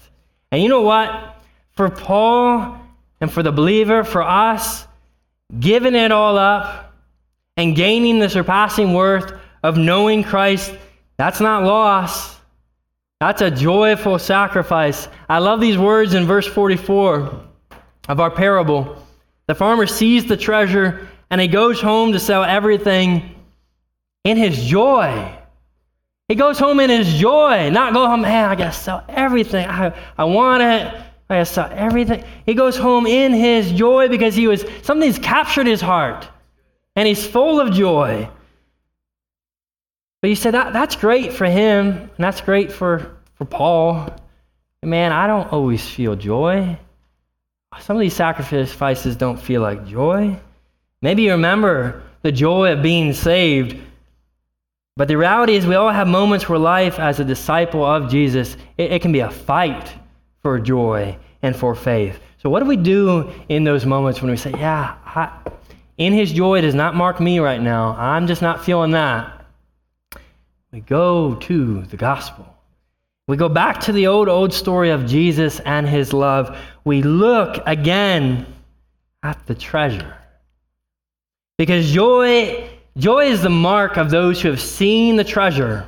And 0.51 0.61
you 0.61 0.67
know 0.67 0.81
what? 0.81 1.37
For 1.73 1.89
Paul 1.89 2.81
and 3.21 3.31
for 3.31 3.43
the 3.43 3.51
believer, 3.51 4.03
for 4.03 4.23
us, 4.23 4.87
giving 5.59 5.93
it 5.93 6.11
all 6.11 6.37
up 6.37 6.95
and 7.57 7.75
gaining 7.75 8.17
the 8.17 8.27
surpassing 8.27 8.93
worth 8.93 9.33
of 9.61 9.77
knowing 9.77 10.23
Christ 10.23 10.73
that's 11.17 11.39
not 11.39 11.63
loss. 11.63 12.39
That's 13.19 13.43
a 13.43 13.51
joyful 13.51 14.17
sacrifice. 14.17 15.07
I 15.29 15.37
love 15.37 15.61
these 15.61 15.77
words 15.77 16.15
in 16.15 16.25
verse 16.25 16.47
44 16.47 17.45
of 18.09 18.19
our 18.19 18.31
parable. 18.31 19.05
The 19.45 19.53
farmer 19.53 19.85
sees 19.85 20.25
the 20.25 20.35
treasure 20.35 21.07
and 21.29 21.39
he 21.39 21.47
goes 21.47 21.79
home 21.79 22.13
to 22.13 22.19
sell 22.19 22.43
everything 22.43 23.35
in 24.23 24.37
his 24.37 24.63
joy. 24.63 25.37
He 26.27 26.35
goes 26.35 26.57
home 26.57 26.79
in 26.79 26.89
his 26.89 27.13
joy, 27.15 27.69
not 27.71 27.93
go 27.93 28.07
home, 28.07 28.21
man, 28.21 28.49
I 28.49 28.55
gotta 28.55 28.71
sell 28.71 29.03
everything. 29.09 29.67
I, 29.67 29.93
I 30.17 30.23
want 30.23 30.63
it. 30.63 30.87
I 31.29 31.35
gotta 31.35 31.45
sell 31.45 31.69
everything. 31.73 32.23
He 32.45 32.53
goes 32.53 32.77
home 32.77 33.05
in 33.05 33.33
his 33.33 33.71
joy 33.71 34.07
because 34.07 34.35
he 34.35 34.47
was 34.47 34.65
something's 34.83 35.19
captured 35.19 35.67
his 35.67 35.81
heart. 35.81 36.27
And 36.95 37.07
he's 37.07 37.25
full 37.25 37.59
of 37.59 37.73
joy. 37.73 38.29
But 40.21 40.29
you 40.29 40.35
said 40.35 40.53
that, 40.53 40.71
that's 40.73 40.95
great 40.95 41.33
for 41.33 41.45
him, 41.45 41.87
and 41.87 42.09
that's 42.17 42.41
great 42.41 42.71
for, 42.71 43.17
for 43.33 43.45
Paul. 43.45 44.09
Man, 44.83 45.11
I 45.11 45.25
don't 45.27 45.51
always 45.51 45.87
feel 45.87 46.15
joy. 46.15 46.77
Some 47.79 47.95
of 47.95 48.01
these 48.01 48.13
sacrifices 48.13 49.15
don't 49.15 49.39
feel 49.39 49.61
like 49.61 49.87
joy. 49.87 50.39
Maybe 51.01 51.23
you 51.23 51.31
remember 51.31 52.03
the 52.21 52.31
joy 52.31 52.73
of 52.73 52.83
being 52.83 53.13
saved. 53.13 53.81
But 55.01 55.07
the 55.07 55.17
reality 55.17 55.55
is, 55.55 55.65
we 55.65 55.73
all 55.73 55.89
have 55.89 56.07
moments 56.07 56.47
where 56.47 56.59
life, 56.59 56.99
as 56.99 57.19
a 57.19 57.25
disciple 57.25 57.83
of 57.83 58.07
Jesus, 58.07 58.55
it, 58.77 58.91
it 58.91 59.01
can 59.01 59.11
be 59.11 59.21
a 59.21 59.31
fight 59.31 59.91
for 60.43 60.59
joy 60.59 61.17
and 61.41 61.55
for 61.55 61.73
faith. 61.73 62.19
So, 62.37 62.51
what 62.51 62.59
do 62.59 62.67
we 62.67 62.77
do 62.77 63.27
in 63.49 63.63
those 63.63 63.83
moments 63.83 64.21
when 64.21 64.29
we 64.29 64.37
say, 64.37 64.51
Yeah, 64.51 64.95
I, 65.03 65.35
in 65.97 66.13
his 66.13 66.31
joy 66.31 66.61
does 66.61 66.75
not 66.75 66.93
mark 66.93 67.19
me 67.19 67.39
right 67.39 67.59
now? 67.59 67.95
I'm 67.97 68.27
just 68.27 68.43
not 68.43 68.63
feeling 68.63 68.91
that. 68.91 69.43
We 70.71 70.81
go 70.81 71.33
to 71.33 71.81
the 71.81 71.97
gospel. 71.97 72.45
We 73.27 73.37
go 73.37 73.49
back 73.49 73.79
to 73.79 73.91
the 73.91 74.05
old, 74.05 74.29
old 74.29 74.53
story 74.53 74.91
of 74.91 75.07
Jesus 75.07 75.59
and 75.61 75.89
his 75.89 76.13
love. 76.13 76.55
We 76.83 77.01
look 77.01 77.57
again 77.65 78.45
at 79.23 79.47
the 79.47 79.55
treasure. 79.55 80.15
Because 81.57 81.91
joy, 81.91 82.69
joy 82.97 83.25
is 83.25 83.41
the 83.41 83.49
mark 83.49 83.97
of 83.97 84.09
those 84.09 84.41
who 84.41 84.49
have 84.49 84.61
seen 84.61 85.15
the 85.15 85.23
treasure 85.23 85.87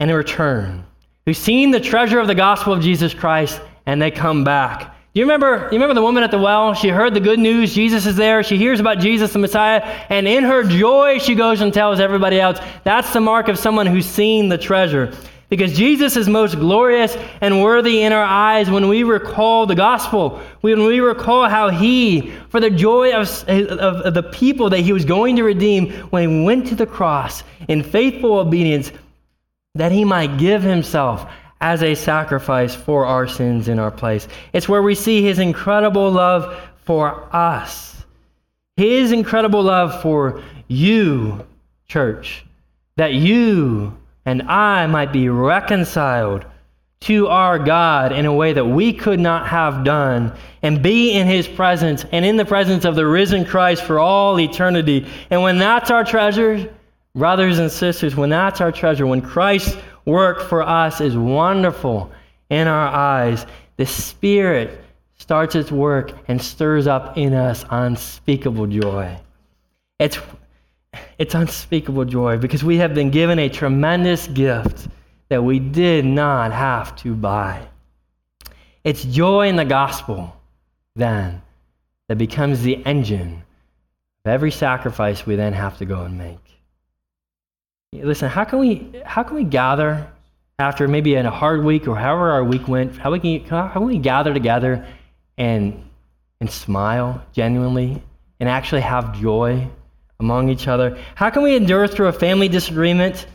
and 0.00 0.10
in 0.10 0.16
return, 0.16 0.84
who've 1.24 1.36
seen 1.36 1.70
the 1.70 1.80
treasure 1.80 2.18
of 2.18 2.26
the 2.26 2.34
gospel 2.34 2.72
of 2.72 2.82
Jesus 2.82 3.14
Christ 3.14 3.60
and 3.86 4.00
they 4.00 4.10
come 4.10 4.44
back 4.44 4.92
you 5.14 5.24
remember, 5.24 5.64
you 5.64 5.72
remember 5.72 5.92
the 5.92 6.02
woman 6.02 6.22
at 6.22 6.30
the 6.30 6.38
well? 6.38 6.72
She 6.72 6.88
heard 6.88 7.12
the 7.12 7.20
good 7.20 7.38
news. 7.38 7.74
Jesus 7.74 8.06
is 8.06 8.16
there. 8.16 8.42
She 8.42 8.56
hears 8.56 8.80
about 8.80 8.98
Jesus, 8.98 9.30
the 9.34 9.38
Messiah. 9.38 9.82
And 10.08 10.26
in 10.26 10.42
her 10.42 10.62
joy, 10.62 11.18
she 11.18 11.34
goes 11.34 11.60
and 11.60 11.72
tells 11.72 12.00
everybody 12.00 12.40
else. 12.40 12.58
That's 12.84 13.12
the 13.12 13.20
mark 13.20 13.48
of 13.48 13.58
someone 13.58 13.86
who's 13.86 14.06
seen 14.06 14.48
the 14.48 14.56
treasure. 14.56 15.12
Because 15.52 15.76
Jesus 15.76 16.16
is 16.16 16.30
most 16.30 16.58
glorious 16.58 17.14
and 17.42 17.62
worthy 17.62 18.04
in 18.04 18.12
our 18.14 18.24
eyes 18.24 18.70
when 18.70 18.88
we 18.88 19.02
recall 19.02 19.66
the 19.66 19.74
gospel, 19.74 20.40
when 20.62 20.86
we 20.86 21.00
recall 21.00 21.46
how 21.46 21.68
he, 21.68 22.30
for 22.48 22.58
the 22.58 22.70
joy 22.70 23.12
of, 23.12 23.28
of, 23.46 24.14
the 24.14 24.22
people 24.22 24.70
that 24.70 24.78
he 24.78 24.94
was 24.94 25.04
going 25.04 25.36
to 25.36 25.42
redeem, 25.42 25.92
when 26.08 26.26
he 26.26 26.44
went 26.46 26.68
to 26.68 26.74
the 26.74 26.86
cross 26.86 27.44
in 27.68 27.82
faithful 27.82 28.38
obedience, 28.38 28.92
that 29.74 29.92
he 29.92 30.06
might 30.06 30.38
give 30.38 30.62
himself 30.62 31.30
as 31.60 31.82
a 31.82 31.94
sacrifice 31.96 32.74
for 32.74 33.04
our 33.04 33.28
sins 33.28 33.68
in 33.68 33.78
our 33.78 33.90
place. 33.90 34.28
It's 34.54 34.70
where 34.70 34.82
we 34.82 34.94
see 34.94 35.20
his 35.20 35.38
incredible 35.38 36.10
love 36.10 36.58
for 36.86 37.28
us, 37.36 38.06
his 38.78 39.12
incredible 39.12 39.62
love 39.62 40.00
for 40.00 40.42
you, 40.68 41.44
church, 41.88 42.46
that 42.96 43.12
you 43.12 43.98
and 44.24 44.42
I 44.42 44.86
might 44.86 45.12
be 45.12 45.28
reconciled 45.28 46.44
to 47.00 47.26
our 47.26 47.58
God 47.58 48.12
in 48.12 48.26
a 48.26 48.32
way 48.32 48.52
that 48.52 48.64
we 48.64 48.92
could 48.92 49.18
not 49.18 49.48
have 49.48 49.82
done 49.84 50.32
and 50.62 50.82
be 50.82 51.12
in 51.12 51.26
his 51.26 51.48
presence 51.48 52.04
and 52.12 52.24
in 52.24 52.36
the 52.36 52.44
presence 52.44 52.84
of 52.84 52.94
the 52.94 53.06
risen 53.06 53.44
Christ 53.44 53.82
for 53.82 53.98
all 53.98 54.38
eternity. 54.38 55.06
And 55.30 55.42
when 55.42 55.58
that's 55.58 55.90
our 55.90 56.04
treasure, 56.04 56.72
brothers 57.14 57.58
and 57.58 57.70
sisters, 57.70 58.14
when 58.14 58.30
that's 58.30 58.60
our 58.60 58.70
treasure, 58.70 59.06
when 59.06 59.20
Christ's 59.20 59.76
work 60.04 60.42
for 60.48 60.62
us 60.62 61.00
is 61.00 61.16
wonderful 61.16 62.12
in 62.50 62.68
our 62.68 62.88
eyes, 62.88 63.46
the 63.76 63.86
Spirit 63.86 64.80
starts 65.18 65.56
its 65.56 65.72
work 65.72 66.12
and 66.28 66.40
stirs 66.40 66.86
up 66.86 67.18
in 67.18 67.34
us 67.34 67.64
unspeakable 67.70 68.66
joy. 68.68 69.16
It's, 69.98 70.18
it's 71.18 71.34
unspeakable 71.34 72.04
joy 72.04 72.36
because 72.36 72.64
we 72.64 72.78
have 72.78 72.94
been 72.94 73.10
given 73.10 73.38
a 73.38 73.48
tremendous 73.48 74.26
gift 74.28 74.88
that 75.28 75.42
we 75.42 75.58
did 75.58 76.04
not 76.04 76.52
have 76.52 76.96
to 76.96 77.14
buy. 77.14 77.66
It's 78.84 79.04
joy 79.04 79.48
in 79.48 79.56
the 79.56 79.64
gospel, 79.64 80.36
then, 80.96 81.40
that 82.08 82.18
becomes 82.18 82.62
the 82.62 82.84
engine 82.84 83.42
of 84.24 84.30
every 84.30 84.50
sacrifice 84.50 85.24
we 85.24 85.36
then 85.36 85.52
have 85.52 85.78
to 85.78 85.86
go 85.86 86.02
and 86.02 86.18
make. 86.18 86.38
Listen, 87.92 88.28
how 88.28 88.44
can 88.44 88.58
we 88.58 89.02
how 89.04 89.22
can 89.22 89.36
we 89.36 89.44
gather 89.44 90.10
after 90.58 90.88
maybe 90.88 91.14
in 91.14 91.26
a 91.26 91.30
hard 91.30 91.64
week 91.64 91.86
or 91.86 91.96
however 91.96 92.30
our 92.30 92.44
week 92.44 92.66
went? 92.68 92.96
How 92.96 93.12
we 93.12 93.20
can 93.20 93.44
how 93.44 93.68
can 93.68 93.86
we 93.86 93.98
gather 93.98 94.34
together 94.34 94.86
and 95.38 95.82
and 96.40 96.50
smile 96.50 97.22
genuinely 97.32 98.02
and 98.40 98.48
actually 98.48 98.80
have 98.80 99.18
joy 99.18 99.68
among 100.22 100.48
each 100.48 100.68
other? 100.68 100.96
How 101.14 101.28
can 101.28 101.42
we 101.42 101.54
endure 101.56 101.86
through 101.86 102.06
a 102.06 102.12
family 102.12 102.48
disagreement 102.48 103.26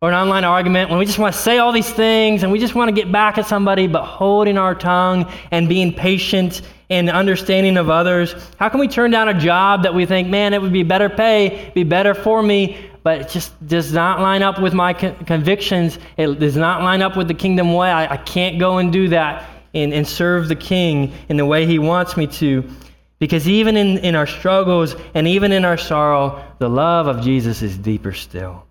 or 0.00 0.08
an 0.08 0.14
online 0.14 0.44
argument 0.44 0.88
when 0.88 0.98
we 0.98 1.04
just 1.04 1.18
want 1.18 1.34
to 1.34 1.40
say 1.40 1.58
all 1.58 1.70
these 1.70 1.90
things 1.90 2.42
and 2.42 2.50
we 2.50 2.58
just 2.58 2.74
want 2.74 2.88
to 2.88 2.94
get 2.94 3.12
back 3.12 3.38
at 3.38 3.46
somebody, 3.46 3.86
but 3.86 4.04
holding 4.04 4.58
our 4.58 4.74
tongue 4.74 5.30
and 5.50 5.68
being 5.68 5.92
patient 5.92 6.62
and 6.88 7.08
understanding 7.10 7.76
of 7.76 7.90
others? 7.90 8.34
How 8.56 8.68
can 8.70 8.80
we 8.80 8.88
turn 8.88 9.10
down 9.10 9.28
a 9.28 9.38
job 9.38 9.84
that 9.84 9.94
we 9.94 10.06
think, 10.06 10.28
man, 10.28 10.54
it 10.54 10.62
would 10.62 10.72
be 10.72 10.82
better 10.82 11.10
pay, 11.10 11.70
be 11.74 11.84
better 11.84 12.14
for 12.14 12.42
me, 12.42 12.90
but 13.02 13.20
it 13.20 13.28
just 13.28 13.52
does 13.66 13.92
not 13.92 14.20
line 14.20 14.42
up 14.42 14.60
with 14.60 14.74
my 14.74 14.92
convictions. 14.92 15.98
It 16.16 16.38
does 16.38 16.56
not 16.56 16.82
line 16.82 17.02
up 17.02 17.16
with 17.16 17.28
the 17.28 17.34
kingdom 17.34 17.74
way. 17.74 17.90
I, 17.90 18.14
I 18.14 18.16
can't 18.16 18.58
go 18.58 18.78
and 18.78 18.92
do 18.92 19.08
that 19.08 19.48
and, 19.74 19.92
and 19.92 20.08
serve 20.08 20.48
the 20.48 20.56
king 20.56 21.12
in 21.28 21.36
the 21.36 21.46
way 21.46 21.66
he 21.66 21.78
wants 21.78 22.16
me 22.16 22.26
to. 22.26 22.68
Because 23.20 23.48
even 23.48 23.76
in, 23.76 23.98
in 23.98 24.16
our 24.16 24.26
struggles 24.26 24.96
and 25.14 25.28
even 25.28 25.52
in 25.52 25.64
our 25.64 25.76
sorrow, 25.76 26.44
the 26.58 26.68
love 26.68 27.06
of 27.06 27.22
Jesus 27.22 27.62
is 27.62 27.78
deeper 27.78 28.12
still. 28.12 28.66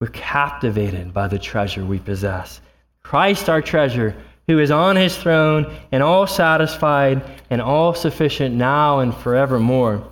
We're 0.00 0.08
captivated 0.08 1.12
by 1.12 1.26
the 1.26 1.40
treasure 1.40 1.84
we 1.84 1.98
possess. 1.98 2.60
Christ, 3.02 3.48
our 3.48 3.60
treasure, 3.60 4.14
who 4.46 4.58
is 4.60 4.70
on 4.70 4.96
his 4.96 5.16
throne 5.16 5.74
and 5.90 6.02
all 6.02 6.26
satisfied 6.26 7.22
and 7.50 7.60
all 7.60 7.94
sufficient 7.94 8.54
now 8.54 9.00
and 9.00 9.14
forevermore. 9.14 10.06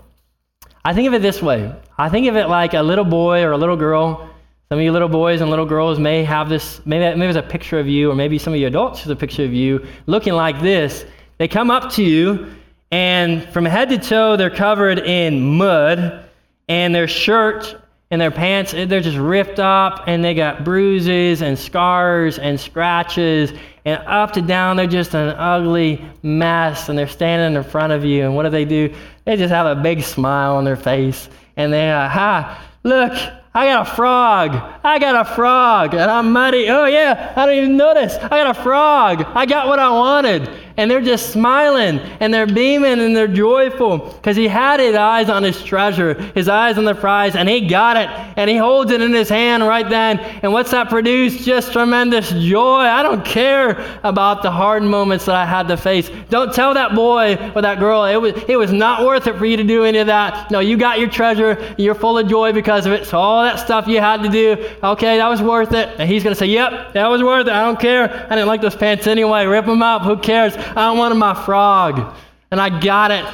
I 0.84 0.94
think 0.94 1.06
of 1.08 1.14
it 1.14 1.22
this 1.22 1.42
way 1.42 1.74
I 1.98 2.08
think 2.08 2.26
of 2.26 2.36
it 2.36 2.48
like 2.48 2.74
a 2.74 2.82
little 2.82 3.04
boy 3.04 3.42
or 3.42 3.52
a 3.52 3.56
little 3.56 3.76
girl. 3.76 4.30
Some 4.68 4.78
of 4.78 4.84
you 4.84 4.92
little 4.92 5.08
boys 5.08 5.40
and 5.40 5.50
little 5.50 5.66
girls 5.66 5.98
may 5.98 6.24
have 6.24 6.48
this, 6.48 6.80
maybe, 6.84 7.16
maybe 7.16 7.28
it's 7.28 7.38
a 7.38 7.42
picture 7.42 7.78
of 7.78 7.86
you, 7.86 8.10
or 8.10 8.16
maybe 8.16 8.36
some 8.38 8.52
of 8.52 8.58
you 8.58 8.66
adults 8.66 9.00
have 9.02 9.10
a 9.10 9.16
picture 9.16 9.44
of 9.44 9.52
you 9.52 9.86
looking 10.06 10.32
like 10.32 10.60
this. 10.60 11.06
They 11.38 11.46
come 11.46 11.70
up 11.70 11.92
to 11.92 12.02
you, 12.02 12.50
and 12.90 13.44
from 13.48 13.64
head 13.64 13.88
to 13.90 13.98
toe, 13.98 14.36
they're 14.36 14.50
covered 14.50 14.98
in 14.98 15.56
mud, 15.56 16.24
and 16.68 16.94
their 16.94 17.08
shirt 17.08 17.80
and 18.10 18.20
their 18.20 18.30
pants, 18.30 18.72
they're 18.72 19.00
just 19.00 19.18
ripped 19.18 19.58
up 19.58 20.04
and 20.06 20.22
they 20.22 20.32
got 20.32 20.64
bruises 20.64 21.42
and 21.42 21.58
scars 21.58 22.38
and 22.38 22.58
scratches. 22.58 23.52
And 23.84 24.00
up 24.06 24.32
to 24.34 24.42
down, 24.42 24.76
they're 24.76 24.86
just 24.86 25.14
an 25.14 25.30
ugly 25.30 26.04
mess. 26.22 26.88
And 26.88 26.96
they're 26.96 27.08
standing 27.08 27.56
in 27.60 27.68
front 27.68 27.92
of 27.92 28.04
you. 28.04 28.24
And 28.24 28.36
what 28.36 28.44
do 28.44 28.50
they 28.50 28.64
do? 28.64 28.94
They 29.24 29.36
just 29.36 29.52
have 29.52 29.66
a 29.66 29.80
big 29.80 30.02
smile 30.02 30.54
on 30.54 30.64
their 30.64 30.76
face. 30.76 31.28
And 31.56 31.72
they, 31.72 31.90
uh, 31.90 32.08
ha, 32.08 32.64
look, 32.84 33.12
I 33.54 33.66
got 33.66 33.88
a 33.88 33.90
frog. 33.90 34.54
I 34.84 34.98
got 35.00 35.26
a 35.26 35.34
frog. 35.34 35.94
And 35.94 36.08
I'm 36.08 36.30
muddy. 36.30 36.68
Oh, 36.68 36.84
yeah, 36.84 37.32
I 37.34 37.46
don't 37.46 37.56
even 37.56 37.76
notice. 37.76 38.14
I 38.16 38.28
got 38.28 38.56
a 38.56 38.62
frog. 38.62 39.24
I 39.34 39.46
got 39.46 39.66
what 39.66 39.80
I 39.80 39.90
wanted. 39.90 40.48
And 40.76 40.90
they're 40.90 41.00
just 41.00 41.32
smiling 41.32 41.98
and 42.20 42.32
they're 42.32 42.46
beaming 42.46 43.00
and 43.00 43.16
they're 43.16 43.26
joyful 43.26 43.98
because 43.98 44.36
he 44.36 44.46
had 44.46 44.78
his 44.78 44.94
eyes 44.94 45.30
on 45.30 45.42
his 45.42 45.62
treasure, 45.62 46.14
his 46.34 46.48
eyes 46.48 46.76
on 46.76 46.84
the 46.84 46.94
prize, 46.94 47.34
and 47.34 47.48
he 47.48 47.66
got 47.66 47.96
it. 47.96 48.08
And 48.36 48.50
he 48.50 48.56
holds 48.56 48.90
it 48.90 49.00
in 49.00 49.12
his 49.12 49.28
hand 49.28 49.62
right 49.66 49.88
then. 49.88 50.18
And 50.18 50.52
what's 50.52 50.70
that 50.72 50.88
produce? 50.88 51.44
Just 51.44 51.72
tremendous 51.72 52.30
joy. 52.30 52.80
I 52.80 53.02
don't 53.02 53.24
care 53.24 53.98
about 54.02 54.42
the 54.42 54.50
hard 54.50 54.82
moments 54.82 55.24
that 55.26 55.34
I 55.34 55.46
had 55.46 55.68
to 55.68 55.76
face. 55.76 56.10
Don't 56.28 56.52
tell 56.52 56.74
that 56.74 56.94
boy 56.94 57.36
or 57.54 57.62
that 57.62 57.78
girl 57.78 58.04
it 58.04 58.16
was, 58.16 58.34
it 58.48 58.56
was 58.56 58.72
not 58.72 59.04
worth 59.04 59.26
it 59.26 59.36
for 59.36 59.46
you 59.46 59.56
to 59.56 59.64
do 59.64 59.84
any 59.84 59.98
of 59.98 60.06
that. 60.08 60.50
No, 60.50 60.60
you 60.60 60.76
got 60.76 60.98
your 60.98 61.08
treasure. 61.08 61.74
You're 61.78 61.94
full 61.94 62.18
of 62.18 62.28
joy 62.28 62.52
because 62.52 62.86
of 62.86 62.92
it. 62.92 63.06
So 63.06 63.18
all 63.18 63.42
that 63.44 63.58
stuff 63.58 63.86
you 63.86 64.00
had 64.00 64.22
to 64.22 64.28
do, 64.28 64.68
okay, 64.82 65.16
that 65.16 65.28
was 65.28 65.40
worth 65.40 65.72
it. 65.72 65.88
And 65.98 66.08
he's 66.08 66.22
going 66.22 66.34
to 66.34 66.38
say, 66.38 66.46
yep, 66.46 66.92
that 66.92 67.06
was 67.08 67.22
worth 67.22 67.46
it. 67.46 67.52
I 67.52 67.64
don't 67.64 67.80
care. 67.80 68.26
I 68.30 68.34
didn't 68.34 68.48
like 68.48 68.60
those 68.60 68.76
pants 68.76 69.06
anyway. 69.06 69.46
Rip 69.46 69.66
them 69.66 69.82
up. 69.82 70.02
Who 70.02 70.16
cares? 70.18 70.54
I 70.74 70.92
wanted 70.92 71.16
my 71.16 71.34
frog, 71.34 72.14
and 72.50 72.60
I 72.60 72.80
got 72.80 73.10
it. 73.10 73.24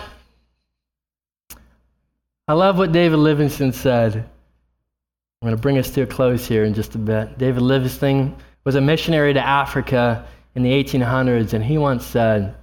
I 2.48 2.54
love 2.54 2.76
what 2.76 2.92
David 2.92 3.18
Livingstone 3.18 3.72
said. 3.72 4.16
I'm 4.16 5.46
going 5.46 5.56
to 5.56 5.60
bring 5.60 5.78
us 5.78 5.90
to 5.90 6.02
a 6.02 6.06
close 6.06 6.46
here 6.46 6.64
in 6.64 6.74
just 6.74 6.94
a 6.94 6.98
bit. 6.98 7.38
David 7.38 7.62
Livingstone 7.62 8.36
was 8.64 8.74
a 8.74 8.80
missionary 8.80 9.32
to 9.34 9.40
Africa 9.40 10.26
in 10.54 10.62
the 10.62 10.70
1800s, 10.70 11.52
and 11.52 11.64
he 11.64 11.78
once 11.78 12.04
said, 12.04 12.54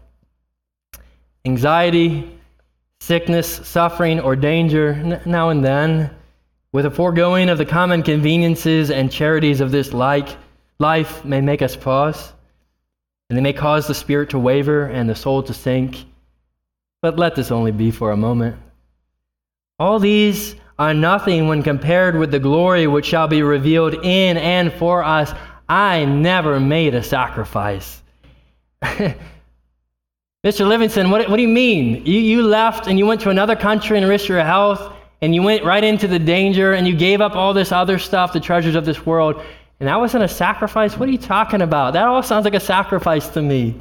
Anxiety, 1.45 2.39
sickness, 2.99 3.47
suffering, 3.67 4.19
or 4.19 4.35
danger, 4.35 4.93
n- 4.93 5.21
now 5.25 5.49
and 5.49 5.63
then, 5.63 6.13
with 6.71 6.85
a 6.85 6.91
foregoing 6.91 7.49
of 7.49 7.57
the 7.57 7.65
common 7.65 8.03
conveniences 8.03 8.91
and 8.91 9.11
charities 9.11 9.61
of 9.61 9.71
this 9.71 9.93
like 9.93 10.37
life, 10.79 11.25
may 11.25 11.41
make 11.41 11.61
us 11.61 11.75
pause 11.75 12.33
and 13.29 13.37
they 13.37 13.41
may 13.41 13.53
cause 13.53 13.87
the 13.87 13.93
spirit 13.93 14.31
to 14.31 14.39
waver 14.39 14.85
and 14.85 15.09
the 15.09 15.15
soul 15.15 15.43
to 15.43 15.53
sink. 15.53 16.05
But 17.01 17.17
let 17.17 17.35
this 17.35 17.51
only 17.51 17.71
be 17.71 17.91
for 17.91 18.11
a 18.11 18.17
moment. 18.17 18.57
All 19.77 19.99
these 19.99 20.55
are 20.77 20.93
nothing 20.93 21.47
when 21.47 21.61
compared 21.61 22.17
with 22.17 22.31
the 22.31 22.39
glory 22.39 22.87
which 22.87 23.05
shall 23.05 23.27
be 23.27 23.43
revealed 23.43 23.93
in 23.93 24.37
and 24.37 24.73
for 24.73 25.03
us. 25.03 25.33
I 25.67 26.05
never 26.05 26.59
made 26.59 26.95
a 26.95 27.03
sacrifice. 27.03 28.01
Mr. 28.81 29.15
Livingstone, 30.67 31.11
what, 31.11 31.29
what 31.29 31.35
do 31.35 31.41
you 31.41 31.49
mean? 31.49 32.05
You, 32.05 32.19
you 32.19 32.41
left 32.41 32.87
and 32.87 32.97
you 32.97 33.05
went 33.05 33.21
to 33.21 33.29
another 33.29 33.55
country 33.55 33.97
and 33.97 34.07
risked 34.07 34.29
your 34.29 34.43
health, 34.43 34.93
and 35.21 35.35
you 35.35 35.43
went 35.43 35.65
right 35.65 35.83
into 35.83 36.07
the 36.07 36.17
danger, 36.17 36.73
and 36.73 36.87
you 36.87 36.95
gave 36.95 37.19
up 37.19 37.35
all 37.35 37.53
this 37.53 37.73
other 37.73 37.99
stuff, 37.99 38.31
the 38.31 38.39
treasures 38.39 38.75
of 38.75 38.85
this 38.85 39.05
world, 39.05 39.43
and 39.79 39.87
that 39.87 39.99
wasn't 39.99 40.23
a 40.23 40.27
sacrifice? 40.27 40.97
What 40.97 41.07
are 41.07 41.11
you 41.11 41.17
talking 41.17 41.61
about? 41.61 41.93
That 41.93 42.05
all 42.05 42.21
sounds 42.21 42.45
like 42.45 42.53
a 42.53 42.59
sacrifice 42.59 43.29
to 43.29 43.41
me. 43.41 43.79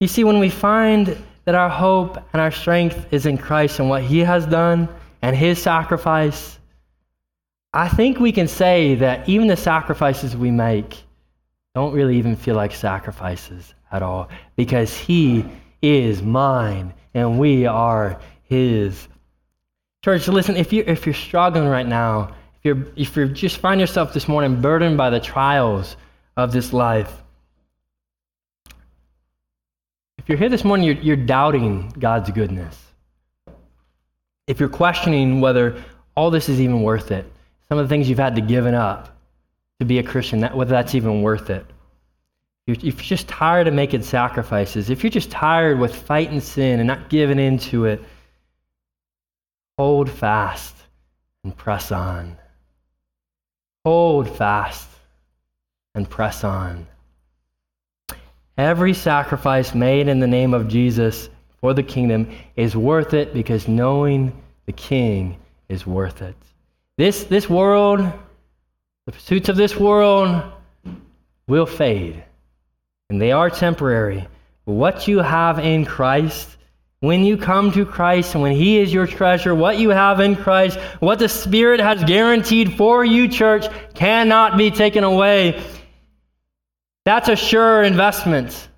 You 0.00 0.08
see, 0.08 0.24
when 0.24 0.38
we 0.38 0.50
find 0.50 1.16
that 1.44 1.54
our 1.54 1.70
hope 1.70 2.18
and 2.32 2.42
our 2.42 2.50
strength 2.50 3.06
is 3.12 3.24
in 3.24 3.38
Christ 3.38 3.78
and 3.78 3.88
what 3.88 4.02
He 4.02 4.18
has 4.18 4.44
done 4.46 4.88
and 5.22 5.34
His 5.34 5.62
sacrifice, 5.62 6.58
I 7.72 7.88
think 7.88 8.18
we 8.18 8.32
can 8.32 8.48
say 8.48 8.96
that 8.96 9.28
even 9.28 9.46
the 9.46 9.56
sacrifices 9.56 10.36
we 10.36 10.50
make 10.50 11.02
don't 11.74 11.92
really 11.92 12.18
even 12.18 12.36
feel 12.36 12.56
like 12.56 12.74
sacrifices 12.74 13.74
at 13.92 14.02
all 14.02 14.28
because 14.56 14.96
He 14.96 15.44
is 15.80 16.22
mine 16.22 16.92
and 17.14 17.38
we 17.38 17.66
are 17.66 18.20
His. 18.42 19.08
Church, 20.04 20.26
listen, 20.28 20.56
if, 20.56 20.72
you're, 20.72 20.84
if 20.84 21.06
you're 21.06 21.14
struggling 21.14 21.68
right 21.68 21.86
now, 21.86 22.34
you're, 22.66 22.86
if 22.96 23.16
you 23.16 23.28
just 23.28 23.56
find 23.58 23.80
yourself 23.80 24.12
this 24.12 24.28
morning 24.28 24.60
burdened 24.60 24.98
by 24.98 25.08
the 25.08 25.20
trials 25.20 25.96
of 26.36 26.52
this 26.52 26.74
life, 26.74 27.10
if 30.18 30.28
you're 30.28 30.38
here 30.38 30.48
this 30.48 30.64
morning, 30.64 30.86
you're, 30.86 30.96
you're 30.96 31.16
doubting 31.16 31.88
God's 31.98 32.30
goodness. 32.30 32.76
If 34.46 34.60
you're 34.60 34.68
questioning 34.68 35.40
whether 35.40 35.82
all 36.16 36.30
this 36.30 36.48
is 36.48 36.60
even 36.60 36.82
worth 36.82 37.10
it, 37.12 37.24
some 37.68 37.78
of 37.78 37.84
the 37.84 37.88
things 37.88 38.08
you've 38.08 38.18
had 38.18 38.34
to 38.34 38.42
give 38.42 38.66
up 38.66 39.16
to 39.78 39.86
be 39.86 39.98
a 39.98 40.02
Christian, 40.02 40.40
that, 40.40 40.56
whether 40.56 40.70
that's 40.70 40.94
even 40.94 41.22
worth 41.22 41.48
it. 41.48 41.64
If 42.66 42.82
you're 42.82 42.92
just 42.92 43.28
tired 43.28 43.68
of 43.68 43.74
making 43.74 44.02
sacrifices, 44.02 44.90
if 44.90 45.04
you're 45.04 45.10
just 45.10 45.30
tired 45.30 45.78
with 45.78 45.94
fighting 45.94 46.40
sin 46.40 46.80
and 46.80 46.86
not 46.88 47.08
giving 47.08 47.38
into 47.38 47.84
it, 47.84 48.02
hold 49.78 50.10
fast 50.10 50.74
and 51.44 51.56
press 51.56 51.92
on. 51.92 52.36
Hold 53.86 54.28
fast 54.28 54.88
and 55.94 56.10
press 56.10 56.42
on. 56.42 56.88
Every 58.58 58.92
sacrifice 58.92 59.76
made 59.76 60.08
in 60.08 60.18
the 60.18 60.26
name 60.26 60.54
of 60.54 60.66
Jesus 60.66 61.28
for 61.60 61.72
the 61.72 61.84
kingdom 61.84 62.36
is 62.56 62.76
worth 62.76 63.14
it 63.14 63.32
because 63.32 63.68
knowing 63.68 64.42
the 64.64 64.72
King 64.72 65.38
is 65.68 65.86
worth 65.86 66.20
it. 66.20 66.34
This, 66.98 67.22
this 67.22 67.48
world, 67.48 68.00
the 69.04 69.12
pursuits 69.12 69.48
of 69.48 69.56
this 69.56 69.76
world 69.76 70.42
will 71.46 71.66
fade, 71.66 72.24
and 73.08 73.22
they 73.22 73.30
are 73.30 73.50
temporary. 73.50 74.26
But 74.64 74.72
what 74.72 75.06
you 75.06 75.18
have 75.18 75.60
in 75.60 75.84
Christ 75.84 76.55
when 77.00 77.24
you 77.24 77.36
come 77.36 77.70
to 77.72 77.84
Christ 77.84 78.34
and 78.34 78.42
when 78.42 78.52
He 78.52 78.78
is 78.78 78.92
your 78.92 79.06
treasure, 79.06 79.54
what 79.54 79.78
you 79.78 79.90
have 79.90 80.20
in 80.20 80.34
Christ, 80.34 80.78
what 81.00 81.18
the 81.18 81.28
Spirit 81.28 81.80
has 81.80 82.02
guaranteed 82.04 82.74
for 82.76 83.04
you, 83.04 83.28
church, 83.28 83.66
cannot 83.94 84.56
be 84.56 84.70
taken 84.70 85.04
away. 85.04 85.62
That's 87.04 87.28
a 87.28 87.36
sure 87.36 87.82
investment. 87.82 88.68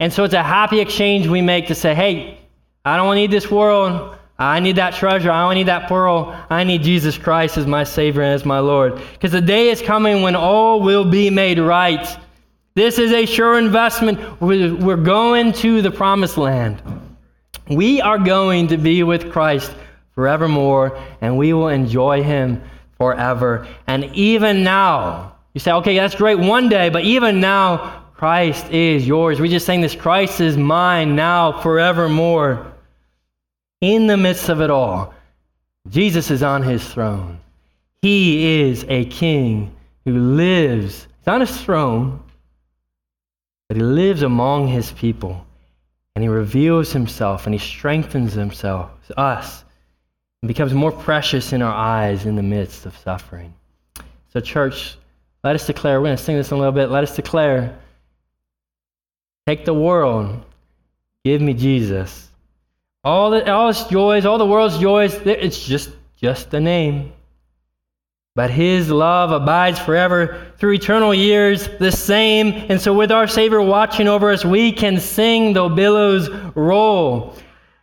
And 0.00 0.12
so 0.12 0.24
it's 0.24 0.34
a 0.34 0.42
happy 0.42 0.80
exchange 0.80 1.26
we 1.26 1.42
make 1.42 1.68
to 1.68 1.74
say, 1.74 1.94
hey, 1.94 2.38
I 2.84 2.96
don't 2.96 3.14
need 3.14 3.30
this 3.30 3.50
world. 3.50 4.16
I 4.38 4.58
need 4.58 4.76
that 4.76 4.94
treasure. 4.94 5.30
I 5.30 5.46
don't 5.46 5.54
need 5.54 5.68
that 5.68 5.86
pearl. 5.86 6.34
I 6.48 6.64
need 6.64 6.82
Jesus 6.82 7.18
Christ 7.18 7.58
as 7.58 7.66
my 7.66 7.84
Savior 7.84 8.22
and 8.22 8.32
as 8.32 8.44
my 8.46 8.58
Lord. 8.58 9.00
Because 9.12 9.32
the 9.32 9.40
day 9.40 9.68
is 9.68 9.82
coming 9.82 10.22
when 10.22 10.34
all 10.34 10.80
will 10.80 11.04
be 11.04 11.28
made 11.28 11.58
right. 11.58 12.18
This 12.74 12.98
is 12.98 13.12
a 13.12 13.26
sure 13.26 13.58
investment. 13.58 14.40
We're 14.40 14.96
going 14.96 15.52
to 15.54 15.82
the 15.82 15.90
promised 15.90 16.38
land. 16.38 16.82
We 17.68 18.00
are 18.00 18.18
going 18.18 18.68
to 18.68 18.76
be 18.76 19.02
with 19.02 19.32
Christ 19.32 19.72
forevermore, 20.14 20.98
and 21.20 21.36
we 21.38 21.52
will 21.52 21.68
enjoy 21.68 22.22
him 22.22 22.62
forever. 22.96 23.66
And 23.86 24.04
even 24.14 24.62
now, 24.62 25.36
you 25.54 25.60
say, 25.60 25.72
okay, 25.72 25.96
that's 25.96 26.14
great 26.14 26.38
one 26.38 26.68
day, 26.68 26.88
but 26.90 27.04
even 27.04 27.40
now, 27.40 28.00
Christ 28.14 28.70
is 28.70 29.06
yours. 29.06 29.40
We 29.40 29.48
just 29.48 29.64
saying 29.64 29.80
this 29.80 29.94
Christ 29.94 30.42
is 30.42 30.56
mine 30.56 31.16
now 31.16 31.58
forevermore. 31.62 32.70
In 33.80 34.06
the 34.06 34.18
midst 34.18 34.50
of 34.50 34.60
it 34.60 34.68
all, 34.68 35.14
Jesus 35.88 36.30
is 36.30 36.42
on 36.42 36.62
his 36.62 36.86
throne. 36.86 37.40
He 38.02 38.60
is 38.60 38.84
a 38.88 39.06
king 39.06 39.74
who 40.04 40.18
lives, 40.18 41.06
he's 41.20 41.28
on 41.28 41.40
his 41.40 41.60
throne, 41.62 42.22
but 43.68 43.78
he 43.78 43.82
lives 43.82 44.20
among 44.20 44.68
his 44.68 44.92
people 44.92 45.46
and 46.20 46.28
he 46.28 46.28
reveals 46.28 46.92
himself 46.92 47.46
and 47.46 47.54
he 47.54 47.58
strengthens 47.58 48.34
himself, 48.34 48.90
us, 49.16 49.64
and 50.42 50.48
becomes 50.48 50.74
more 50.74 50.92
precious 50.92 51.54
in 51.54 51.62
our 51.62 51.72
eyes 51.72 52.26
in 52.26 52.36
the 52.36 52.42
midst 52.42 52.84
of 52.84 52.94
suffering. 52.98 53.54
So, 54.28 54.38
church, 54.40 54.98
let 55.42 55.54
us 55.54 55.66
declare, 55.66 55.98
we're 55.98 56.08
going 56.08 56.18
to 56.18 56.22
sing 56.22 56.36
this 56.36 56.50
in 56.50 56.58
a 56.58 56.60
little 56.60 56.74
bit. 56.74 56.90
Let 56.90 57.04
us 57.04 57.16
declare 57.16 57.78
take 59.46 59.64
the 59.64 59.72
world, 59.72 60.44
give 61.24 61.40
me 61.40 61.54
Jesus. 61.54 62.28
All, 63.02 63.30
the, 63.30 63.50
all 63.50 63.70
its 63.70 63.84
joys, 63.84 64.26
all 64.26 64.36
the 64.36 64.44
world's 64.44 64.76
joys, 64.76 65.14
it's 65.24 65.64
just, 65.64 65.88
just 66.20 66.50
the 66.50 66.60
name. 66.60 67.14
But 68.36 68.50
his 68.50 68.90
love 68.90 69.32
abides 69.32 69.78
forever 69.78 70.52
through 70.56 70.74
eternal 70.74 71.12
years, 71.12 71.68
the 71.78 71.90
same. 71.90 72.48
And 72.68 72.80
so, 72.80 72.94
with 72.94 73.10
our 73.10 73.26
Savior 73.26 73.60
watching 73.60 74.06
over 74.06 74.30
us, 74.30 74.44
we 74.44 74.72
can 74.72 75.00
sing 75.00 75.52
though 75.52 75.68
billows 75.68 76.30
roll. 76.54 77.34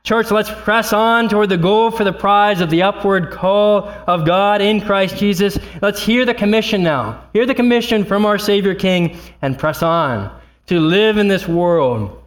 Church, 0.03 0.31
let's 0.31 0.49
press 0.49 0.93
on 0.93 1.27
toward 1.27 1.49
the 1.49 1.57
goal 1.57 1.91
for 1.91 2.05
the 2.05 2.13
prize 2.13 2.61
of 2.61 2.69
the 2.69 2.81
upward 2.81 3.29
call 3.29 3.89
of 4.07 4.25
God 4.25 4.61
in 4.61 4.79
Christ 4.79 5.17
Jesus. 5.17 5.59
Let's 5.81 6.01
hear 6.01 6.25
the 6.25 6.33
commission 6.33 6.81
now. 6.81 7.25
Hear 7.33 7.45
the 7.45 7.53
commission 7.53 8.05
from 8.05 8.25
our 8.25 8.37
Savior 8.37 8.73
King 8.73 9.17
and 9.41 9.59
press 9.59 9.83
on 9.83 10.33
to 10.67 10.79
live 10.79 11.17
in 11.17 11.27
this 11.27 11.45
world 11.45 12.23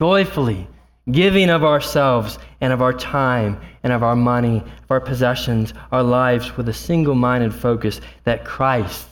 joyfully, 0.00 0.68
giving 1.12 1.50
of 1.50 1.64
ourselves 1.64 2.38
and 2.60 2.72
of 2.72 2.82
our 2.82 2.92
time 2.92 3.60
and 3.82 3.92
of 3.92 4.02
our 4.02 4.16
money, 4.16 4.58
of 4.58 4.90
our 4.90 5.00
possessions, 5.00 5.72
our 5.92 6.02
lives 6.02 6.56
with 6.56 6.68
a 6.68 6.72
single 6.72 7.14
minded 7.14 7.54
focus 7.54 8.00
that 8.24 8.44
Christ, 8.44 9.06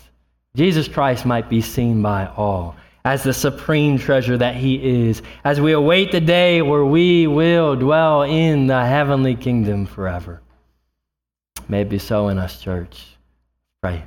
Jesus 0.54 0.88
Christ, 0.88 1.24
might 1.24 1.48
be 1.48 1.60
seen 1.60 2.02
by 2.02 2.26
all 2.36 2.76
as 3.04 3.22
the 3.22 3.32
supreme 3.32 3.98
treasure 3.98 4.36
that 4.36 4.54
He 4.54 5.06
is, 5.08 5.22
as 5.44 5.60
we 5.60 5.72
await 5.72 6.12
the 6.12 6.20
day 6.20 6.60
where 6.60 6.84
we 6.84 7.26
will 7.26 7.74
dwell 7.74 8.22
in 8.22 8.66
the 8.66 8.84
heavenly 8.84 9.34
kingdom 9.34 9.86
forever. 9.86 10.42
May 11.68 11.82
it 11.82 11.88
be 11.88 11.98
so 11.98 12.28
in 12.28 12.38
us, 12.38 12.60
church. 12.60 13.16
Pray. 13.80 14.04